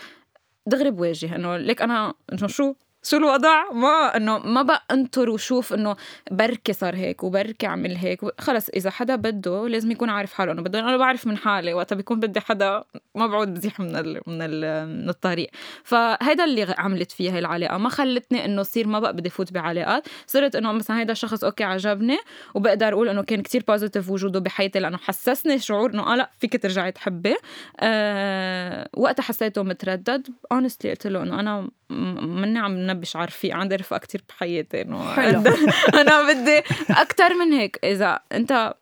دغري 0.67 0.91
بواجه 0.91 1.37
إنه 1.37 1.57
ليك 1.57 1.83
أنا 1.83 2.15
إنه 2.33 2.47
شو؟ 2.47 2.75
شو 3.07 3.17
الوضع؟ 3.17 3.73
ما 3.73 4.17
إنه 4.17 4.39
ما 4.39 4.63
بقى 4.63 4.83
انطر 4.91 5.31
وشوف 5.31 5.73
إنه 5.75 5.97
بركي 6.31 6.73
صار 6.73 6.97
هيك 6.97 7.25
وبركي 7.25 7.67
عمل 7.67 7.97
هيك 7.97 8.21
خلص 8.41 8.69
إذا 8.69 8.91
حدا 8.91 9.17
بده 9.17 9.69
لازم 9.69 9.91
يكون 9.91 10.11
عارف 10.11 10.33
حاله. 10.33 10.53
انه 10.53 10.63
بده 10.63 10.81
أنا 10.81 10.97
بعرف 10.97 11.27
من 11.27 11.37
حالي 11.37 11.75
وقتها 11.75 11.97
بيكون 11.97 12.21
بدي 12.21 12.41
حدا 12.41 12.85
ما 13.15 13.27
بعود 13.27 13.55
بزيح 13.55 13.81
من 13.81 13.97
ال 13.97 14.21
من 14.27 14.39
ال 14.43 14.89
من 15.03 15.09
الطريق. 15.09 15.51
فهيدا 15.85 16.45
اللي 16.45 16.75
عملت 16.79 17.13
فيها 17.13 17.39
العلاقة. 17.39 17.79
ما 17.79 17.89
خلتني 17.89 18.45
إنه 18.45 18.63
صير 18.63 18.87
ما 18.87 19.01
بقى 19.01 19.13
بدي 19.13 19.31
فوت 19.31 19.53
بعلاقات. 19.53 20.09
صرت 20.27 20.57
إنه 20.57 20.73
مثلا 20.73 21.01
هيدا 21.01 21.13
الشخص 21.13 21.45
okay 21.45 21.65
عجبني 21.65 22.19
وبقدر 22.55 22.93
أقول 22.93 23.09
إنه 23.09 23.23
كان 23.23 23.43
كتير 23.43 23.65
positive 23.69 24.11
وجوده 24.11 24.41
بحياتي 24.41 24.79
لأنه 24.79 24.97
حسسني 24.97 25.59
شعور 25.59 25.91
إنه 25.95 26.13
آه 26.13 26.17
لا 26.17 26.31
فيك 26.39 26.63
ترجعي 26.63 26.93
تحبي. 26.93 27.37
آه 27.81 28.89
وقتها 28.97 29.23
حسيته 29.23 29.63
متردد. 29.63 30.29
honestly 30.53 30.91
قلت 30.91 31.07
له 31.07 31.23
إنه 31.23 31.41
أنا 31.41 31.69
مني 31.91 32.59
عم 32.59 32.87
نبش 32.95 33.17
عارفي 33.17 33.53
عندي 33.53 33.77
رفقة 33.77 33.99
كتير 33.99 34.25
بحياتي 34.29 34.83
إنه 34.83 35.15
حلو. 35.15 35.43
أنا 36.01 36.33
بدي 36.33 36.59
أكثر 36.91 37.35
من 37.35 37.53
هيك 37.53 37.79
إذا 37.85 38.21
أنت 38.33 38.75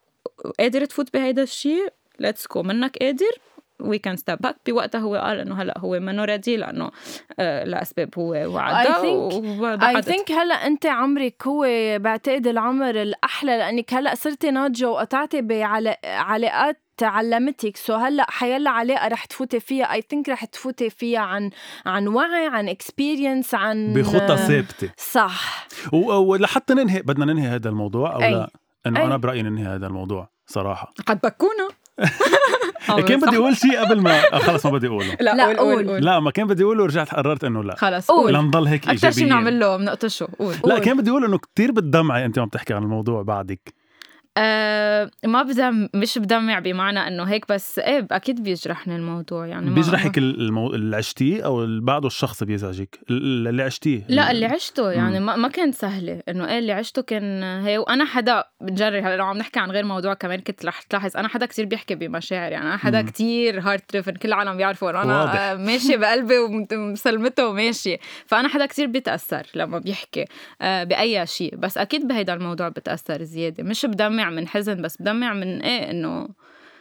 قادر 0.58 0.84
تفوت 0.84 1.14
بهيدا 1.14 1.42
الشيء 1.42 1.92
let's 2.18 2.46
go 2.54 2.62
منك 2.62 2.96
قادر 2.96 3.32
we 3.80 3.98
can 3.98 4.16
step 4.16 4.38
back 4.40 4.56
بوقتها 4.66 4.98
هو 4.98 5.16
قال 5.16 5.38
إنه 5.38 5.62
هلأ 5.62 5.78
هو 5.78 6.00
منه 6.00 6.24
ready 6.24 6.56
لأنه 6.56 6.90
آه 7.38 7.64
لأسباب 7.64 8.08
هو 8.18 8.30
وعدها 8.30 9.02
I. 9.96 10.02
think 10.02 10.32
هلأ 10.32 10.54
أنت 10.54 10.86
عمرك 10.86 11.46
هو 11.46 11.66
بعتقد 11.98 12.46
العمر 12.46 13.02
الأحلى 13.02 13.58
لأنك 13.58 13.94
هلأ 13.94 14.14
صرتي 14.14 14.50
ناضجة 14.50 14.90
وقطعتي 14.90 15.40
بعلاقات 15.40 16.80
علمتك 17.02 17.76
so 17.76 17.94
هلأ 17.94 18.26
حيلا 18.30 18.70
علاقه 18.70 19.08
رح 19.08 19.24
تفوتي 19.24 19.60
فيها. 19.60 19.92
I 19.92 20.02
think 20.10 20.28
رح 20.28 20.44
تفوتي 20.44 20.90
فيها 20.90 21.20
عن 21.20 21.50
عن 21.86 22.08
وعي 22.08 22.46
عن 22.46 22.68
experience 22.68 23.54
عن 23.54 23.92
بخطى 23.92 24.36
ثابتة. 24.36 24.90
صح. 24.96 25.66
ولحتى 25.92 26.74
ننهي 26.74 27.02
بدنا 27.02 27.24
ننهي 27.24 27.48
هذا 27.48 27.68
الموضوع 27.68 28.14
أو 28.14 28.22
أي. 28.22 28.30
لا؟ 28.30 28.50
إنه 28.86 29.00
أي. 29.00 29.04
أنا 29.04 29.16
برأيي 29.16 29.42
ننهي 29.42 29.64
هذا 29.64 29.86
الموضوع 29.86 30.28
صراحة. 30.46 30.92
قد 31.06 31.20
بكونا. 31.20 31.68
كان 33.08 33.20
بدي 33.20 33.36
أقول 33.36 33.56
شيء 33.56 33.80
قبل 33.80 34.00
ما 34.00 34.34
آه، 34.34 34.38
خلص 34.38 34.66
ما 34.66 34.72
بدي 34.72 34.86
أقوله. 34.86 35.16
لا, 35.20 35.34
لا، 35.34 35.44
قول 35.46 35.56
قول 35.56 35.88
قول. 35.88 36.04
لا 36.04 36.20
ما 36.20 36.30
كان 36.30 36.46
بدي 36.46 36.62
أقوله 36.62 36.82
ورجعت 36.82 37.14
قررت 37.14 37.44
إنه 37.44 37.64
لا. 37.64 37.76
خلص 37.76 38.10
قول. 38.10 38.34
لنضل 38.34 38.66
هيك 38.66 38.88
أكثر 38.88 38.96
شيء 38.96 39.04
ايجابيين 39.08 39.28
بنعمل 39.28 39.60
له 39.60 39.76
بنقطشه 39.76 40.28
قول. 40.38 40.54
لا 40.64 40.78
كان 40.78 40.96
بدي 40.96 41.10
أقول 41.10 41.24
إنه 41.24 41.38
كتير 41.38 41.72
بتدمعي 41.72 42.24
أنت 42.24 42.38
عم 42.38 42.48
تحكي 42.48 42.74
عن 42.74 42.82
الموضوع 42.82 43.22
بعدك. 43.22 43.74
آه 44.36 45.10
ما 45.24 45.42
بدم 45.42 45.88
مش 45.94 46.18
بدمع 46.18 46.58
بمعنى 46.58 46.98
إنه 47.08 47.22
هيك 47.24 47.44
بس 47.48 47.78
إيه 47.78 48.06
أكيد 48.10 48.42
بيجرحني 48.42 48.96
الموضوع 48.96 49.46
يعني 49.46 49.70
بيجرحك 49.70 50.18
المو... 50.18 50.74
اللي 50.74 50.96
عشتيه 50.96 51.44
أو 51.44 51.64
اللي 51.64 51.80
بعده 51.80 52.06
الشخص 52.06 52.42
بيزعجك؟ 52.44 52.98
ال- 53.10 53.48
اللي 53.48 53.62
عشتيه. 53.62 54.04
لا 54.08 54.30
اللي 54.30 54.46
عشته 54.46 54.90
يعني. 54.90 55.20
ما, 55.20 55.36
ما 55.36 55.48
كان 55.48 55.72
سهلة. 55.72 56.22
إنه 56.28 56.48
إيه 56.48 56.58
اللي 56.58 56.72
عشته 56.72 57.02
كان 57.02 57.42
هي 57.42 57.78
وأنا 57.78 58.04
حدا 58.04 58.44
بنجري 58.60 59.00
هلا 59.00 59.16
لو 59.16 59.24
عم 59.24 59.36
نحكي 59.38 59.60
عن 59.60 59.70
غير 59.70 59.84
موضوع 59.84 60.14
كمان 60.14 60.40
كنت 60.40 60.64
رح 60.66 60.82
تلاحظ 60.82 61.16
أنا 61.16 61.28
حدا 61.28 61.46
كتير 61.46 61.64
بيحكي 61.64 61.94
بمشاعر 61.94 62.52
يعني 62.52 62.64
أنا 62.66 62.76
حدا 62.76 63.02
مم. 63.02 63.08
كتير 63.08 63.60
heart 63.60 63.92
driven 63.92 64.12
كل 64.12 64.28
العالم 64.28 64.56
بيعرفوا 64.56 64.90
إنه 64.90 65.02
أنا 65.02 65.20
واضح. 65.20 65.34
آه، 65.40 65.54
ماشي 65.54 65.96
بقلبي 65.96 66.34
ومسلمته 66.72 67.46
وماشي 67.48 67.96
فأنا 68.26 68.48
حدا 68.48 68.66
كتير 68.66 68.86
بيتأثر 68.86 69.46
لما 69.54 69.78
بيحكي 69.78 70.24
آه، 70.62 70.84
بأي 70.84 71.26
شيء. 71.26 71.56
بس 71.56 71.78
أكيد 71.78 72.08
بهيدا 72.08 72.34
الموضوع 72.34 72.68
بتأثر 72.68 73.22
زيادة. 73.22 73.64
مش 73.64 73.86
بدمع 73.86 74.21
من 74.30 74.48
حزن 74.48 74.82
بس 74.82 75.02
بدمع 75.02 75.32
من 75.32 75.62
إيه؟ 75.62 75.90
إنه 75.90 76.28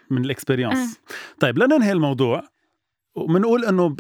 من 0.10 0.26
ال 0.26 0.33
experience 0.33 1.00
طيب 1.40 1.58
لننهي 1.58 1.92
الموضوع. 1.92 2.44
وبنقول 3.16 3.66
إنه 3.66 3.96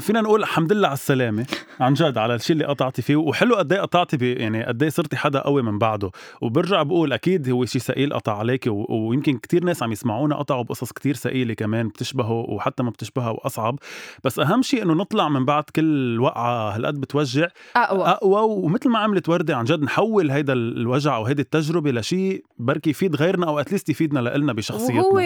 فينا 0.00 0.20
نقول 0.20 0.40
الحمد 0.40 0.72
لله 0.72 0.88
على 0.88 0.94
السلامة. 0.94 1.46
عن 1.80 1.94
جد 1.94 2.18
على 2.18 2.34
الشيء 2.34 2.56
اللي 2.56 2.64
قطعتي 2.64 3.02
فيه 3.02 3.16
وحلو 3.16 3.54
قد 3.54 3.72
إيه 3.72 3.80
قطعتي 3.80 4.16
بي 4.16 4.32
يعني 4.32 4.64
قد 4.64 4.82
إيه 4.82 4.90
صرتي 4.90 5.16
حدا 5.16 5.40
قوي 5.40 5.62
من 5.62 5.78
بعده. 5.78 6.10
وبرجع 6.40 6.82
بقول 6.82 7.12
أكيد 7.12 7.50
هو 7.50 7.64
شيء 7.64 7.80
ثقيل 7.80 8.14
قطع 8.14 8.38
عليك 8.38 8.66
و... 8.66 8.86
ويمكن 8.88 9.38
كتير 9.38 9.64
ناس 9.64 9.82
عم 9.82 9.92
يسمعونا 9.92 10.36
قطعوا 10.36 10.62
بقصص 10.62 10.92
كتير 10.92 11.14
ثقيلة 11.14 11.54
كمان 11.54 11.88
بتشبهه 11.88 12.32
وحتى 12.32 12.82
ما 12.82 12.90
بتشبهها 12.90 13.30
وأصعب. 13.30 13.78
بس 14.24 14.38
أهم 14.38 14.62
شيء 14.62 14.82
إنه 14.82 14.94
نطلع 14.94 15.28
من 15.28 15.44
بعد 15.44 15.64
كل 15.76 16.20
وقعة 16.20 16.76
هالقد 16.76 17.00
بتوجع 17.00 17.48
أقوى. 17.76 18.04
أقوى 18.04 18.40
ومثل 18.40 18.88
ما 18.88 18.98
عملت 18.98 19.28
وردة 19.28 19.56
عن 19.56 19.64
جد 19.64 19.82
نحول 19.82 20.30
هيدا 20.30 20.52
الوجع 20.52 21.16
أو 21.16 21.24
هيدي 21.24 21.42
التجربة 21.42 21.90
لشيء 21.90 22.44
بركي 22.58 22.90
يفيد 22.90 23.16
غيرنا 23.16 23.46
أو 23.48 23.60
اتليست 23.60 23.88
يفيدنا 23.88 24.20
لنا 24.20 24.52
بشخصيتنا. 24.52 25.00
وهو 25.00 25.22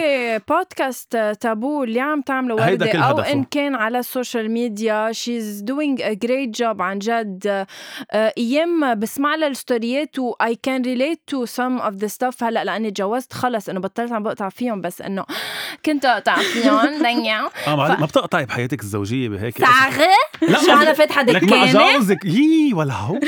podcast 0.49 1.17
Taboo 1.41 1.83
اللي 1.83 1.99
عم 1.99 2.21
تعمله 2.21 2.75
كل 2.75 2.97
أو. 2.97 3.19
إن 3.19 3.43
كان 3.43 3.75
على 3.75 3.99
ال 3.99 4.07
social 4.07 4.52
media 4.53 5.11
she's 5.11 5.61
doing 5.61 6.01
a 6.01 6.13
great 6.13 6.49
job 6.49 6.81
عن 6.81 6.99
جد 6.99 7.65
أيام 8.13 8.99
بسمع 8.99 9.35
لها 9.35 9.47
الستوريات 9.47 10.19
و 10.19 10.31
I 10.41 10.55
can 10.63 10.81
relate 10.81 11.21
to 11.27 11.45
some 11.45 11.77
of 11.77 11.93
the 11.95 12.07
stuff 12.07 12.43
هلا 12.43 12.63
لأني 12.63 12.91
تجوزت 12.91 13.33
خلص 13.33 13.69
انه 13.69 13.79
بطلت 13.79 14.11
عم 14.11 14.23
بقطع 14.23 14.49
فيهم 14.49 14.81
بس 14.81 15.01
إنه 15.01 15.25
كنت 15.85 16.05
أقطع 16.05 16.35
فيهم. 16.35 16.79
دنيا 17.03 17.49
آه 17.67 17.75
ما, 17.75 17.95
ف- 17.95 17.99
ما 17.99 18.05
بتقطعي 18.05 18.45
بحياتك 18.45 18.81
الزوجية 18.81 19.29
بهيك 19.29 19.57
صاغة؟ 19.57 20.09
لا 20.51 20.59
شو 20.59 20.71
أنا 20.71 20.93
فاتحه 20.93 21.23
لك 21.23 21.43
مع 21.43 21.65
دكانة؟ 21.65 21.93
جوزك. 21.97 22.25
يي 22.25 22.73
ولا 22.73 22.93
هو. 22.93 23.19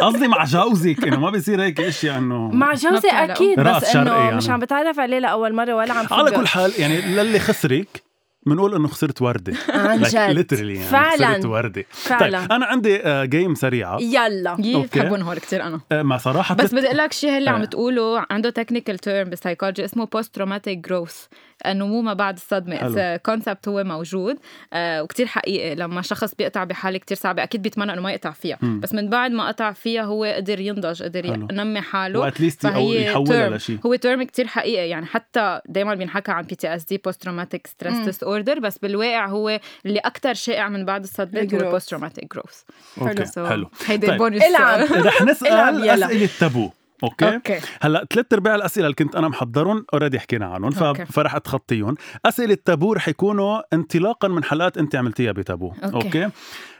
قصدي 0.00 0.28
مع 0.28 0.44
جوزك 0.44 1.04
إنه 1.06 1.20
ما 1.20 1.30
بيصير 1.30 1.62
هيك 1.62 1.80
اشياء 1.80 2.18
إنه 2.18 2.48
مع 2.48 2.74
جوزي. 2.74 3.08
أكيد 3.08 3.60
بس 3.60 3.96
إنه 3.96 4.12
يعني. 4.14 4.36
مش 4.36 4.50
عم 4.50 4.60
بتعرف 4.60 5.00
عليه 5.00 5.18
لأول 5.18 5.54
مرة 5.54 5.74
ولا 5.74 5.92
عم 5.94 6.06
على. 6.10 6.30
كل 6.30 6.46
حال 6.46 6.72
يعني 6.78 7.00
للي 7.00 7.38
خسرك 7.38 8.02
بنقول 8.46 8.74
إنه 8.74 8.88
خسرت 8.88 9.22
وردة. 9.22 9.52
عن 9.68 10.02
جد. 10.02 10.14
literally 10.46 10.60
يعني 10.62 10.78
فعلاً. 10.78 11.28
خسرت 11.32 11.46
وردة. 11.46 11.84
فعلا. 11.90 12.40
طيب 12.40 12.52
أنا 12.52 12.66
عندي 12.66 12.96
آه، 13.02 13.24
game 13.24 13.54
سريعة. 13.54 13.98
يلا. 14.00 14.54
بحبهم 14.94 15.22
هول 15.22 15.38
كتير 15.38 15.62
أنا. 15.62 15.80
آه، 15.92 16.02
ما 16.02 16.18
صراحة 16.18 16.54
بس 16.54 16.74
بدي 16.74 16.86
أقول 16.86 16.96
لك 16.98 17.12
شيء 17.12 17.38
اللي 17.38 17.50
عم 17.50 17.60
آه. 17.60 17.64
تقوله 17.64 18.26
عنده 18.30 18.50
technical 18.50 18.98
term 18.98 19.30
بال 19.30 19.39
psychology 19.39 19.84
اسمه 19.84 20.06
post 20.06 20.34
traumatic 20.34 20.78
growth 20.78 21.24
النمو 21.66 22.02
ما 22.02 22.14
بعد 22.14 22.36
الصدمة 22.36 22.76
حلو. 22.76 23.18
concept 23.26 23.68
هو 23.68 23.84
موجود 23.84 24.36
آه 24.72 25.02
وكتير 25.02 25.26
حقيقي 25.26 25.74
لما 25.74 26.02
شخص 26.02 26.34
بيقطع 26.34 26.64
بحالة 26.64 26.98
كتير 26.98 27.16
صعبة 27.16 27.42
أكيد 27.42 27.62
بيتمنى 27.62 27.92
إنه 27.92 28.02
ما 28.02 28.12
يقطع 28.12 28.30
فيها 28.30 28.58
مم. 28.62 28.80
بس 28.80 28.94
من 28.94 29.10
بعد 29.10 29.30
ما 29.30 29.48
قطع 29.48 29.72
فيها 29.72 30.02
هو 30.02 30.24
قدر 30.24 30.60
ينضج 30.60 31.02
قدر 31.02 31.22
حلو. 31.22 31.48
ينمي 31.50 31.80
حاله 31.80 32.20
وات 32.20 32.27
ليست 32.27 32.40
at 32.40 32.47
least 32.47 32.64
أو 32.64 32.72
فهي 32.72 33.04
يحولها. 33.04 33.48
لشيء 33.50 33.78
هو 33.86 33.94
term 33.94 34.22
كتير 34.22 34.46
حقيقي 34.46 34.88
يعني 34.88 35.06
حتى 35.06 35.60
دائما 35.68 35.94
بينحكى 35.94 36.32
عن 36.32 36.42
بي 36.42 36.54
تي 36.54 36.74
اس 36.74 36.84
دي 36.84 36.98
بوست 36.98 37.22
تروماتيك 37.22 37.66
ستريس. 37.66 37.96
ديس 37.96 38.22
اوردر 38.22 38.58
بس 38.58 38.78
بالواقع 38.78 39.26
هو 39.26 39.60
اللي 39.86 39.98
أكثر 39.98 40.34
شائع 40.34 40.68
من 40.68 40.84
بعد 40.84 41.02
الصدمة 41.02 41.40
هو 41.40 41.46
ال 41.48 41.50
growth. 41.50 41.64
post 41.64 41.90
traumatic 41.90 42.34
growth 42.34 42.62
okay 43.00 43.48
حلو 43.48 43.70
هيدي 43.86 44.06
طيب. 44.06 44.22
إلعب. 44.22 44.80
رح 44.80 45.22
نسال. 45.22 45.88
أسئلة 45.88 46.28
تابو 46.40 46.70
okay 47.02 47.34
okay 47.34 47.60
هلأ 47.80 48.06
ثلاث 48.10 48.26
أرباع 48.32 48.54
الأسئلة 48.54 48.86
اللي 48.86 48.94
كنت 48.94 49.16
أنا 49.16 49.28
محضرهم 49.28 49.84
already 49.94 50.18
حكينا 50.20 50.46
عنهم. 50.46 50.72
okay. 50.74 51.04
فرح 51.04 51.34
أتخطيهم 51.34 51.94
أسئلة 52.26 52.58
تابو 52.64 52.92
رح 52.92 53.08
يكونوا 53.08 53.62
انطلاقا 53.72 54.28
من 54.28 54.44
حلقات 54.44 54.78
أنت 54.78 54.96
عملتيها 54.96 55.32
بتابو 55.32 55.72
okay. 55.84 56.06
okay 56.06 56.28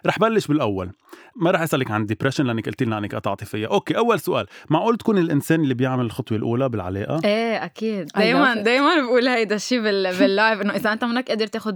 رح 0.06 0.18
بلش 0.18 0.46
بالأول 0.46 0.90
ما 1.36 1.50
رح 1.50 1.60
أسألك 1.62 1.90
عن 1.90 2.06
depression 2.06 2.46
لأنك 2.46 2.66
قلت 2.66 2.82
لنا 2.82 2.98
إنك 2.98 3.14
قطعتي 3.14 3.44
فيها. 3.44 3.68
okay 3.68 3.96
أول 3.96 4.20
سؤال. 4.20 4.46
معقول 4.70 4.96
تكون 4.96 5.18
الإنسان 5.18 5.60
اللي 5.60 5.74
بيعمل 5.74 6.04
الخطوة 6.04 6.38
الأولى 6.38 6.68
بالعلاقة؟ 6.68 7.20
إيه 7.24 7.64
أكيد. 7.64 8.08
دائما. 8.16 8.54
دائما 8.54 9.00
بقول 9.06 9.28
هيدا 9.28 9.54
الشيء 9.56 9.82
بال... 9.82 10.12
بال 10.18 10.32
life 10.32 10.60
إنه 10.60 10.72
إذا 10.76 10.92
أنت 10.92 11.04
منك 11.04 11.28
قادر 11.28 11.46
تاخذ. 11.46 11.74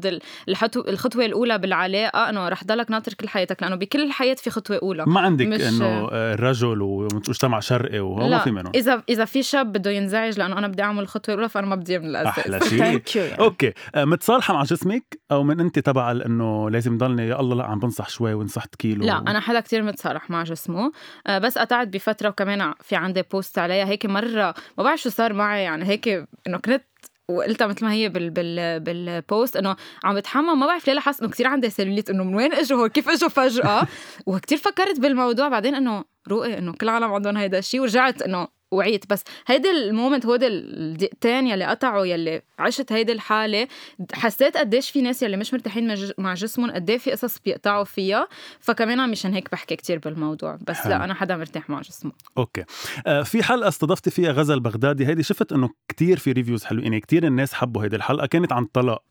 الخطوة 0.88 1.24
الأولى 1.24 1.58
بالعلاقة 1.58 2.28
إنه 2.30 2.48
رح 2.48 2.64
ضلك 2.64 2.90
ناطر 2.90 3.14
كل 3.14 3.28
حياتك 3.28 3.62
لأنه 3.62 3.76
بكل 3.76 4.02
الحياة 4.02 4.34
في 4.34 4.50
خطوة 4.50 4.78
أولى. 4.82 5.04
ما 5.06 5.20
عندك 5.20 5.46
مش- 5.46 5.60
إنه 5.60 6.08
آه، 6.12 6.34
الرجل 6.34 6.82
ومجتمع 6.82 7.60
شرقي 7.60 8.00
وهو 8.00 8.28
ما 8.28 8.38
في 8.38 8.50
منهم؟ 8.50 8.72
اذا 8.74 9.02
إذا 9.08 9.24
في 9.24 9.42
شاب 9.42 9.72
بده 9.72 9.90
ينزعج 9.90 10.38
لأنه 10.38 10.58
أنا 10.58 10.68
بدي 10.68 10.82
أعمل 10.82 11.02
الخطوة 11.02 11.34
الأولى 11.34 11.48
فأنا 11.48 11.66
ما 11.66 11.74
بدي 11.76 11.96
اعمل 11.96 12.06
الاساس 12.16 12.38
أحلى 12.38 12.60
شيء. 12.70 12.78
ثانك 12.78 13.16
يو 13.16 13.22
يعني. 13.24 13.38
okay. 13.40 13.72
آه، 13.94 14.04
متصالحه 14.04 14.54
مع 14.54 14.62
جسمك 14.62 15.18
أو 15.32 15.42
من 15.42 15.60
أنت 15.60 15.78
تبع 15.78 16.10
إنه 16.10 16.70
لازم 16.70 16.98
ضلني 16.98 17.28
يا 17.28 17.40
الله 17.40 17.56
لا 17.56 17.64
عم 17.64 17.78
بنصح 17.78 18.08
شوي 18.08 18.34
ونصحت 18.34 18.74
كيلو 18.74 19.04
لا. 19.06 19.12
أنا 19.30 19.40
حدا 19.40 19.60
كتير 19.60 19.82
متصالح 19.82 20.30
مع 20.30 20.42
جسمي. 20.42 20.92
آه، 21.26 21.38
بس 21.38 21.58
قطعت 21.58 21.88
بفترة 21.88 22.28
وكمان 22.28 22.74
في 22.80 22.96
عندي 22.96 23.22
post 23.22 23.58
عليها. 23.58 23.84
هيك 23.84 24.06
مرة 24.06 24.54
ما 24.78 24.84
بعرف 24.84 25.00
شو 25.00 25.10
صار 25.10 25.32
معي. 25.32 25.62
يعني 25.62 25.84
هيك 25.84 26.08
إنه 26.46 26.58
كنت 26.58 26.84
وقلتها 27.28 27.66
مثل 27.66 27.84
ما 27.84 27.92
هي 27.92 28.08
بال 28.08 28.30
بال 28.30 28.80
بال 28.80 29.05
post 29.05 29.56
إنه 29.56 29.76
عم 30.04 30.14
بتحمم. 30.14 30.60
ما 30.60 30.66
بعرف 30.66 30.86
ليه 30.86 30.94
لاحظت 30.94 31.20
إنه 31.20 31.30
كثير 31.30 31.46
عندي 31.46 31.70
سيلوليت 31.70 32.10
إنه 32.10 32.24
من 32.24 32.34
وين 32.34 32.52
إجوا 32.52 32.82
هو 32.82 32.88
كيف 32.88 33.08
إجوا 33.08 33.28
فجأة. 33.28 33.86
وكثير 34.26 34.58
فكرت 34.58 35.00
بالموضوع. 35.00 35.48
بعدين 35.48 35.74
إنه 35.74 36.04
روقي 36.28 36.58
إنه 36.58 36.72
كل 36.72 36.88
العالم 36.88 37.12
عندهم 37.12 37.36
هيدا 37.36 37.58
الشيء 37.58 37.80
ورجعت 37.80 38.22
إنه 38.22 38.48
وعيت. 38.72 39.10
بس 39.10 39.24
هيدي 39.46 39.70
ال 39.70 39.78
moment 39.78 40.26
هو 40.26 40.34
الدقيقتين 40.42 41.46
يلي 41.46 41.64
قطعوا 41.64 42.06
يلي 42.06 42.42
عشت 42.58 42.92
هيدي 42.92 43.12
الحالة 43.12 43.68
حسيت 44.12 44.56
قديش 44.56 44.90
في 44.90 45.02
ناس 45.02 45.22
يلي 45.22 45.36
مش 45.36 45.52
مرتاحين 45.54 45.94
مع- 46.18 46.34
جسمهم 46.34 46.70
قد 46.70 46.96
في 46.96 47.10
قصص 47.10 47.38
بيقطعوا 47.38 47.84
فيها. 47.84 48.28
فكمان 48.60 49.10
مشان 49.10 49.34
هيك 49.34 49.50
بحكي 49.52 49.76
كتير 49.76 49.98
بالموضوع. 49.98 50.58
بس 50.66 50.76
حلو. 50.76 50.90
لا 50.92 51.04
أنا 51.04 51.14
حدا 51.14 51.36
مرتاح 51.36 51.70
مع 51.70 51.80
جسمي. 51.80 52.12
okay. 52.38 52.64
آه 53.06 53.22
في 53.22 53.42
حلقة 53.42 53.68
استضفتي 53.68 54.10
فيها 54.10 54.32
غزل 54.32 54.60
بغدادي. 54.60 55.06
هيدي 55.06 55.22
شفت 55.22 55.52
إنه 55.52 55.70
كتير 55.88 56.18
في 56.18 56.32
reviews 56.32 56.64
حلوين. 56.64 56.84
يعني 56.84 57.00
كتير 57.00 57.26
الناس 57.26 57.52
حبوا 57.54 57.84
هيدي 57.84 57.96
الحلقة. 57.96 58.26
كانت 58.26 58.52
عن 58.52 58.62
الطلاق. 58.62 59.02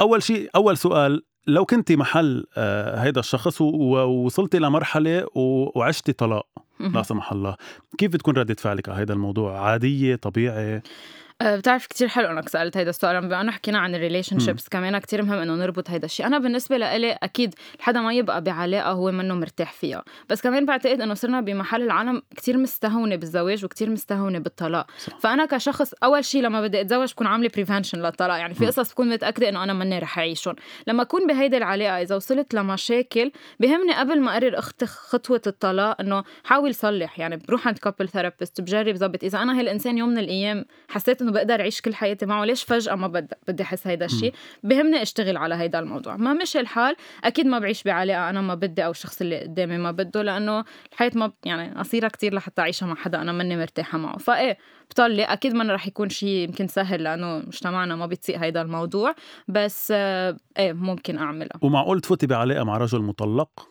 أول 0.00 0.22
شيء 0.22 0.50
أول 0.56 0.76
سؤال 0.78 1.22
لو 1.46 1.64
كنتي 1.64 1.96
محل 1.96 2.44
آه 2.56 2.96
هيدا 3.02 3.20
الشخص 3.20 3.60
ووصلتي 3.60 4.58
لمرحلة 4.58 5.26
وعشتي 5.34 6.12
طلاق. 6.12 6.46
لا 6.82 7.02
سمح 7.02 7.32
الله. 7.32 7.56
كيف 7.98 8.12
بتكون 8.12 8.36
ردة 8.36 8.54
فعلك 8.54 8.88
على 8.88 9.02
هذا 9.02 9.12
الموضوع؟ 9.12 9.60
عادية 9.70 10.16
طبيعي؟ 10.16 10.82
بتعرف 11.42 11.86
كتير 11.86 12.08
حلو 12.08 12.30
إنك 12.30 12.48
سألت 12.48 12.76
هيدا 12.76 12.90
السؤال. 12.90 13.20
بما 13.20 13.40
انه 13.40 13.52
حكينا 13.52 13.78
عن 13.78 13.94
ال 13.94 14.38
relationships 14.38 14.68
كمان 14.68 14.98
كتير 14.98 15.22
مهم 15.22 15.38
إنه 15.38 15.54
نربط 15.54 15.90
هيدا 15.90 16.04
الشيء 16.04 16.26
أنا 16.26 16.38
بالنسبة 16.38 16.76
لإلي 16.76 17.18
أكيد 17.22 17.54
حدا 17.80 18.00
ما 18.00 18.12
يبقى 18.12 18.42
بعلاقة 18.42 18.90
هو 18.90 19.10
منه 19.10 19.34
مرتاح 19.34 19.72
فيها. 19.72 20.04
بس 20.28 20.40
كمان 20.40 20.66
بعتقد 20.66 21.00
إنه 21.00 21.14
صرنا 21.14 21.40
بمحل 21.40 21.82
العالم 21.82 22.22
كتير 22.36 22.58
مستهونة 22.58 23.16
بالزواج 23.16 23.64
وكتير 23.64 23.90
مستهونة 23.90 24.38
بالطلاق. 24.38 24.86
صح. 24.98 25.18
فأنا 25.18 25.46
كشخص 25.46 25.92
أول 26.04 26.24
شيء 26.24 26.42
لما 26.42 26.62
بدي 26.62 26.80
أتزوج 26.80 27.12
بكون 27.12 27.26
عاملة 27.26 27.50
prevention 27.54 27.98
للطلاق. 27.98 28.38
يعني 28.38 28.54
في 28.54 28.66
قصص 28.66 28.92
بكون 28.92 29.08
متأكدة 29.08 29.48
إنه 29.48 29.64
أنا 29.64 29.72
مني 29.72 29.98
رح 29.98 30.18
أعيشهم. 30.18 30.56
لما 30.86 31.02
أكون 31.02 31.26
بهيدي 31.26 31.56
العلاقة 31.56 32.02
إذا 32.02 32.16
وصلت 32.16 32.54
لمشاكل 32.54 33.32
بهمني 33.60 33.94
قبل 33.94 34.20
ما 34.20 34.32
أقرر 34.32 34.60
خطوة 34.84 35.42
الطلاق 35.46 36.00
إنه 36.00 36.24
حاول 36.44 36.74
صلح. 36.74 37.18
يعني 37.18 37.36
بروح 37.36 37.68
عند 37.68 37.78
couple 37.78 38.08
therapist 38.08 38.60
بجرب 38.60 38.96
ظبط. 38.96 39.24
إذا 39.24 39.42
أنا 39.42 39.60
هالإنسان 39.60 39.98
يوم 39.98 40.08
من 40.08 40.18
الأيام 40.18 40.64
حسيت 40.88 41.21
انه 41.22 41.32
بقدر 41.32 41.60
اعيش 41.60 41.80
كل 41.80 41.94
حياتي 41.94 42.26
معه 42.26 42.44
ليش 42.44 42.62
فجأة 42.62 42.94
ما 42.94 43.06
بدي 43.06 43.34
بدي 43.48 43.62
أحس 43.62 43.86
هيدا 43.86 44.06
الشيء 44.06 44.34
بهمني 44.62 45.02
أشتغل 45.02 45.36
على 45.36 45.54
هيدا 45.54 45.78
الموضوع. 45.78 46.16
ما 46.16 46.32
مشي 46.32 46.60
الحال 46.60 46.96
أكيد 47.24 47.46
ما 47.46 47.58
بعيش 47.58 47.82
بعلاقة 47.82 48.30
أنا 48.30 48.40
ما 48.40 48.54
بدي 48.54 48.84
أو 48.84 48.90
الشخص 48.90 49.20
اللي 49.20 49.40
قدامي 49.40 49.78
ما 49.78 49.90
بده 49.90 50.22
لأنه 50.22 50.64
الحياة 50.92 51.10
ما 51.14 51.32
يعني 51.44 51.78
قصيرة 51.78 52.08
كتير 52.08 52.34
لحتى 52.34 52.62
أعيشها 52.62 52.86
مع 52.86 52.94
حدا 52.94 53.22
أنا 53.22 53.32
ماني 53.32 53.56
مرتاحة 53.56 53.98
معه. 53.98 54.18
فإيه 54.18 54.58
بطلق 54.90 55.30
أكيد 55.30 55.54
ما 55.54 55.74
رح 55.74 55.86
يكون 55.86 56.08
شيء 56.08 56.28
يمكن 56.28 56.68
سهل 56.68 57.02
لأنه 57.02 57.38
مجتمعنا 57.38 57.96
ما 57.96 58.06
بيطيق 58.06 58.38
هيدا 58.38 58.62
الموضوع 58.62 59.14
بس 59.48 59.90
إيه 59.90 60.72
ممكن 60.72 61.18
اعملها 61.18 61.58
ومعقول 61.62 62.00
تفوتي 62.00 62.26
بعلاقة 62.26 62.64
مع 62.64 62.76
رجل 62.76 63.02
مطلق؟ 63.02 63.68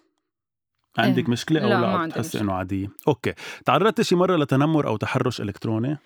عندك 0.98 1.26
إيه. 1.26 1.32
مشكلة 1.32 1.60
أو 1.60 1.70
لا، 1.70 1.74
لا, 1.74 1.80
ما 1.80 1.86
لا 1.86 1.92
عندي 1.92 2.14
بتحسي 2.14 2.28
مشكلة. 2.28 2.42
إنه 2.42 2.54
عادية؟ 2.54 2.88
أوكي. 3.08 3.34
تعرضتي 3.66 4.04
شي 4.04 4.16
مرة 4.16 4.38
لتنمر 4.38 4.88
أو 4.88 4.98
تحرش 4.98 5.42
إلكتروني؟ 5.42 5.98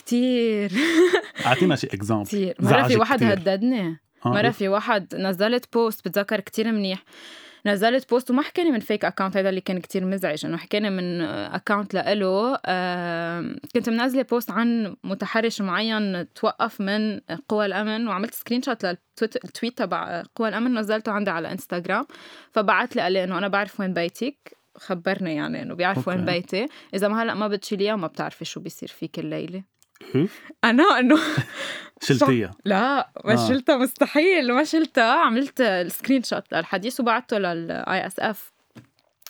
كتير. 0.00 0.72
أعطينا 1.46 1.76
شي 1.76 1.86
example 1.86 2.26
كتير. 2.26 2.54
مرة 2.60 2.82
في 2.82 2.96
واحد 2.96 3.16
كتير. 3.18 3.32
هددني. 3.32 3.98
آه، 4.26 4.28
مرة؟ 4.28 4.50
في 4.50 4.68
واحد 4.68 5.14
نزلت 5.14 5.72
post 5.72 6.08
بتذكر 6.08 6.40
كتير 6.40 6.72
منيح. 6.72 7.04
نزلت 7.66 8.10
post 8.10 8.30
وما 8.30 8.42
حكاني 8.42 8.70
من 8.70 8.80
fake 8.80 9.04
account 9.04 9.36
هذا 9.36 9.48
اللي 9.48 9.60
كان 9.60 9.80
كتير 9.80 10.04
مزعج 10.04 10.46
إنه 10.46 10.56
حكاني 10.56 10.90
من 10.90 11.20
account 11.20 11.94
لإله. 11.94 12.58
آه 12.66 13.56
كنت 13.74 13.88
منزلة 13.90 14.22
post 14.22 14.50
عن 14.50 14.96
متحرش 15.04 15.60
معين 15.60 16.32
توقف 16.34 16.80
من 16.80 17.20
قوى 17.48 17.66
الأمن 17.66 18.08
وعملت 18.08 18.34
screenshot 18.34 18.62
لل 18.62 18.84
tweet 19.22 19.78
تبع 19.78 20.22
قوى 20.34 20.48
الأمن 20.48 20.78
نزلته 20.78 21.12
عندي 21.12 21.30
على 21.30 21.52
انستغرام 21.52 22.06
فبعت 22.52 22.96
لي 22.96 23.02
قال 23.02 23.12
لي 23.12 23.24
إنه 23.24 23.38
أنا 23.38 23.48
بعرف 23.48 23.80
وين 23.80 23.94
بيتك. 23.94 24.56
خبرني 24.76 25.34
يعني 25.34 25.62
إنه 25.62 25.74
بيعرف 25.74 26.08
وين 26.08 26.24
بيتي. 26.24 26.66
إذا 26.94 27.08
ما 27.08 27.22
هلأ 27.22 27.34
ما 27.34 27.48
بتشيليها 27.48 27.96
ما 27.96 28.06
بتعرفي 28.06 28.44
شو 28.44 28.60
بيصير 28.60 28.88
فيك 28.88 29.18
الليلة. 29.18 29.62
أنا 30.64 30.98
إنه 30.98 31.18
شلتيها؟ 32.02 32.50
لا 32.64 33.10
ما 33.24 33.32
آه. 33.32 33.48
شلتها 33.48 33.76
مستحيل 33.76 34.52
ما 34.52 34.64
شلتها. 34.64 35.12
عملت 35.12 35.60
ال 35.60 36.22
screenshot 36.22 36.54
للحديث 36.54 37.00
وبعته 37.00 37.38
لل 37.38 38.06
ISF 38.06 38.52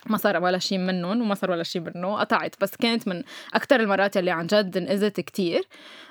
ما 0.07 0.17
صار 0.17 0.43
ولا 0.43 0.59
شيء 0.59 0.79
منهم 0.79 1.23
وما 1.23 1.35
صار 1.35 1.51
ولا 1.51 1.63
شيء 1.63 1.83
منه. 1.83 2.17
قطعت 2.17 2.55
بس 2.61 2.77
كانت 2.77 3.09
من 3.09 3.23
أكثر 3.55 3.81
المرات 3.81 4.17
اللي 4.17 4.31
عن 4.31 4.47
جد 4.47 4.77
انأذت 4.77 5.21
كتير. 5.21 5.69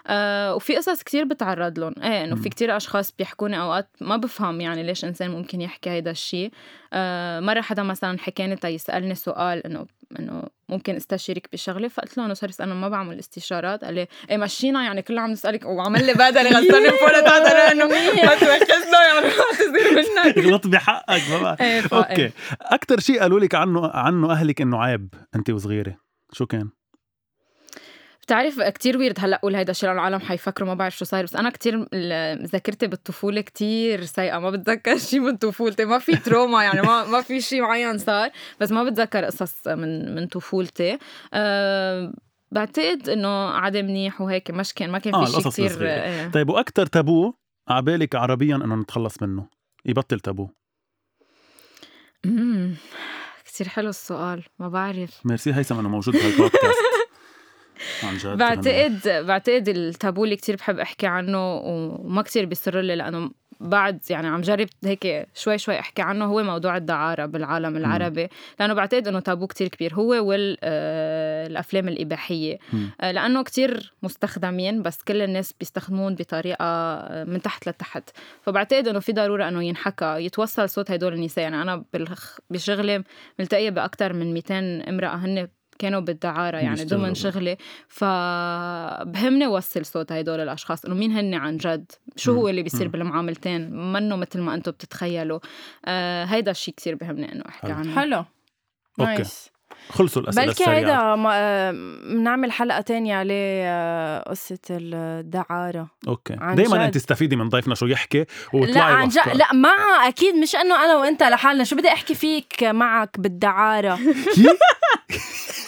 آه 0.07 0.55
وفي 0.55 0.75
قصص 0.77 1.03
كتير 1.03 1.23
بتعرض 1.23 1.79
لهم. 1.79 1.93
إيه 2.03 2.23
إنه 2.23 2.35
في 2.35 2.49
كتير 2.49 2.77
أشخاص 2.77 3.11
بيحكوني 3.11 3.61
أوقات 3.61 3.89
ما 4.01 4.17
بفهم 4.17 4.61
يعني 4.61 4.83
ليش 4.83 5.05
إنسان 5.05 5.31
ممكن 5.31 5.61
يحكي 5.61 5.89
هيدا 5.89 6.11
الشيء 6.11 6.51
آه 6.93 7.39
مرة 7.39 7.61
حدا 7.61 7.83
مثلا 7.83 8.19
حكاني 8.19 8.55
تا 8.55 8.67
يسألني 8.67 9.15
سؤال 9.15 9.65
إنه 9.65 9.85
إنه 10.19 10.43
ممكن 10.69 10.95
استشيرك 10.95 11.49
بشغلة؟ 11.53 11.87
فقلت 11.87 12.17
له 12.17 12.25
انه 12.25 12.33
sorry 12.33 12.53
أنا 12.59 12.73
ما 12.73 12.89
بعمل 12.89 13.19
استشارات. 13.19 13.83
قال 13.83 13.93
لي 13.93 14.07
إيه 14.29 14.37
مشينا. 14.37 14.83
يعني 14.83 15.01
كله 15.01 15.21
عم 15.21 15.31
نسالك 15.31 15.65
وعمل 15.65 16.05
لي 16.05 16.13
بدل 16.13 16.47
غسلني 16.47 16.89
فوق 16.89 17.09
هذا 17.09 17.71
إنه 17.71 17.85
ما 17.85 18.35
تركزنا 18.35 19.01
يعني 19.07 19.27
ما 19.27 19.43
تصير 19.53 19.95
منك. 19.95 20.37
غلط 20.47 20.67
بحقك 20.67 21.21
ما 21.41 21.57
إيه 21.61 21.83
okay. 21.93 22.31
أكثر 22.61 22.99
شيء 22.99 23.19
قالوا 23.19 23.39
لك 23.39 23.55
عنه 23.55 23.87
عنه 23.87 24.31
أهلك 24.31 24.61
إنه 24.61 24.83
عيب 24.83 25.13
أنت 25.35 25.49
وصغيرة 25.49 25.95
شو 26.33 26.45
كان؟ 26.45 26.69
بتعرف 28.29 28.61
كتير 28.61 28.97
weird 28.97 29.15
هلا 29.19 29.35
أقول 29.35 29.55
هيدا 29.55 29.71
الشيء 29.71 29.91
العالم 29.91 30.19
حيفكروا 30.19 30.67
ما 30.67 30.73
بعرف 30.73 30.97
شو 30.97 31.05
صاير. 31.05 31.23
بس 31.23 31.35
أنا 31.35 31.49
كتير 31.49 31.85
ذاكرتي 32.45 32.87
بالطفولة 32.87 33.41
كتير 33.41 34.03
سيئة. 34.03 34.39
ما 34.39 34.49
بتذكر 34.49 34.97
شيء 35.09 35.19
من 35.19 35.37
طفولتي. 35.37 35.85
ما 35.85 35.99
في 35.99 36.15
تروما 36.15 36.63
يعني 36.63 36.81
ما 36.81 37.05
ما 37.05 37.21
في 37.21 37.41
شيء 37.41 37.61
معين 37.61 37.97
صار. 37.97 38.29
بس 38.59 38.71
ما 38.71 38.83
بتذكر 38.83 39.25
قصص 39.25 39.67
من 39.67 40.15
من 40.15 40.27
طفولتي. 40.27 40.97
أه 41.33 42.13
بعتقد 42.51 43.09
إنه 43.09 43.49
عادي 43.49 43.81
منيح 43.81 44.21
وهيك 44.21 44.51
مش 44.51 44.73
كان 44.73 44.89
ما 44.91 44.99
كان 44.99 45.13
في 45.13 45.19
آه 45.19 45.25
شيء 45.25 45.49
كثير 45.49 45.87
إيه. 45.87 46.31
طيب 46.31 46.49
وأكثر 46.49 46.85
تابو 46.85 47.33
عبالك 47.67 48.15
عربيا 48.15 48.55
إنه 48.55 48.75
نتخلص 48.75 49.21
منه؟ 49.21 49.47
يبطل 49.85 50.19
تابو. 50.19 50.49
امم 52.25 52.75
كثير 53.45 53.67
حلو 53.67 53.89
السؤال. 53.89 54.43
ما 54.59 54.69
بعرف. 54.69 55.25
ميرسي 55.25 55.53
هيثم 55.53 55.79
إنه 55.79 55.89
موجود 55.89 56.13
بهالبودكاست. 56.13 56.79
عن 58.03 58.17
جد 58.17 58.37
بعتقد 58.37 58.99
بعتقد 59.05 59.69
التابو 59.69 60.23
اللي 60.23 60.35
كثير 60.35 60.55
بحب 60.55 60.79
أحكي 60.79 61.07
عنه 61.07 61.55
وما 61.55 62.21
كثير 62.21 62.45
بيصر 62.45 62.79
لي 62.79 62.95
لأنه 62.95 63.31
بعد 63.59 63.99
يعني 64.09 64.27
عم 64.27 64.41
جرب 64.41 64.67
هيك 64.83 65.27
شوي 65.35 65.57
شوي 65.57 65.79
أحكي 65.79 66.01
عنه 66.01 66.25
هو 66.25 66.43
موضوع 66.43 66.77
الدعارة 66.77 67.25
بالعالم 67.25 67.77
العربي. 67.77 68.27
لأنه 68.59 68.73
بعتقد 68.73 69.07
إنه 69.07 69.19
تابو 69.19 69.47
كتير 69.47 69.67
كبير. 69.67 69.93
هو 69.93 70.09
والافلام 70.27 71.87
آه، 71.87 71.91
الإباحية. 71.91 72.59
آه، 73.01 73.11
لأنه 73.11 73.43
كتير 73.43 73.93
مستخدمين 74.03 74.81
بس 74.81 75.01
كل 75.03 75.21
الناس 75.21 75.53
بيستخدمون 75.53 76.15
بطريقة 76.15 76.65
آه، 76.65 77.23
من 77.23 77.41
تحت 77.41 77.69
لتحت. 77.69 78.09
فبعتقد 78.41 78.87
إنه 78.87 78.99
في 78.99 79.13
ضرورة 79.13 79.47
إنه 79.47 79.63
ينحكى 79.63 80.15
يتوصل 80.19 80.69
صوت 80.69 80.91
هدول 80.91 81.13
النساء. 81.13 81.43
يعني 81.43 81.61
أنا 81.61 81.83
بشغلي 82.49 83.03
ملتقية 83.39 83.69
باكثر 83.69 84.13
من 84.13 84.33
200 84.33 84.89
امرأة 84.89 85.15
هن 85.15 85.47
كانوا 85.79 85.99
بالدعارة 85.99 86.57
يعني 86.57 86.85
ضمن 86.85 87.15
شغلي. 87.15 87.57
فبهمني 87.87 89.47
وصل 89.47 89.85
صوت 89.85 90.11
هدول 90.11 90.39
الأشخاص 90.39 90.85
إنه 90.85 90.95
مين 90.95 91.11
هن 91.11 91.33
عن 91.33 91.57
جد؟ 91.57 91.91
شو 92.15 92.33
هو 92.33 92.49
اللي 92.49 92.63
بيصير 92.63 92.87
بالمعاملتين؟ 92.87 93.91
منه 93.93 94.15
مثل 94.15 94.39
ما 94.39 94.53
أنتم 94.53 94.71
بتتخيلوا. 94.71 95.39
آه 95.85 96.25
هيدا 96.25 96.51
الشيء 96.51 96.73
كثير 96.73 96.95
بهمني 96.95 97.31
إنه 97.31 97.43
أحكي 97.49 97.71
عنه. 97.71 97.95
حلو. 97.95 98.25
nice 98.99 99.49
خلصوا 99.89 100.21
الأسئلة 100.21 100.45
بلكي 100.45 100.69
هيدا 100.69 101.15
بنعمل 102.15 102.51
حلقة 102.51 102.81
تانية 102.81 103.15
عليه 103.15 103.63
آه، 103.65 104.29
قصة 104.29 104.57
الدعارة. 104.71 105.87
okay. 106.07 106.35
دائما 106.53 106.85
أنت 106.85 106.95
تستفيدي 106.95 107.35
من 107.35 107.49
ضيفنا 107.49 107.75
شو 107.75 107.85
يحكي 107.85 108.25
وطلعي 108.53 108.73
لا 108.73 108.81
عن 108.83 109.07
جد 109.07 109.21
لا 109.33 109.53
ما 109.53 109.69
أكيد 110.07 110.35
مش 110.35 110.55
إنه 110.55 110.85
أنا 110.85 110.95
وأنت 110.97 111.23
لحالنا. 111.23 111.63
شو 111.63 111.75
بدي 111.75 111.87
أحكي 111.87 112.15
فيك 112.15 112.63
معك 112.63 113.19
بالدعارة؟ 113.19 113.99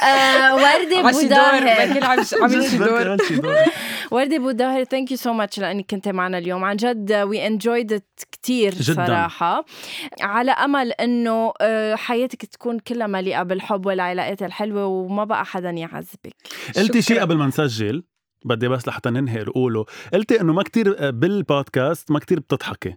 آه 0.04 0.56
وردة 0.56 1.02
بوداهر. 1.12 1.90
وردة 4.12 4.38
بوداهر 4.38 4.84
thank 4.84 5.12
you 5.12 5.18
so 5.18 5.34
much 5.34 5.60
لأنك 5.60 5.86
كنت 5.92 6.08
معنا 6.08 6.38
اليوم. 6.38 6.64
عن 6.64 6.76
جد 6.76 7.14
we 7.14 7.48
enjoyed 7.48 8.02
كثير 8.32 8.74
صراحة. 8.82 9.66
على 10.22 10.52
أمل 10.52 10.92
إنه 10.92 11.54
آه، 11.62 11.96
حياتك 11.96 12.46
تكون 12.46 12.80
كلها 12.80 13.08
مليئة 13.08 13.44
بالحب 13.44 13.86
والعلاقات 13.92 14.44
الحلوة 14.44 14.86
وما 14.86 15.24
بقى 15.24 15.46
حدا 15.46 15.70
يعذبك. 15.70 16.36
قلتي 16.76 17.02
شيء 17.02 17.20
قبل 17.22 17.36
ما 17.36 17.48
نسجل؟ 17.48 18.04
بدي 18.46 18.68
بس 18.68 18.88
لحتى 18.88 19.10
ننهي 19.10 19.44
قوله 19.44 19.86
قلتي 20.14 20.42
إنه 20.42 20.54
ما 20.54 20.64
كتير 20.64 20.96
آه، 21.00 21.10
بالبودكاست 21.10 22.12
ما 22.12 22.20
كتير 22.20 22.40
بتضحكي. 22.40 22.96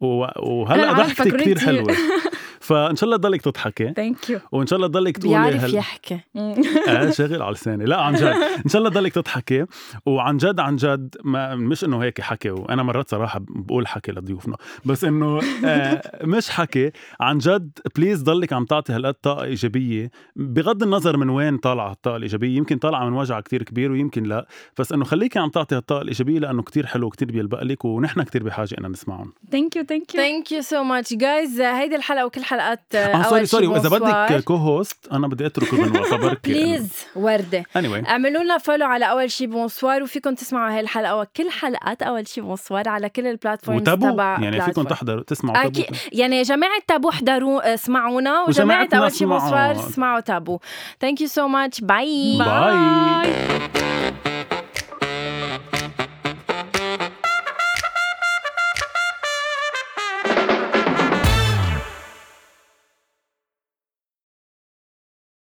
وهلأ 0.00 0.92
ضحكتي 0.92 1.30
كتير. 1.30 1.58
حلوة. 1.58 1.96
فإن 2.60 2.96
شاء 2.96 3.04
الله 3.04 3.16
تضلك 3.16 3.42
تضحكي. 3.42 3.92
thank 3.92 4.30
you 4.30 4.40
وإن 4.52 4.66
شاء 4.66 4.76
الله 4.76 4.88
تضلك 4.88 5.18
تقولي 5.18 5.38
بيعرف 5.38 5.64
هل... 5.64 5.74
يحكي. 5.74 6.20
آه 6.36 7.10
شغل 7.10 7.42
على 7.42 7.52
لساني. 7.52 7.84
لا 7.84 8.00
عن 8.00 8.14
جد. 8.14 8.24
إن 8.64 8.68
شاء 8.68 8.78
الله 8.78 8.90
تضلك 8.90 9.12
تضحكي. 9.12 9.66
وعن 10.06 10.36
جد 10.36 10.60
عن 10.60 10.76
جد 10.76 11.16
ما 11.24 11.54
مش 11.54 11.84
إنه 11.84 12.02
هيك 12.02 12.20
حكي. 12.20 12.50
وأنا 12.50 12.82
مرات 12.82 13.10
صراحة 13.10 13.40
بقول 13.48 13.86
حكي 13.86 14.12
لضيوفنا. 14.12 14.56
بس 14.84 15.04
إنه 15.04 15.40
آه 15.64 16.02
مش 16.24 16.50
حكي. 16.50 16.90
عن 17.20 17.38
جد 17.38 17.78
please 17.96 18.22
ضلك 18.22 18.52
عم 18.52 18.64
تعطي 18.64 18.92
هالقد 18.92 19.14
طاقة 19.14 19.44
إيجابية. 19.44 20.10
بغض 20.36 20.82
النظر 20.82 21.16
من 21.16 21.30
وين 21.30 21.58
طالعة 21.58 21.92
الطاقه 21.92 22.16
الإيجابية. 22.16 22.56
يمكن 22.56 22.78
طالعة 22.78 23.04
من 23.04 23.12
وجع 23.12 23.40
كتير 23.40 23.62
كبير 23.62 23.92
ويمكن 23.92 24.22
لا. 24.22 24.46
بس 24.78 24.92
إنه 24.92 25.04
خليكي 25.04 25.38
عم 25.38 25.48
تعطي 25.48 25.74
هالطاقة 25.74 26.02
الإيجابية 26.02 26.38
لأنه 26.38 26.62
كتير 26.62 26.86
حلو 26.86 27.06
وكتير 27.06 27.32
بيلبق 27.32 27.62
لك 27.62 27.84
ونحن 27.84 28.22
كتير 28.22 28.42
بحاجة 28.42 28.76
ان 28.78 28.90
نسمعهم. 28.90 29.32
thank 29.52 29.76
you 29.76 29.84
thank 29.84 30.14
you 30.14 30.20
thank 30.20 30.52
you 30.52 30.62
so 30.62 30.82
much 30.82 31.14
guys 31.14 31.60
هيدي 31.60 31.96
الحلقة 31.96 32.26
وكل 32.26 32.44
حلقات 32.50 32.94
آه 32.94 33.22
sorry 33.22 33.46
sorry 33.46 33.66
واذا 33.66 33.88
بدك 33.88 34.44
co-host 34.44 35.08
أنا 35.12 35.28
بدي 35.28 35.46
اترك 35.46 35.74
بنوا 35.74 36.04
فبركي 36.04 36.52
please 36.52 37.06
وردة. 37.16 37.62
Anyway. 37.78 38.08
اعملوا 38.08 38.42
لنا 38.42 38.58
follow 38.58 38.86
على 38.86 39.10
أول 39.10 39.30
شي 39.30 39.46
bonsoir 39.46 40.02
وفيكم 40.02 40.34
تسمعوا 40.34 40.74
هاي 40.74 40.80
الحلقة 40.80 41.16
وكل 41.16 41.50
حلقات 41.50 42.02
أول 42.02 42.28
شي 42.28 42.40
bonsoir 42.40 42.88
على 42.88 43.08
كل 43.08 43.26
ال 43.26 43.32
platforms 43.32 43.82
تبع 43.82 44.38
يعني 44.40 44.60
فيكم 44.60 44.82
تحضروا 44.82 45.22
تسمعوا 45.22 45.62
تابو. 45.62 45.82
يعني 46.12 46.42
جماعة 46.42 46.82
تابو 46.88 47.08
احضروا 47.08 47.74
اسمعونا 47.74 48.42
وجماعة 48.42 48.88
أول 48.94 49.12
شي 49.12 49.24
bonsoir 49.24 49.72
اسمعوا 49.72 50.20
تابو. 50.20 50.58
thank 51.00 51.20
you 51.20 51.26
so 51.26 51.48
much 51.48 51.80
bye 51.80 52.38
bye 52.38 53.30